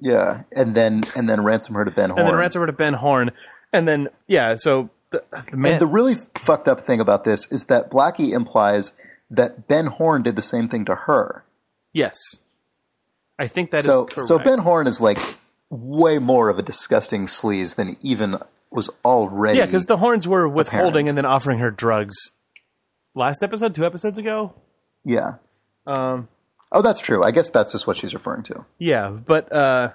yeah, 0.00 0.42
and 0.52 0.74
then 0.74 1.04
and 1.14 1.28
then 1.28 1.42
ransom 1.44 1.74
her 1.74 1.84
to 1.84 1.90
Ben 1.90 2.10
Horne. 2.10 2.20
and 2.20 2.28
then 2.28 2.36
ransom 2.36 2.60
her 2.60 2.66
to 2.66 2.72
Ben 2.72 2.94
Horne, 2.94 3.30
and 3.72 3.86
then 3.86 4.08
yeah. 4.26 4.56
So 4.56 4.90
the, 5.10 5.22
the 5.50 5.56
man, 5.56 5.72
And 5.72 5.80
the 5.80 5.86
really 5.86 6.16
fucked 6.36 6.68
up 6.68 6.86
thing 6.86 7.00
about 7.00 7.24
this 7.24 7.46
is 7.50 7.66
that 7.66 7.90
Blackie 7.90 8.32
implies 8.32 8.92
that 9.30 9.68
Ben 9.68 9.86
Horne 9.86 10.22
did 10.22 10.36
the 10.36 10.42
same 10.42 10.68
thing 10.68 10.84
to 10.86 10.94
her. 10.94 11.44
yes, 11.92 12.16
I 13.38 13.46
think 13.46 13.70
that 13.70 13.80
is 13.80 13.84
so 13.86 14.04
correct. 14.06 14.28
so 14.28 14.38
Ben 14.38 14.58
Horne 14.58 14.86
is 14.86 15.00
like 15.00 15.18
way 15.70 16.18
more 16.18 16.48
of 16.48 16.58
a 16.58 16.62
disgusting 16.62 17.26
sleaze 17.26 17.76
than 17.76 17.96
even 18.00 18.36
was 18.70 18.90
already. 19.04 19.58
Yeah, 19.58 19.66
because 19.66 19.86
the 19.86 19.96
Hornes 19.96 20.26
were 20.28 20.48
withholding 20.48 20.88
apparent. 20.88 21.08
and 21.08 21.18
then 21.18 21.24
offering 21.26 21.58
her 21.58 21.70
drugs. 21.70 22.16
Last 23.14 23.42
episode, 23.42 23.74
two 23.74 23.84
episodes 23.84 24.18
ago. 24.18 24.54
yeah. 25.04 25.34
Um, 25.86 26.28
Oh, 26.72 26.82
that's 26.82 27.00
true. 27.00 27.22
I 27.24 27.30
guess 27.30 27.50
that's 27.50 27.72
just 27.72 27.86
what 27.86 27.96
she's 27.96 28.14
referring 28.14 28.44
to, 28.44 28.64
yeah, 28.78 29.10
but 29.10 29.52
uh, 29.52 29.92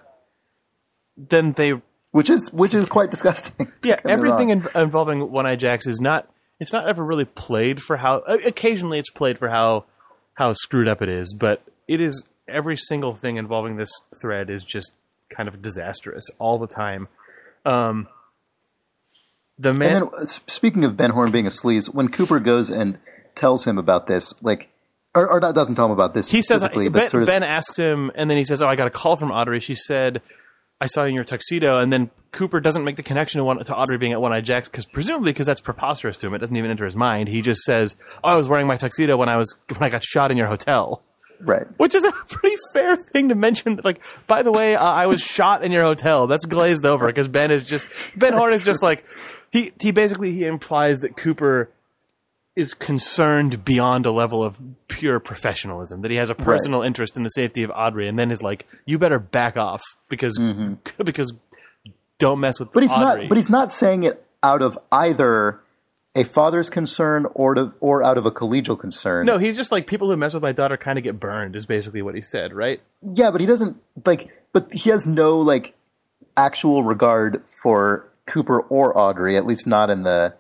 then 1.17 1.53
they 1.53 1.81
which 2.11 2.29
is 2.29 2.51
which 2.51 2.73
is 2.73 2.85
quite 2.85 3.11
disgusting. 3.11 3.71
yeah 3.83 3.95
Don't 3.95 3.97
get 3.97 4.05
me 4.05 4.11
everything 4.11 4.49
in, 4.49 4.67
involving 4.75 5.31
One 5.31 5.45
Eye 5.45 5.55
Jacks 5.55 5.87
is 5.87 5.99
not 5.99 6.29
it's 6.59 6.73
not 6.73 6.87
ever 6.87 7.03
really 7.03 7.25
played 7.25 7.81
for 7.81 7.97
how 7.97 8.17
occasionally 8.19 8.99
it's 8.99 9.09
played 9.09 9.37
for 9.37 9.49
how 9.49 9.85
how 10.35 10.53
screwed 10.53 10.87
up 10.87 11.01
it 11.01 11.09
is, 11.09 11.33
but 11.33 11.61
it 11.87 12.01
is 12.01 12.25
every 12.47 12.77
single 12.77 13.15
thing 13.15 13.37
involving 13.37 13.77
this 13.77 13.91
thread 14.21 14.49
is 14.49 14.63
just 14.63 14.93
kind 15.29 15.47
of 15.49 15.61
disastrous 15.61 16.29
all 16.39 16.57
the 16.59 16.67
time. 16.67 17.07
Um, 17.65 18.07
the 19.57 19.73
man, 19.73 20.03
And 20.03 20.11
then, 20.11 20.25
speaking 20.25 20.83
of 20.83 20.97
Ben 20.97 21.11
Horne 21.11 21.31
being 21.31 21.47
a 21.47 21.49
sleaze, 21.49 21.93
when 21.93 22.09
Cooper 22.09 22.39
goes 22.39 22.69
and 22.69 22.97
tells 23.33 23.65
him 23.65 23.77
about 23.77 24.07
this, 24.07 24.33
like, 24.43 24.69
or, 25.15 25.31
or 25.31 25.39
doesn't 25.39 25.75
tell 25.75 25.85
him 25.85 25.91
about 25.91 26.13
this 26.13 26.29
he 26.29 26.41
says 26.41 26.61
ben, 26.61 26.91
but 26.91 27.09
sort 27.09 27.23
of, 27.23 27.27
ben 27.27 27.43
asks 27.43 27.77
him 27.77 28.11
and 28.15 28.29
then 28.29 28.37
he 28.37 28.45
says 28.45 28.61
oh 28.61 28.67
i 28.67 28.75
got 28.75 28.87
a 28.87 28.91
call 28.91 29.15
from 29.15 29.31
audrey. 29.31 29.59
She 29.59 29.75
said 29.75 30.21
i 30.81 30.87
saw 30.87 31.03
you 31.03 31.09
in 31.09 31.15
your 31.15 31.23
tuxedo. 31.23 31.79
And 31.79 31.91
then 31.91 32.11
cooper 32.31 32.59
doesn't 32.59 32.83
make 32.83 32.97
the 32.97 33.03
connection 33.03 33.39
to, 33.39 33.43
one, 33.43 33.63
to 33.63 33.75
audrey 33.75 33.97
being 33.97 34.11
at 34.11 34.21
one 34.21 34.33
eye 34.33 34.41
jacks 34.41 34.69
because 34.69 34.85
presumably 34.85 35.31
because 35.31 35.45
that's 35.45 35.61
preposterous 35.61 36.17
to 36.17 36.27
him. 36.27 36.33
It 36.33 36.39
doesn't 36.39 36.55
even 36.55 36.69
enter 36.69 36.85
his 36.85 36.95
mind. 36.95 37.29
He 37.29 37.41
just 37.41 37.61
says 37.61 37.95
oh, 38.23 38.29
i 38.29 38.35
was 38.35 38.47
wearing 38.47 38.67
my 38.67 38.77
tuxedo 38.77 39.17
when 39.17 39.29
i 39.29 39.37
was 39.37 39.55
when 39.69 39.83
i 39.83 39.89
got 39.89 40.03
shot 40.03 40.31
in 40.31 40.37
your 40.37 40.47
hotel. 40.47 41.01
Right. 41.41 41.67
which 41.77 41.93
is 41.93 42.05
a 42.05 42.11
pretty 42.29 42.55
fair 42.73 42.95
thing 42.95 43.29
to 43.29 43.35
mention. 43.35 43.81
Like 43.83 44.01
by 44.27 44.41
the 44.41 44.51
way 44.51 44.75
uh, 44.75 44.83
i 44.83 45.05
was 45.07 45.21
shot 45.21 45.63
in 45.63 45.71
your 45.71 45.83
hotel. 45.83 46.27
That's 46.27 46.45
glazed 46.45 46.85
over 46.85 47.07
because 47.07 47.27
ben 47.27 47.51
is 47.51 47.65
just 47.65 47.87
ben 48.15 48.33
horne 48.33 48.53
is 48.53 48.63
just 48.63 48.81
like 48.81 49.05
he 49.51 49.71
he 49.79 49.91
basically 49.91 50.33
he 50.33 50.45
implies 50.45 50.99
that 51.01 51.15
cooper 51.15 51.69
is 52.55 52.73
concerned 52.73 53.65
beyond 53.65 54.05
a 54.05 54.11
level 54.11 54.43
of 54.43 54.57
pure 54.87 55.19
professionalism 55.19 56.01
that 56.01 56.11
he 56.11 56.17
has 56.17 56.29
a 56.29 56.35
personal 56.35 56.81
interest 56.81 57.17
in 57.17 57.23
the 57.23 57.29
safety 57.29 57.63
of 57.63 57.71
Audrey 57.75 58.07
and 58.07 58.17
then 58.17 58.31
is 58.31 58.41
like 58.41 58.65
you 58.85 58.97
better 58.97 59.19
back 59.19 59.57
off 59.57 59.81
because 60.09 60.39
because 61.03 61.33
don't 62.17 62.39
mess 62.39 62.59
with 62.59 62.69
Mm-hmm. 62.69 62.73
But 62.73 62.83
he's 62.83 62.93
Audrey. 62.93 63.21
not. 63.23 63.29
But 63.29 63.37
he's 63.37 63.49
not 63.49 63.71
saying 63.71 64.03
it 64.03 64.25
out 64.41 64.61
of 64.61 64.77
either 64.91 65.59
a 66.15 66.23
father's 66.23 66.69
concern 66.69 67.25
or 67.33 67.55
to, 67.55 67.73
or 67.81 68.01
out 68.01 68.17
of 68.17 68.25
a 68.25 68.31
collegial 68.31 68.79
concern. 68.79 69.25
no, 69.25 69.37
he's 69.37 69.57
just 69.57 69.69
like 69.71 69.85
people 69.85 70.09
who 70.09 70.15
mess 70.15 70.33
with 70.33 70.41
my 70.43 70.53
daughter 70.53 70.77
kind 70.77 70.97
of 70.97 71.03
get 71.03 71.19
burned 71.19 71.57
is 71.57 71.65
basically 71.65 72.01
what 72.01 72.15
he 72.15 72.21
said, 72.21 72.53
right? 72.53 72.79
Yeah, 73.01 73.31
but 73.31 73.41
he 73.41 73.47
doesn't 73.47 73.75
like. 74.05 74.29
But 74.53 74.71
he 74.73 74.91
has 74.91 75.05
no 75.05 75.39
like 75.39 75.73
actual 76.37 76.83
regard 76.83 77.43
for 77.61 78.09
Cooper 78.27 78.61
or 78.61 78.97
Audrey. 78.97 79.35
At 79.35 79.45
least 79.45 79.67
not 79.67 79.89
in 79.89 80.03
the 80.03 80.35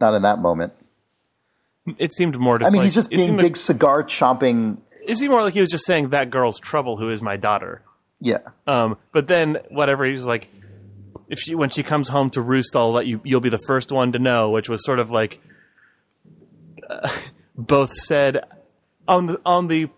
not 0.00 0.14
in 0.14 0.22
that 0.22 0.40
moment. 0.40 0.72
It 1.98 2.12
seemed 2.12 2.38
more 2.38 2.58
just 2.58 2.68
I 2.68 2.72
mean, 2.72 2.80
like 2.80 2.86
he's 2.86 2.94
just 2.94 3.10
being 3.10 3.36
big 3.36 3.56
cigar 3.56 4.02
chomping. 4.02 4.76
Like, 4.76 5.10
it 5.10 5.18
seemed 5.18 5.30
more 5.30 5.42
like 5.42 5.54
he 5.54 5.60
was 5.60 5.70
just 5.70 5.84
saying 5.84 6.10
that 6.10 6.30
girl's 6.30 6.58
trouble 6.58 6.96
who 6.96 7.10
is 7.10 7.20
my 7.20 7.36
daughter. 7.36 7.82
Yeah, 8.20 8.38
Um, 8.66 8.96
but 9.12 9.28
then 9.28 9.58
whatever 9.68 10.06
he's 10.06 10.26
like, 10.26 10.48
if 11.28 11.38
she 11.38 11.54
when 11.54 11.68
she 11.68 11.82
comes 11.82 12.08
home 12.08 12.30
to 12.30 12.40
roost, 12.40 12.74
I'll 12.74 12.92
let 12.92 13.06
you. 13.06 13.20
You'll 13.22 13.40
be 13.40 13.50
the 13.50 13.62
first 13.66 13.92
one 13.92 14.12
to 14.12 14.18
know, 14.18 14.50
which 14.50 14.68
was 14.68 14.84
sort 14.84 14.98
of 14.98 15.10
like 15.10 15.40
uh, 16.88 17.10
both 17.56 17.92
said 17.92 18.44
on 19.06 19.26
the 19.26 19.40
on 19.44 19.66
the 19.68 19.88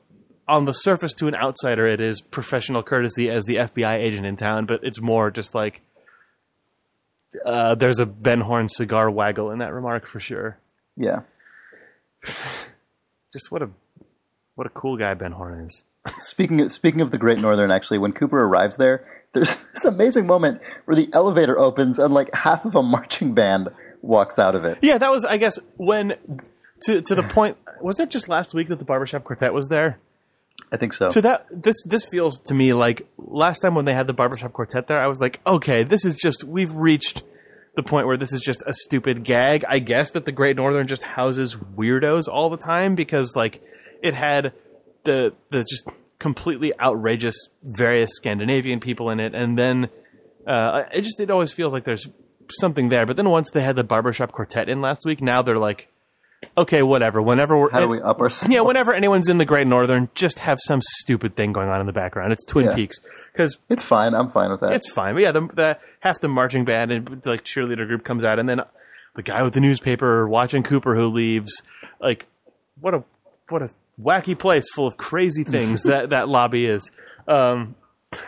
on 0.49 0.65
the 0.65 0.73
surface 0.73 1.15
to 1.15 1.29
an 1.29 1.35
outsider, 1.35 1.87
it 1.87 2.01
is 2.01 2.21
professional 2.21 2.83
courtesy 2.83 3.31
as 3.31 3.45
the 3.45 3.57
FBI 3.57 3.97
agent 3.99 4.27
in 4.27 4.37
town, 4.37 4.67
but 4.67 4.81
it's 4.83 5.01
more 5.01 5.31
just 5.31 5.55
like 5.55 5.83
uh, 7.45 7.75
there's 7.75 7.99
a 7.99 8.07
Ben 8.07 8.41
Horne 8.41 8.69
cigar 8.69 9.11
waggle 9.11 9.51
in 9.51 9.59
that 9.59 9.73
remark 9.73 10.07
for 10.07 10.21
sure. 10.21 10.59
yeah. 10.97 11.21
Just 13.33 13.51
what 13.51 13.63
a 13.63 13.71
what 14.55 14.67
a 14.67 14.71
cool 14.71 14.97
guy 14.97 15.15
Ben 15.15 15.33
Horne 15.33 15.67
is. 15.67 15.85
Speaking 16.19 16.61
of, 16.61 16.73
speaking 16.73 17.01
of 17.01 17.11
the 17.11 17.19
Great 17.19 17.39
Northern, 17.39 17.71
actually, 17.71 17.99
when 17.99 18.13
Cooper 18.13 18.43
arrives 18.43 18.77
there, 18.77 19.05
there's 19.33 19.57
this 19.75 19.85
amazing 19.85 20.27
moment 20.27 20.61
where 20.85 20.97
the 20.97 21.11
elevator 21.13 21.59
opens 21.59 21.99
and 21.99 22.15
like 22.15 22.35
half 22.35 22.65
of 22.65 22.75
a 22.75 22.83
marching 22.83 23.35
band 23.35 23.69
walks 24.03 24.39
out 24.39 24.55
of 24.55 24.65
it. 24.65 24.79
Yeah, 24.83 24.99
that 24.99 25.11
was 25.11 25.25
I 25.25 25.37
guess 25.37 25.59
when 25.77 26.17
to 26.83 27.03
to 27.03 27.15
the 27.15 27.23
point 27.23 27.57
was 27.81 28.01
it 28.01 28.11
just 28.11 28.29
last 28.29 28.55
week 28.55 28.69
that 28.69 28.79
the 28.79 28.85
barbershop 28.85 29.25
quartet 29.25 29.53
was 29.53 29.69
there? 29.69 29.99
I 30.73 30.77
think 30.77 30.93
so. 30.95 31.11
So 31.11 31.21
that 31.21 31.47
this 31.51 31.77
this 31.85 32.05
feels 32.05 32.41
to 32.41 32.55
me 32.55 32.73
like 32.73 33.07
last 33.19 33.61
time 33.61 33.75
when 33.75 33.85
they 33.85 33.95
had 33.95 34.07
the 34.07 34.15
barbershop 34.15 34.53
quartet 34.53 34.87
there, 34.87 35.01
I 35.01 35.07
was 35.07 35.21
like, 35.21 35.41
okay, 35.47 35.83
this 35.85 36.05
is 36.05 36.17
just 36.17 36.45
we've 36.45 36.75
reached 36.75 37.23
the 37.77 37.83
point 37.83 38.07
where 38.07 38.17
this 38.17 38.33
is 38.33 38.41
just 38.41 38.63
a 38.67 38.73
stupid 38.73 39.23
gag. 39.23 39.65
I 39.69 39.79
guess 39.79 40.11
that 40.13 40.25
the 40.25 40.33
Great 40.33 40.57
Northern 40.57 40.87
just 40.87 41.05
houses 41.05 41.55
weirdos 41.55 42.27
all 42.27 42.51
the 42.51 42.57
time 42.57 42.95
because 42.95 43.37
like 43.37 43.63
it 44.03 44.15
had 44.15 44.53
the 45.05 45.35
the 45.51 45.65
just 45.69 45.87
completely 46.19 46.79
outrageous 46.81 47.49
various 47.63 48.11
Scandinavian 48.17 48.81
people 48.81 49.11
in 49.11 49.21
it, 49.21 49.35
and 49.35 49.59
then 49.59 49.91
uh, 50.47 50.85
it 50.93 51.03
just 51.03 51.21
it 51.21 51.31
always 51.31 51.53
feels 51.53 51.73
like 51.73 51.85
there's 51.85 52.09
something 52.51 52.89
there. 52.89 53.07
But 53.07 53.17
then 53.17 53.29
once 53.29 53.51
they 53.51 53.63
had 53.63 53.77
the 53.77 53.85
barbershop 53.85 54.33
quartet 54.33 54.69
in 54.69 54.81
last 54.81 55.05
week, 55.05 55.21
now 55.21 55.43
they're 55.43 55.59
like, 55.59 55.89
okay, 56.57 56.83
whatever. 56.83 57.21
Whenever 57.23 57.57
we're 57.59 57.71
How 57.71 57.81
do 57.81 57.89
we 57.89 58.01
up 58.01 58.21
our? 58.21 58.31
yeah, 58.49 58.61
whenever 58.61 58.95
anyone's 58.95 59.29
in 59.29 59.39
the 59.39 59.45
Great 59.45 59.67
Northern, 59.67 60.09
just 60.15 60.41
have 60.41 60.59
some 60.63 60.81
stupid 60.83 61.37
thing 61.37 61.53
going 61.53 61.69
on 61.69 61.81
in 61.81 61.87
the 61.87 61.93
background. 61.93 62.33
It's 62.33 62.45
Twin 62.47 62.67
Yeah. 62.67 62.75
Peaks 62.75 62.99
because 63.33 63.59
It's 63.69 63.83
fine. 63.83 64.15
I'm 64.15 64.29
fine 64.31 64.51
with 64.51 64.61
that. 64.61 64.73
it's 64.73 64.91
fine. 64.91 65.15
But 65.15 65.23
yeah, 65.23 65.33
the, 65.33 65.41
the 65.53 65.79
half 66.01 66.21
the 66.21 66.29
marching 66.29 66.65
band 66.65 66.91
and 66.93 67.23
like 67.27 67.45
cheerleader 67.45 67.87
group 67.87 68.05
comes 68.05 68.25
out, 68.25 68.39
and 68.39 68.49
then 68.49 68.61
the 69.15 69.23
guy 69.23 69.43
with 69.43 69.55
the 69.55 69.61
newspaper 69.61 70.29
watching 70.29 70.63
Cooper 70.63 70.95
who 70.95 71.07
leaves. 71.09 71.63
Like, 72.01 72.27
what 72.81 72.95
a 72.95 73.03
what 73.49 73.63
a 73.63 73.69
wacky 74.01 74.39
place 74.39 74.69
full 74.75 74.87
of 74.87 74.97
crazy 74.97 75.45
things 75.45 75.83
that 75.85 76.11
that 76.11 76.29
lobby 76.29 76.67
is. 76.67 76.91
Um, 77.29 77.75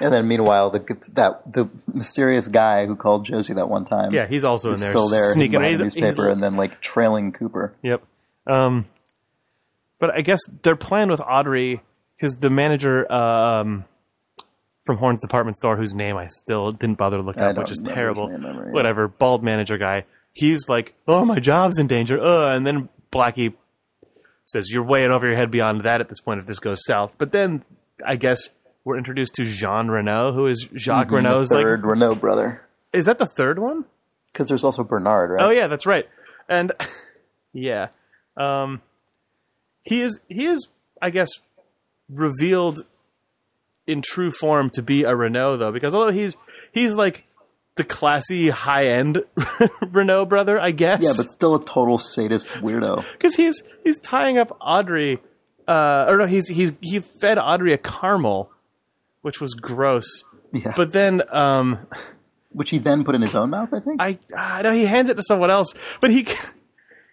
and 0.00 0.12
then 0.12 0.26
meanwhile, 0.28 0.70
the 0.70 0.80
that 1.14 1.52
the 1.52 1.68
mysterious 1.92 2.48
guy 2.48 2.86
who 2.86 2.96
called 2.96 3.24
Josie 3.24 3.54
that 3.54 3.68
one 3.68 3.84
time. 3.84 4.12
yeah, 4.12 4.26
he's 4.26 4.44
also 4.44 4.72
in 4.72 4.80
there 4.80 4.90
still 4.90 5.08
there 5.08 5.32
sneaking. 5.32 5.62
He's, 5.62 5.78
the 5.78 5.84
he's- 5.84 5.94
newspaper 5.96 6.28
and 6.28 6.42
then 6.42 6.56
like 6.56 6.80
trailing 6.80 7.32
Cooper. 7.32 7.74
Yep. 7.82 8.02
Um, 8.46 8.86
but 9.98 10.10
I 10.14 10.20
guess 10.20 10.40
their 10.62 10.76
plan 10.76 11.10
with 11.10 11.20
Audrey, 11.20 11.80
because 12.16 12.36
the 12.36 12.50
manager 12.50 13.10
um, 13.12 13.84
from 14.84 14.96
Horne's 14.96 15.20
department 15.20 15.56
store, 15.56 15.76
whose 15.76 15.94
name 15.94 16.16
I 16.16 16.26
still 16.26 16.72
didn't 16.72 16.98
bother 16.98 17.18
to 17.18 17.22
look 17.22 17.36
up, 17.36 17.56
which 17.56 17.70
is 17.70 17.80
terrible. 17.84 18.28
name 18.28 18.42
yeah. 18.42 18.72
Whatever, 18.72 19.08
bald 19.08 19.42
manager 19.42 19.76
guy. 19.78 20.04
He's 20.32 20.68
like, 20.68 20.94
"Oh, 21.06 21.24
my 21.24 21.40
job's 21.40 21.78
in 21.78 21.88
danger." 21.88 22.20
Uh, 22.20 22.54
and 22.54 22.66
then 22.66 22.88
Blackie 23.12 23.54
says, 24.44 24.70
"You're 24.70 24.84
way 24.84 25.06
over 25.06 25.26
your 25.26 25.36
head 25.36 25.50
beyond 25.50 25.82
that 25.82 26.00
at 26.00 26.08
this 26.08 26.20
point 26.20 26.40
if 26.40 26.46
this 26.46 26.58
goes 26.58 26.84
south." 26.84 27.12
But 27.18 27.32
then 27.32 27.64
I 28.06 28.16
guess 28.16 28.50
we're 28.88 28.96
introduced 28.96 29.34
to 29.34 29.44
Jean 29.44 29.88
Renault, 29.88 30.32
who 30.32 30.46
is 30.46 30.66
Jacques 30.74 31.10
Renault's 31.10 31.52
like. 31.52 31.62
Third 31.62 31.84
Renault 31.84 32.14
brother. 32.14 32.66
Is 32.94 33.04
that 33.04 33.18
the 33.18 33.26
third 33.26 33.58
one? 33.58 33.84
Because 34.32 34.48
there's 34.48 34.64
also 34.64 34.82
Bernard, 34.82 35.30
right? 35.30 35.44
Oh 35.44 35.50
yeah, 35.50 35.66
that's 35.66 35.84
right. 35.84 36.08
And 36.48 36.72
yeah, 37.52 37.88
um, 38.38 38.80
he 39.84 40.00
is 40.00 40.20
he 40.28 40.46
is 40.46 40.68
I 41.02 41.10
guess 41.10 41.28
revealed 42.08 42.80
in 43.86 44.00
true 44.00 44.30
form 44.30 44.70
to 44.70 44.82
be 44.82 45.04
a 45.04 45.14
Renault 45.14 45.58
though, 45.58 45.70
because 45.70 45.94
although 45.94 46.10
he's 46.10 46.38
he's 46.72 46.94
like 46.94 47.26
the 47.76 47.84
classy 47.84 48.48
high 48.48 48.86
end 48.86 49.22
Renault 49.82 50.26
brother, 50.26 50.58
I 50.58 50.70
guess. 50.70 51.02
Yeah, 51.02 51.12
but 51.14 51.28
still 51.28 51.54
a 51.54 51.62
total 51.62 51.98
sadist 51.98 52.48
weirdo. 52.62 53.04
because 53.12 53.34
he's 53.34 53.62
he's 53.84 53.98
tying 53.98 54.38
up 54.38 54.56
Audrey, 54.62 55.18
uh, 55.66 56.06
or 56.08 56.16
no, 56.16 56.26
he's 56.26 56.48
he's 56.48 56.72
he 56.80 57.00
fed 57.20 57.36
Audrey 57.36 57.74
a 57.74 57.78
caramel, 57.78 58.50
which 59.22 59.40
was 59.40 59.54
gross. 59.54 60.24
Yeah. 60.52 60.72
But 60.76 60.92
then, 60.92 61.22
um, 61.34 61.86
Which 62.50 62.70
he 62.70 62.78
then 62.78 63.04
put 63.04 63.14
in 63.14 63.20
his 63.22 63.34
own 63.34 63.50
mouth, 63.50 63.68
I 63.72 63.80
think. 63.80 64.00
I 64.00 64.18
I 64.36 64.62
know 64.62 64.72
he 64.72 64.86
hands 64.86 65.08
it 65.08 65.16
to 65.16 65.22
someone 65.22 65.50
else, 65.50 65.74
but 66.00 66.10
he 66.10 66.26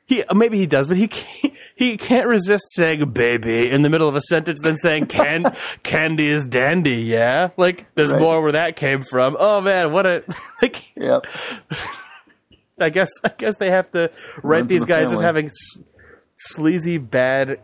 he 0.05 0.23
maybe 0.33 0.57
he 0.57 0.65
does, 0.67 0.87
but 0.87 0.95
he 0.97 1.07
can't, 1.09 1.53
he 1.75 1.97
can't 1.97 2.27
resist 2.27 2.63
saying 2.69 3.09
"baby" 3.11 3.69
in 3.69 3.81
the 3.81 3.89
middle 3.89 4.07
of 4.07 4.15
a 4.15 4.21
sentence, 4.21 4.61
then 4.61 4.77
saying 4.77 5.07
"can 5.07 5.43
candy 5.83 6.29
is 6.29 6.47
dandy." 6.47 7.01
Yeah, 7.03 7.49
like 7.57 7.87
there's 7.95 8.11
Right. 8.11 8.21
more 8.21 8.41
where 8.41 8.53
that 8.53 8.75
came 8.77 9.03
from. 9.03 9.35
Oh 9.37 9.59
man, 9.61 9.91
what 9.91 10.05
a 10.05 10.23
like. 10.61 10.83
yep. 10.95 11.23
I 12.79 12.89
guess 12.89 13.09
I 13.23 13.31
guess 13.37 13.55
they 13.57 13.71
have 13.71 13.91
to 13.91 14.11
write 14.43 14.59
Runs 14.59 14.69
these 14.69 14.81
the 14.81 14.87
guys 14.87 15.11
as 15.11 15.19
having 15.19 15.49
sleazy, 16.37 16.97
bad, 16.97 17.55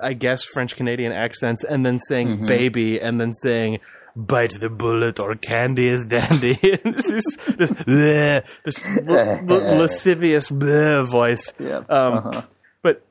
I 0.00 0.12
guess 0.12 0.42
French 0.44 0.76
Canadian 0.76 1.12
accents, 1.12 1.64
and 1.64 1.84
then 1.84 1.98
saying 1.98 2.28
Mm-hmm. 2.28 2.46
"baby" 2.46 3.00
and 3.00 3.20
then 3.20 3.34
saying 3.34 3.78
"bite 4.14 4.58
the 4.60 4.68
bullet" 4.68 5.18
or 5.20 5.34
"candy 5.34 5.88
is 5.88 6.04
dandy." 6.06 6.58
And 6.84 6.94
this 6.94 7.04
this 7.06 7.36
this, 7.56 7.70
bleh, 7.72 8.42
this 8.64 8.82
l- 8.84 9.18
l- 9.18 9.46
lascivious 9.78 10.50
bleh 10.50 11.06
voice. 11.08 11.52
Yeah. 11.58 11.78
Um, 11.88 12.14
uh-huh. 12.14 12.42
But 12.82 13.02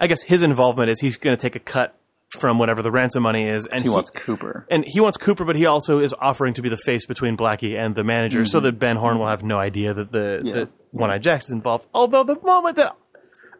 I 0.00 0.06
guess 0.06 0.22
his 0.22 0.42
involvement 0.42 0.90
is 0.90 1.00
he's 1.00 1.16
going 1.18 1.36
to 1.36 1.40
take 1.40 1.56
a 1.56 1.60
cut 1.60 1.94
from 2.38 2.58
whatever 2.58 2.80
the 2.80 2.92
ransom 2.92 3.24
money 3.24 3.48
is, 3.48 3.66
and 3.66 3.82
He 3.82 3.88
wants 3.88 4.08
Cooper. 4.10 4.64
and 4.70 4.84
he 4.86 5.00
wants 5.00 5.16
Cooper, 5.18 5.44
but 5.44 5.56
he 5.56 5.66
also 5.66 5.98
is 5.98 6.14
offering 6.20 6.54
to 6.54 6.62
be 6.62 6.68
the 6.68 6.76
face 6.78 7.04
between 7.04 7.36
Blackie 7.36 7.76
and 7.76 7.96
the 7.96 8.04
manager, 8.04 8.44
so 8.44 8.60
that 8.60 8.78
Ben 8.78 8.94
Horne 8.96 9.18
will 9.18 9.26
have 9.28 9.42
no 9.42 9.58
idea 9.58 9.92
that 9.94 10.12
the 10.12 10.18
Mm-hmm. 10.18 10.46
Yeah. 10.46 10.54
that 10.54 10.68
One 10.92 11.10
Eye 11.10 11.18
Jacks 11.18 11.46
is 11.46 11.52
involved. 11.52 11.86
Although 11.92 12.22
the 12.22 12.38
moment 12.40 12.76
that 12.76 12.94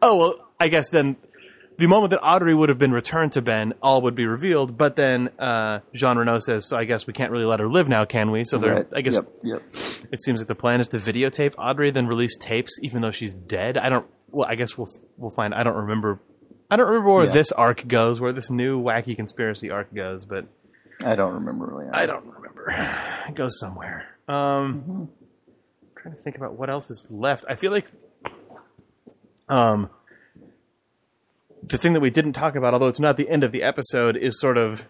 oh 0.01 0.17
well, 0.17 0.35
I 0.59 0.69
guess 0.69 0.87
then 0.89 1.17
the 1.77 1.87
moment 1.87 2.11
that 2.11 2.21
Audrey 2.21 2.53
would 2.53 2.69
have 2.69 2.77
been 2.77 2.91
returned 2.91 3.31
to 3.33 3.41
Ben, 3.41 3.73
all 3.81 4.01
would 4.03 4.15
be 4.15 4.25
revealed. 4.25 4.77
But 4.77 4.95
then 4.95 5.29
uh, 5.39 5.79
Jean 5.93 6.17
Renault 6.17 6.39
says, 6.39 6.67
"So 6.67 6.77
I 6.77 6.85
guess 6.85 7.07
we 7.07 7.13
can't 7.13 7.31
really 7.31 7.45
let 7.45 7.59
her 7.59 7.67
live 7.67 7.89
now, 7.89 8.05
can 8.05 8.29
we?" 8.31 8.43
So 8.45 8.57
they're 8.57 8.73
Right. 8.75 8.87
I 8.95 9.01
guess 9.01 9.15
Yep. 9.15 9.25
Yep. 9.43 9.63
it 10.11 10.21
seems 10.21 10.39
like 10.41 10.47
the 10.47 10.55
plan 10.55 10.79
is 10.79 10.87
to 10.89 10.97
videotape 10.97 11.53
Audrey, 11.57 11.89
then 11.91 12.07
release 12.07 12.37
tapes, 12.37 12.77
even 12.81 13.01
though 13.01 13.11
she's 13.11 13.33
dead. 13.35 13.77
I 13.77 13.89
don't. 13.89 14.05
Well, 14.29 14.47
I 14.47 14.55
guess 14.55 14.77
we'll 14.77 14.87
we'll 15.17 15.31
find. 15.31 15.53
I 15.53 15.63
don't 15.63 15.75
remember. 15.75 16.19
I 16.69 16.75
don't 16.77 16.87
remember 16.87 17.09
where 17.11 17.25
Yeah. 17.25 17.31
this 17.31 17.51
arc 17.51 17.87
goes, 17.87 18.21
where 18.21 18.31
this 18.31 18.49
new 18.49 18.81
wacky 18.81 19.15
conspiracy 19.15 19.69
arc 19.71 19.93
goes, 19.93 20.23
but 20.25 20.45
I 21.03 21.15
don't 21.15 21.33
remember 21.33 21.65
really. 21.65 21.87
I 21.91 22.05
don't 22.05 22.25
remember. 22.25 22.71
It 23.27 23.35
goes 23.35 23.59
somewhere. 23.59 24.05
Um, 24.29 25.09
trying 25.97 26.15
to 26.15 26.21
think 26.21 26.35
about 26.37 26.53
what 26.53 26.69
else 26.69 26.89
is 26.89 27.07
left. 27.09 27.43
I 27.49 27.55
feel 27.55 27.71
like, 27.71 27.87
um, 29.49 29.89
the 31.63 31.77
thing 31.77 31.93
that 31.93 31.99
we 31.99 32.09
didn't 32.09 32.33
talk 32.33 32.55
about, 32.55 32.73
although 32.73 32.87
it's 32.87 32.99
not 32.99 33.17
the 33.17 33.29
end 33.29 33.43
of 33.43 33.51
the 33.51 33.63
episode, 33.63 34.15
is 34.15 34.39
sort 34.39 34.57
of 34.57 34.87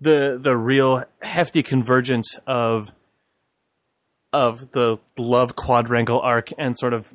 the 0.00 0.38
the 0.40 0.56
real 0.56 1.04
hefty 1.22 1.62
convergence 1.62 2.38
of 2.46 2.88
of 4.32 4.72
the 4.72 4.98
love 5.16 5.56
quadrangle 5.56 6.20
arc 6.20 6.50
and 6.58 6.78
sort 6.78 6.92
of 6.92 7.12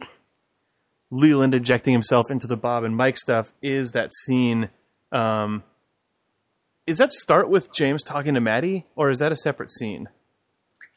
Leland 1.11 1.53
injecting 1.53 1.93
himself 1.93 2.31
into 2.31 2.47
the 2.47 2.57
Bob 2.57 2.83
and 2.83 2.95
Mike 2.95 3.17
stuff. 3.17 3.53
Is 3.61 3.91
that 3.91 4.11
scene? 4.13 4.69
Um, 5.11 5.63
is 6.87 6.97
that 6.97 7.11
start 7.11 7.49
with 7.49 7.71
James 7.73 8.03
talking 8.03 8.33
to 8.33 8.41
Maddie, 8.41 8.85
or 8.95 9.09
is 9.09 9.19
that 9.19 9.31
a 9.31 9.35
separate 9.35 9.69
scene? 9.69 10.09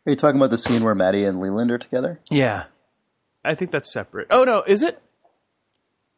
Are 0.07 0.11
you 0.11 0.16
talking 0.16 0.40
about 0.40 0.50
the 0.50 0.59
scene 0.59 0.84
where 0.84 0.94
Maddie 0.94 1.24
and 1.24 1.40
Leland 1.40 1.70
are 1.70 1.78
together? 1.78 2.20
Yeah, 2.30 2.64
I 3.44 3.54
think 3.54 3.70
that's 3.70 3.92
separate. 3.92 4.28
Oh 4.30 4.44
no, 4.44 4.62
is 4.66 4.82
it? 4.82 5.00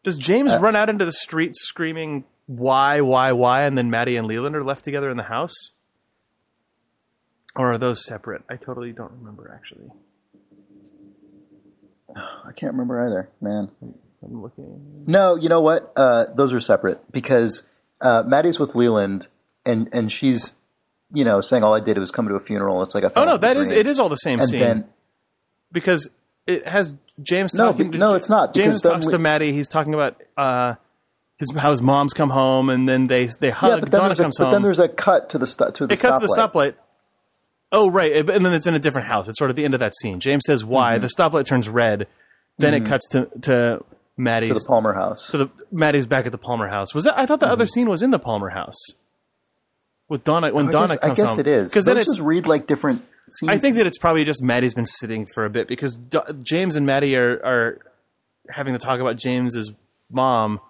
Does 0.05 0.17
James 0.17 0.55
run 0.57 0.77
out 0.77 0.89
into 0.89 1.05
the 1.05 1.13
street 1.13 1.57
screaming 1.57 2.25
"Why, 2.47 3.01
why, 3.01 3.33
why," 3.33 3.63
and 3.63 3.77
then 3.77 3.91
Maddie 3.91 4.17
and 4.17 4.27
Leland 4.27 4.57
are 4.57 4.65
left 4.65 4.85
together 4.85 5.11
in 5.11 5.17
the 5.17 5.25
house? 5.25 5.73
Or 7.57 7.73
are 7.73 7.79
those 7.79 8.05
separate? 8.05 8.43
I 8.49 8.57
totally 8.57 8.93
don't 8.93 9.13
remember 9.13 9.53
actually. 9.55 9.91
I 12.17 12.53
can't 12.53 12.73
remember 12.73 13.05
either, 13.05 13.29
man. 13.41 13.71
I'm 13.83 14.43
looking. 14.43 15.05
No, 15.07 15.35
you 15.35 15.49
know 15.49 15.61
what? 15.61 15.93
Uh, 15.97 16.27
those 16.35 16.53
are 16.53 16.61
separate 16.61 17.01
because 17.13 17.63
uh, 18.01 18.23
Maddie's 18.27 18.59
with 18.59 18.75
Leland, 18.75 19.29
and 19.67 19.89
and 19.93 20.11
she's, 20.11 20.55
you 21.13 21.25
know, 21.25 21.41
saying 21.41 21.63
all 21.63 21.75
I 21.75 21.81
did 21.81 21.99
was 21.99 22.11
come 22.11 22.29
to 22.29 22.35
a 22.35 22.41
funeral. 22.41 22.83
It's 22.83 22.95
like 22.95 23.05
a 23.05 23.13
Oh 23.17 23.25
no, 23.25 23.37
that 23.37 23.57
is 23.57 23.71
it 23.71 23.87
is 23.87 23.99
all 23.99 24.09
the 24.09 24.17
same 24.17 24.41
And 24.41 24.49
scene 24.49 24.61
then 24.61 24.85
because 25.71 26.09
it 26.49 26.67
has 26.69 26.97
James 27.23 27.55
No, 27.55 27.71
talking. 27.73 27.93
to, 27.93 27.99
no, 27.99 28.15
it's 28.15 28.29
not, 28.29 28.55
James 28.55 28.81
talks 28.83 29.07
we- 29.07 29.13
to 29.13 29.19
Maddie. 29.19 29.53
He's 29.53 29.69
talking 29.69 29.95
about 29.95 30.21
uh, 30.37 30.75
his 31.39 31.53
how 31.55 31.71
his 31.71 31.83
mom's 31.83 32.15
come 32.15 32.31
home, 32.31 32.69
and 32.71 32.89
then 32.89 33.07
they 33.07 33.27
they 33.27 33.51
hug. 33.51 33.71
yeah, 33.71 33.81
but 33.81 33.91
then, 33.91 34.01
Donna 34.01 34.09
there's 34.15 34.19
a, 34.19 34.23
comes 34.23 34.39
but 34.39 34.45
home. 34.45 34.53
then 34.53 34.63
there's 34.63 34.79
a 34.79 34.89
cut 34.89 35.29
to 35.31 35.39
the 35.39 35.47
sto- 35.47 35.71
to 35.71 35.87
the 35.87 35.93
it 35.95 36.01
cuts 36.01 36.21
to 36.21 36.27
the 36.27 36.35
stoplight. 36.35 36.75
Oh 37.71 37.91
right, 37.91 38.17
and 38.29 38.45
then 38.47 38.55
it's 38.55 38.67
in 38.67 38.75
a 38.75 38.79
different 38.79 39.09
house. 39.09 39.29
It's 39.29 39.39
sort 39.39 39.51
of 39.51 39.57
the 39.57 39.65
end 39.65 39.75
of 39.75 39.81
that 39.81 39.95
scene. 39.95 40.21
James 40.21 40.43
says 40.47 40.65
why 40.65 40.95
Mm-hmm. 40.95 41.03
the 41.03 41.09
stoplight 41.09 41.45
turns 41.47 41.69
red. 41.69 42.07
Then 42.57 42.75
it 42.75 42.87
cuts 42.87 43.07
to 43.11 43.29
to 43.43 43.85
Maddie's 44.17 44.49
to 44.49 44.55
the 44.55 44.65
Palmer 44.67 44.95
house. 44.95 45.29
to 45.31 45.37
the 45.39 45.49
Maddie's 45.71 46.07
back 46.07 46.27
at 46.27 46.33
the 46.33 46.39
Palmer 46.39 46.67
house. 46.69 46.95
Was 46.95 47.05
that? 47.05 47.17
I 47.19 47.27
thought 47.27 47.41
the 47.41 47.47
other 47.47 47.67
scene 47.67 47.89
was 47.89 48.03
in 48.03 48.11
the 48.11 48.19
Palmer 48.19 48.49
house 48.49 48.79
with 50.09 50.25
Donna 50.25 50.49
when 50.53 50.69
I 50.69 50.73
Donna 50.73 50.89
guess, 50.97 50.99
I 51.03 51.15
guess 51.15 51.29
home. 51.29 51.41
it 51.41 51.47
is 51.47 51.71
because 51.71 51.85
then 51.85 51.99
it's. 51.99 52.07
just 52.07 52.21
read 52.21 52.47
like 52.47 52.67
different 52.67 53.03
scenes. 53.33 53.51
I 53.51 53.59
think 53.59 53.77
that 53.77 53.87
it's 53.87 53.99
probably 53.99 54.25
just 54.25 54.43
Maddie's 54.43 54.75
been 54.75 54.87
sitting 54.87 55.27
for 55.35 55.45
a 55.45 55.51
bit 55.51 55.69
because 55.69 55.97
Do- 55.97 56.23
James 56.43 56.77
and 56.77 56.87
Maddie 56.87 57.17
are 57.17 57.33
are 57.45 57.79
having 58.49 58.73
to 58.73 58.79
talk 58.79 59.01
about 59.01 59.17
James's 59.17 59.73
mom. 60.11 60.61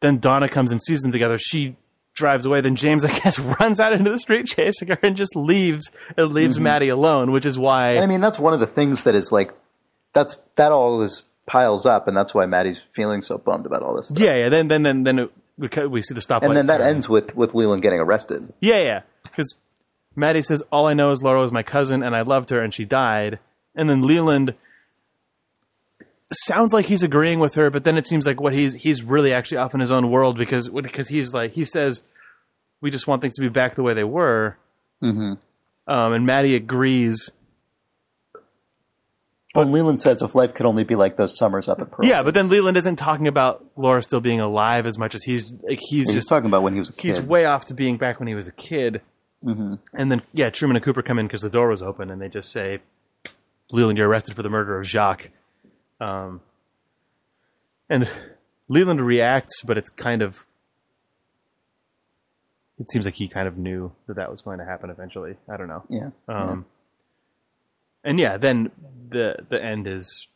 Then 0.00 0.18
Donna 0.18 0.48
comes 0.48 0.72
and 0.72 0.82
sees 0.82 1.00
them 1.02 1.12
together. 1.12 1.38
She 1.38 1.76
drives 2.14 2.44
away. 2.44 2.60
Then 2.60 2.76
James, 2.76 3.04
I 3.06 3.18
guess, 3.18 3.38
runs 3.38 3.80
out 3.80 3.92
into 3.92 4.10
the 4.10 4.18
street 4.18 4.46
chasing 4.46 4.88
her 4.88 4.98
and 5.02 5.16
just 5.16 5.36
leaves 5.36 5.90
and 6.16 6.32
leaves 6.32 6.56
mm-hmm. 6.56 6.64
Maddie 6.64 6.88
alone, 6.88 7.32
which 7.32 7.46
is 7.46 7.58
why. 7.58 7.90
And 7.90 8.04
I 8.04 8.06
mean, 8.06 8.20
that's 8.20 8.38
one 8.38 8.54
of 8.54 8.60
the 8.60 8.66
things 8.66 9.04
that 9.04 9.14
is 9.14 9.32
like, 9.32 9.52
that's 10.12 10.36
that 10.56 10.72
all 10.72 11.02
is 11.02 11.22
piles 11.46 11.86
up, 11.86 12.08
and 12.08 12.16
that's 12.16 12.34
why 12.34 12.46
Maddie's 12.46 12.82
feeling 12.94 13.22
so 13.22 13.38
bummed 13.38 13.66
about 13.66 13.82
all 13.82 13.96
this. 13.96 14.08
Stuff. 14.08 14.22
yeah, 14.22 14.36
yeah. 14.36 14.48
Then 14.48 14.68
then 14.68 14.82
then 14.82 15.04
then 15.04 15.18
it, 15.20 15.32
we 15.56 15.68
we 15.86 16.02
see 16.02 16.14
the 16.14 16.20
stoplight. 16.20 16.42
and 16.44 16.56
then 16.56 16.66
that 16.66 16.78
turn. 16.78 16.88
ends 16.88 17.08
with 17.08 17.34
with 17.34 17.54
Leland 17.54 17.82
getting 17.82 18.00
arrested. 18.00 18.52
Yeah, 18.60 18.82
yeah. 18.82 19.00
Because 19.22 19.54
Maddie 20.14 20.42
says, 20.42 20.62
All 20.70 20.86
I 20.86 20.94
know 20.94 21.10
is 21.10 21.22
Laura 21.22 21.40
was 21.40 21.52
my 21.52 21.62
cousin 21.62 22.02
and 22.02 22.14
I 22.14 22.22
loved 22.22 22.50
her 22.50 22.60
and 22.60 22.72
she 22.72 22.84
died. 22.84 23.38
And 23.74 23.88
then 23.88 24.02
Leland 24.02 24.54
sounds 26.32 26.72
like 26.72 26.86
he's 26.86 27.02
agreeing 27.02 27.38
with 27.38 27.54
her, 27.54 27.70
but 27.70 27.84
then 27.84 27.96
it 27.96 28.06
seems 28.06 28.26
like 28.26 28.40
what 28.40 28.52
he's 28.52 28.74
he's 28.74 29.02
really 29.02 29.32
actually 29.32 29.58
off 29.58 29.74
in 29.74 29.80
his 29.80 29.92
own 29.92 30.10
world 30.10 30.36
because 30.36 30.68
because 30.68 31.08
he's 31.08 31.32
like 31.32 31.52
he 31.52 31.64
says 31.64 32.02
we 32.80 32.90
just 32.90 33.06
want 33.06 33.22
things 33.22 33.34
to 33.34 33.42
be 33.42 33.48
back 33.48 33.74
the 33.74 33.82
way 33.82 33.94
they 33.94 34.04
were. 34.04 34.56
Mm-hmm. 35.02 35.34
Um, 35.86 36.12
and 36.12 36.26
Maddie 36.26 36.54
agrees. 36.54 37.30
Well, 39.54 39.66
Leland 39.66 40.00
says 40.00 40.22
if 40.22 40.34
life 40.34 40.54
could 40.54 40.64
only 40.64 40.84
be 40.84 40.94
like 40.94 41.16
those 41.16 41.36
summers 41.36 41.68
up 41.68 41.80
at 41.80 41.90
Pearl. 41.90 42.06
Yeah, 42.06 42.22
but 42.22 42.32
then 42.32 42.48
Leland 42.48 42.78
isn't 42.78 42.96
talking 42.96 43.28
about 43.28 43.64
Laura 43.76 44.00
still 44.00 44.20
being 44.20 44.40
alive 44.40 44.86
as 44.86 44.98
much 44.98 45.14
as 45.14 45.24
he's 45.24 45.52
like 45.52 45.78
he's 45.88 46.06
he's 46.06 46.14
just 46.14 46.28
talking 46.28 46.46
about 46.46 46.62
when 46.62 46.72
he 46.72 46.78
was 46.78 46.88
a 46.88 46.92
kid. 46.92 47.08
he's 47.08 47.20
way 47.20 47.44
off 47.44 47.66
to 47.66 47.74
being 47.74 47.98
back 47.98 48.18
when 48.18 48.28
he 48.28 48.34
was 48.34 48.48
a 48.48 48.52
kid. 48.52 49.02
Mm-hmm. 49.44 49.74
And 49.94 50.10
then, 50.12 50.22
yeah, 50.32 50.50
Truman 50.50 50.76
and 50.76 50.84
Cooper 50.84 51.02
come 51.02 51.18
in 51.18 51.26
because 51.26 51.40
the 51.40 51.50
door 51.50 51.68
was 51.68 51.82
open, 51.82 52.10
and 52.10 52.20
they 52.22 52.28
just 52.28 52.50
say, 52.52 52.80
"Leland, 53.70 53.98
you're 53.98 54.08
arrested 54.08 54.34
for 54.36 54.42
the 54.42 54.48
murder 54.48 54.78
of 54.78 54.86
Jacques." 54.86 55.30
Um, 56.00 56.40
and 57.88 58.08
Leland 58.68 59.00
reacts, 59.00 59.62
but 59.62 59.76
it's 59.78 59.90
kind 59.90 60.22
of. 60.22 60.46
It 62.78 62.88
seems 62.90 63.04
like 63.04 63.14
he 63.14 63.28
kind 63.28 63.46
of 63.46 63.56
knew 63.58 63.92
that 64.06 64.16
that 64.16 64.30
was 64.30 64.40
going 64.40 64.58
to 64.58 64.64
happen 64.64 64.90
eventually. 64.90 65.36
I 65.48 65.56
don't 65.56 65.68
know. 65.68 65.84
yeah. 65.88 66.10
Um, 66.28 66.64
And 68.04 68.18
yeah, 68.18 68.36
then 68.38 68.70
the 69.10 69.36
the 69.48 69.62
end 69.62 69.86
is 69.86 70.26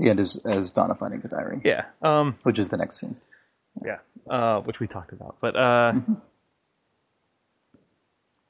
The 0.00 0.08
end 0.10 0.18
is 0.20 0.36
as 0.44 0.70
Donna 0.72 0.94
finding 0.96 1.20
the 1.20 1.28
diary, 1.28 1.60
yeah, 1.64 1.84
um, 2.02 2.36
which 2.42 2.58
is 2.58 2.70
the 2.70 2.76
next 2.76 2.98
scene. 2.98 3.16
yeah, 3.84 3.98
uh, 4.28 4.60
which 4.62 4.80
we 4.80 4.86
talked 4.88 5.12
about. 5.12 5.36
But 5.40 5.54
uh, 5.54 5.92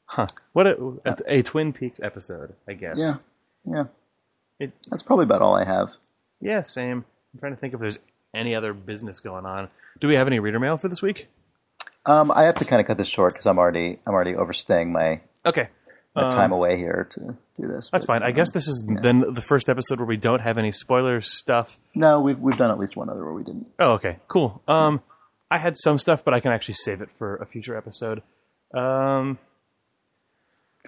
huh, 0.06 0.26
what 0.52 0.66
a, 0.66 0.76
a, 1.04 1.16
a 1.38 1.42
Twin 1.42 1.72
Peaks 1.72 2.00
episode, 2.02 2.54
I 2.68 2.74
guess. 2.74 2.96
Yeah, 2.98 3.14
yeah. 3.70 3.84
It, 4.58 4.72
That's 4.88 5.02
probably 5.02 5.24
about 5.24 5.42
all 5.42 5.54
I 5.54 5.64
have. 5.64 5.94
yeah, 6.40 6.62
same. 6.62 7.04
I'm 7.32 7.40
trying 7.40 7.52
to 7.54 7.58
think 7.58 7.74
if 7.74 7.80
there's 7.80 7.98
any 8.34 8.54
other 8.54 8.72
business 8.72 9.18
going 9.20 9.44
on. 9.46 9.68
Do 10.00 10.06
we 10.08 10.14
have 10.14 10.26
any 10.26 10.38
reader 10.38 10.60
mail 10.60 10.76
for 10.76 10.88
this 10.88 11.02
week? 11.02 11.28
Um, 12.06 12.30
I 12.30 12.44
have 12.44 12.56
to 12.56 12.64
kind 12.64 12.80
of 12.80 12.86
cut 12.86 12.98
this 12.98 13.08
short 13.08 13.32
because 13.32 13.46
I'm 13.46 13.58
already 13.58 13.98
I'm 14.06 14.12
already 14.14 14.34
overstaying 14.36 14.92
my, 14.92 15.20
Okay, 15.46 15.68
my 16.14 16.28
time 16.28 16.52
away 16.52 16.76
here 16.76 17.06
to 17.10 17.20
do 17.60 17.66
this. 17.68 17.86
Um, 17.86 17.90
that's 17.92 18.04
fine. 18.04 18.22
I 18.22 18.30
guess 18.30 18.50
this 18.52 18.68
is 18.68 18.84
then 18.86 19.24
the 19.32 19.40
first 19.42 19.68
episode 19.68 19.98
where 19.98 20.06
we 20.06 20.16
don't 20.16 20.40
have 20.40 20.58
any 20.58 20.70
spoiler 20.70 21.20
stuff. 21.20 21.78
No, 21.94 22.20
we've 22.20 22.38
we've 22.38 22.56
done 22.58 22.70
at 22.70 22.78
least 22.78 22.94
one 22.96 23.08
other 23.08 23.24
where 23.24 23.32
we 23.32 23.42
didn't. 23.42 23.66
Oh, 23.78 23.92
okay, 23.92 24.18
cool. 24.28 24.62
Um, 24.68 25.00
I 25.50 25.58
had 25.58 25.76
some 25.76 25.98
stuff, 25.98 26.22
but 26.24 26.34
I 26.34 26.40
can 26.40 26.52
actually 26.52 26.74
save 26.74 27.00
it 27.00 27.08
for 27.16 27.36
a 27.36 27.46
future 27.46 27.76
episode. 27.76 28.22
Um, 28.74 29.38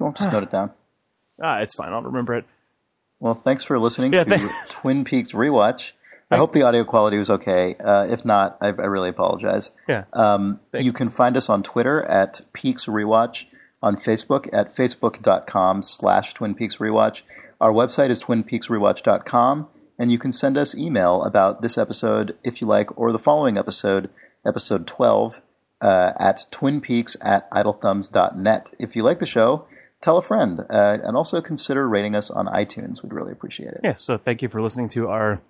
Well, 0.00 0.12
just 0.12 0.32
note 0.32 0.42
it 0.42 0.50
down. 0.50 0.70
ah, 1.42 1.58
it's 1.60 1.74
fine. 1.74 1.92
I'll 1.92 2.02
remember 2.02 2.34
it. 2.34 2.44
Well, 3.18 3.34
thanks 3.34 3.64
for 3.64 3.78
listening 3.78 4.12
Yeah, 4.12 4.24
to 4.24 4.50
Twin 4.68 5.04
Peaks 5.04 5.32
Rewatch. 5.32 5.92
I 6.30 6.36
hope 6.36 6.52
the 6.52 6.62
audio 6.62 6.84
quality 6.84 7.18
was 7.18 7.30
okay. 7.30 7.76
Uh, 7.76 8.06
if 8.10 8.24
not, 8.24 8.58
I, 8.60 8.66
I 8.66 8.70
really 8.70 9.08
apologize. 9.08 9.70
Yeah. 9.88 10.04
Um, 10.12 10.60
you 10.74 10.92
can 10.92 11.08
find 11.08 11.36
us 11.36 11.48
on 11.48 11.62
Twitter 11.62 12.02
at 12.02 12.40
Peaks 12.52 12.86
Rewatch, 12.86 13.44
on 13.82 13.96
Facebook 13.96 14.48
at 14.52 14.74
facebook.com 14.74 15.82
slash 15.82 16.34
Twin 16.34 16.54
Peaks 16.56 16.76
Rewatch. 16.76 17.22
Our 17.60 17.72
website 17.72 18.10
is 18.10 18.20
twinpeaksrewatch.com, 18.20 19.68
and 19.98 20.12
you 20.12 20.18
can 20.18 20.32
send 20.32 20.58
us 20.58 20.74
email 20.74 21.22
about 21.22 21.62
this 21.62 21.78
episode, 21.78 22.36
if 22.44 22.60
you 22.60 22.66
like, 22.66 22.98
or 22.98 23.12
the 23.12 23.18
following 23.18 23.56
episode, 23.56 24.10
episode 24.44 24.86
12, 24.86 25.40
uh, 25.80 26.12
at 26.18 26.46
twinpeaks 26.50 27.16
at 27.20 27.50
idlethumbs.net. 27.50 28.72
If 28.78 28.96
you 28.96 29.02
like 29.02 29.20
the 29.20 29.26
show, 29.26 29.66
tell 30.06 30.16
a 30.18 30.22
friend, 30.22 30.60
uh, 30.70 30.98
and 31.02 31.16
also 31.16 31.40
consider 31.40 31.88
rating 31.88 32.14
us 32.14 32.30
on 32.30 32.46
iTunes. 32.46 33.02
We'd 33.02 33.12
really 33.12 33.32
appreciate 33.32 33.70
it. 33.72 33.80
Yeah, 33.82 33.94
so 33.94 34.16
thank 34.16 34.40
you 34.40 34.48
for 34.48 34.62
listening 34.62 34.88
to 34.90 35.08
our 35.08 35.40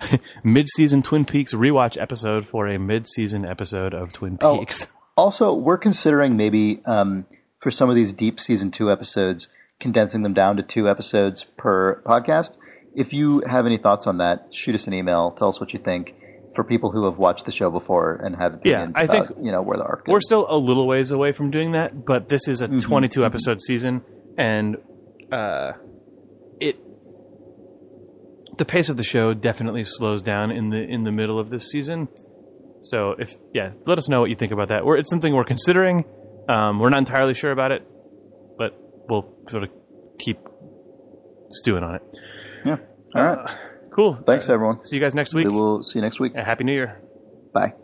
mid-season 0.44 1.02
Twin 1.02 1.24
Peaks 1.24 1.52
rewatch 1.52 2.00
episode 2.00 2.46
for 2.48 2.68
a 2.68 2.78
mid-season 2.78 3.44
episode 3.44 3.92
of 3.92 4.12
Twin 4.12 4.38
Oh. 4.40 4.58
Peaks. 4.60 4.86
Also, 5.16 5.54
we're 5.54 5.78
considering 5.78 6.36
maybe 6.36 6.82
um, 6.86 7.24
for 7.60 7.70
some 7.70 7.88
of 7.88 7.94
these 7.94 8.12
deep 8.12 8.40
season 8.40 8.72
two 8.72 8.90
episodes, 8.90 9.48
condensing 9.78 10.24
them 10.24 10.34
down 10.34 10.56
to 10.56 10.62
two 10.64 10.88
episodes 10.88 11.44
per 11.56 12.02
podcast. 12.04 12.56
If 12.96 13.12
you 13.12 13.40
have 13.46 13.64
any 13.64 13.76
thoughts 13.76 14.08
on 14.08 14.18
that, 14.18 14.48
shoot 14.52 14.74
us 14.74 14.88
an 14.88 14.92
email. 14.92 15.30
Tell 15.30 15.46
us 15.46 15.60
what 15.60 15.72
you 15.72 15.78
think. 15.78 16.16
For 16.54 16.64
people 16.64 16.90
who 16.92 17.04
have 17.06 17.18
watched 17.18 17.46
the 17.46 17.52
show 17.52 17.70
before 17.70 18.14
and 18.16 18.36
have 18.36 18.60
Yeah, 18.64 18.90
I 18.94 19.04
about 19.04 19.28
think 19.28 19.44
you 19.44 19.50
know 19.52 19.62
where 19.62 19.76
the 19.76 19.84
arc 19.84 20.06
We're 20.06 20.20
still 20.20 20.46
a 20.48 20.56
little 20.56 20.86
ways 20.86 21.10
away 21.10 21.32
from 21.32 21.50
doing 21.50 21.72
that, 21.72 22.04
but 22.04 22.28
this 22.28 22.46
is 22.48 22.60
a 22.60 22.68
Mm-hmm. 22.68 22.78
22 22.78 23.24
episode 23.24 23.60
season, 23.60 24.02
and 24.38 24.76
uh, 25.32 25.72
it 26.60 26.76
the 28.56 28.64
pace 28.64 28.88
of 28.88 28.96
the 28.96 29.02
show 29.02 29.34
definitely 29.34 29.82
slows 29.84 30.22
down 30.22 30.50
in 30.52 30.70
the 30.70 30.76
in 30.78 31.02
the 31.04 31.10
middle 31.12 31.38
of 31.40 31.50
this 31.50 31.68
season. 31.70 32.08
So 32.82 33.12
if 33.18 33.34
yeah, 33.52 33.72
let 33.86 33.98
us 33.98 34.08
know 34.08 34.20
what 34.20 34.30
you 34.30 34.36
think 34.36 34.52
about 34.52 34.68
that. 34.68 34.84
We're, 34.84 34.96
it's 34.98 35.10
something 35.10 35.34
we're 35.34 35.44
considering. 35.44 36.04
Um, 36.48 36.78
we're 36.78 36.90
not 36.90 36.98
entirely 36.98 37.34
sure 37.34 37.50
about 37.50 37.72
it, 37.72 37.82
but 38.58 38.78
we'll 39.08 39.34
sort 39.50 39.62
of 39.64 39.70
keep 40.18 40.38
stewing 41.50 41.82
on 41.82 41.94
it. 41.96 42.02
yeah. 42.64 42.76
All 43.16 43.22
right. 43.22 43.56
Cool. 43.94 44.14
Thanks, 44.14 44.48
everyone. 44.48 44.82
See 44.84 44.96
you 44.96 45.02
guys 45.02 45.14
next 45.14 45.34
week. 45.34 45.46
We 45.46 45.52
will 45.52 45.82
see 45.82 45.98
you 45.98 46.02
next 46.02 46.18
week. 46.18 46.34
Uh, 46.36 46.44
Happy 46.44 46.64
New 46.64 46.72
Year. 46.72 47.00
Bye. 47.52 47.74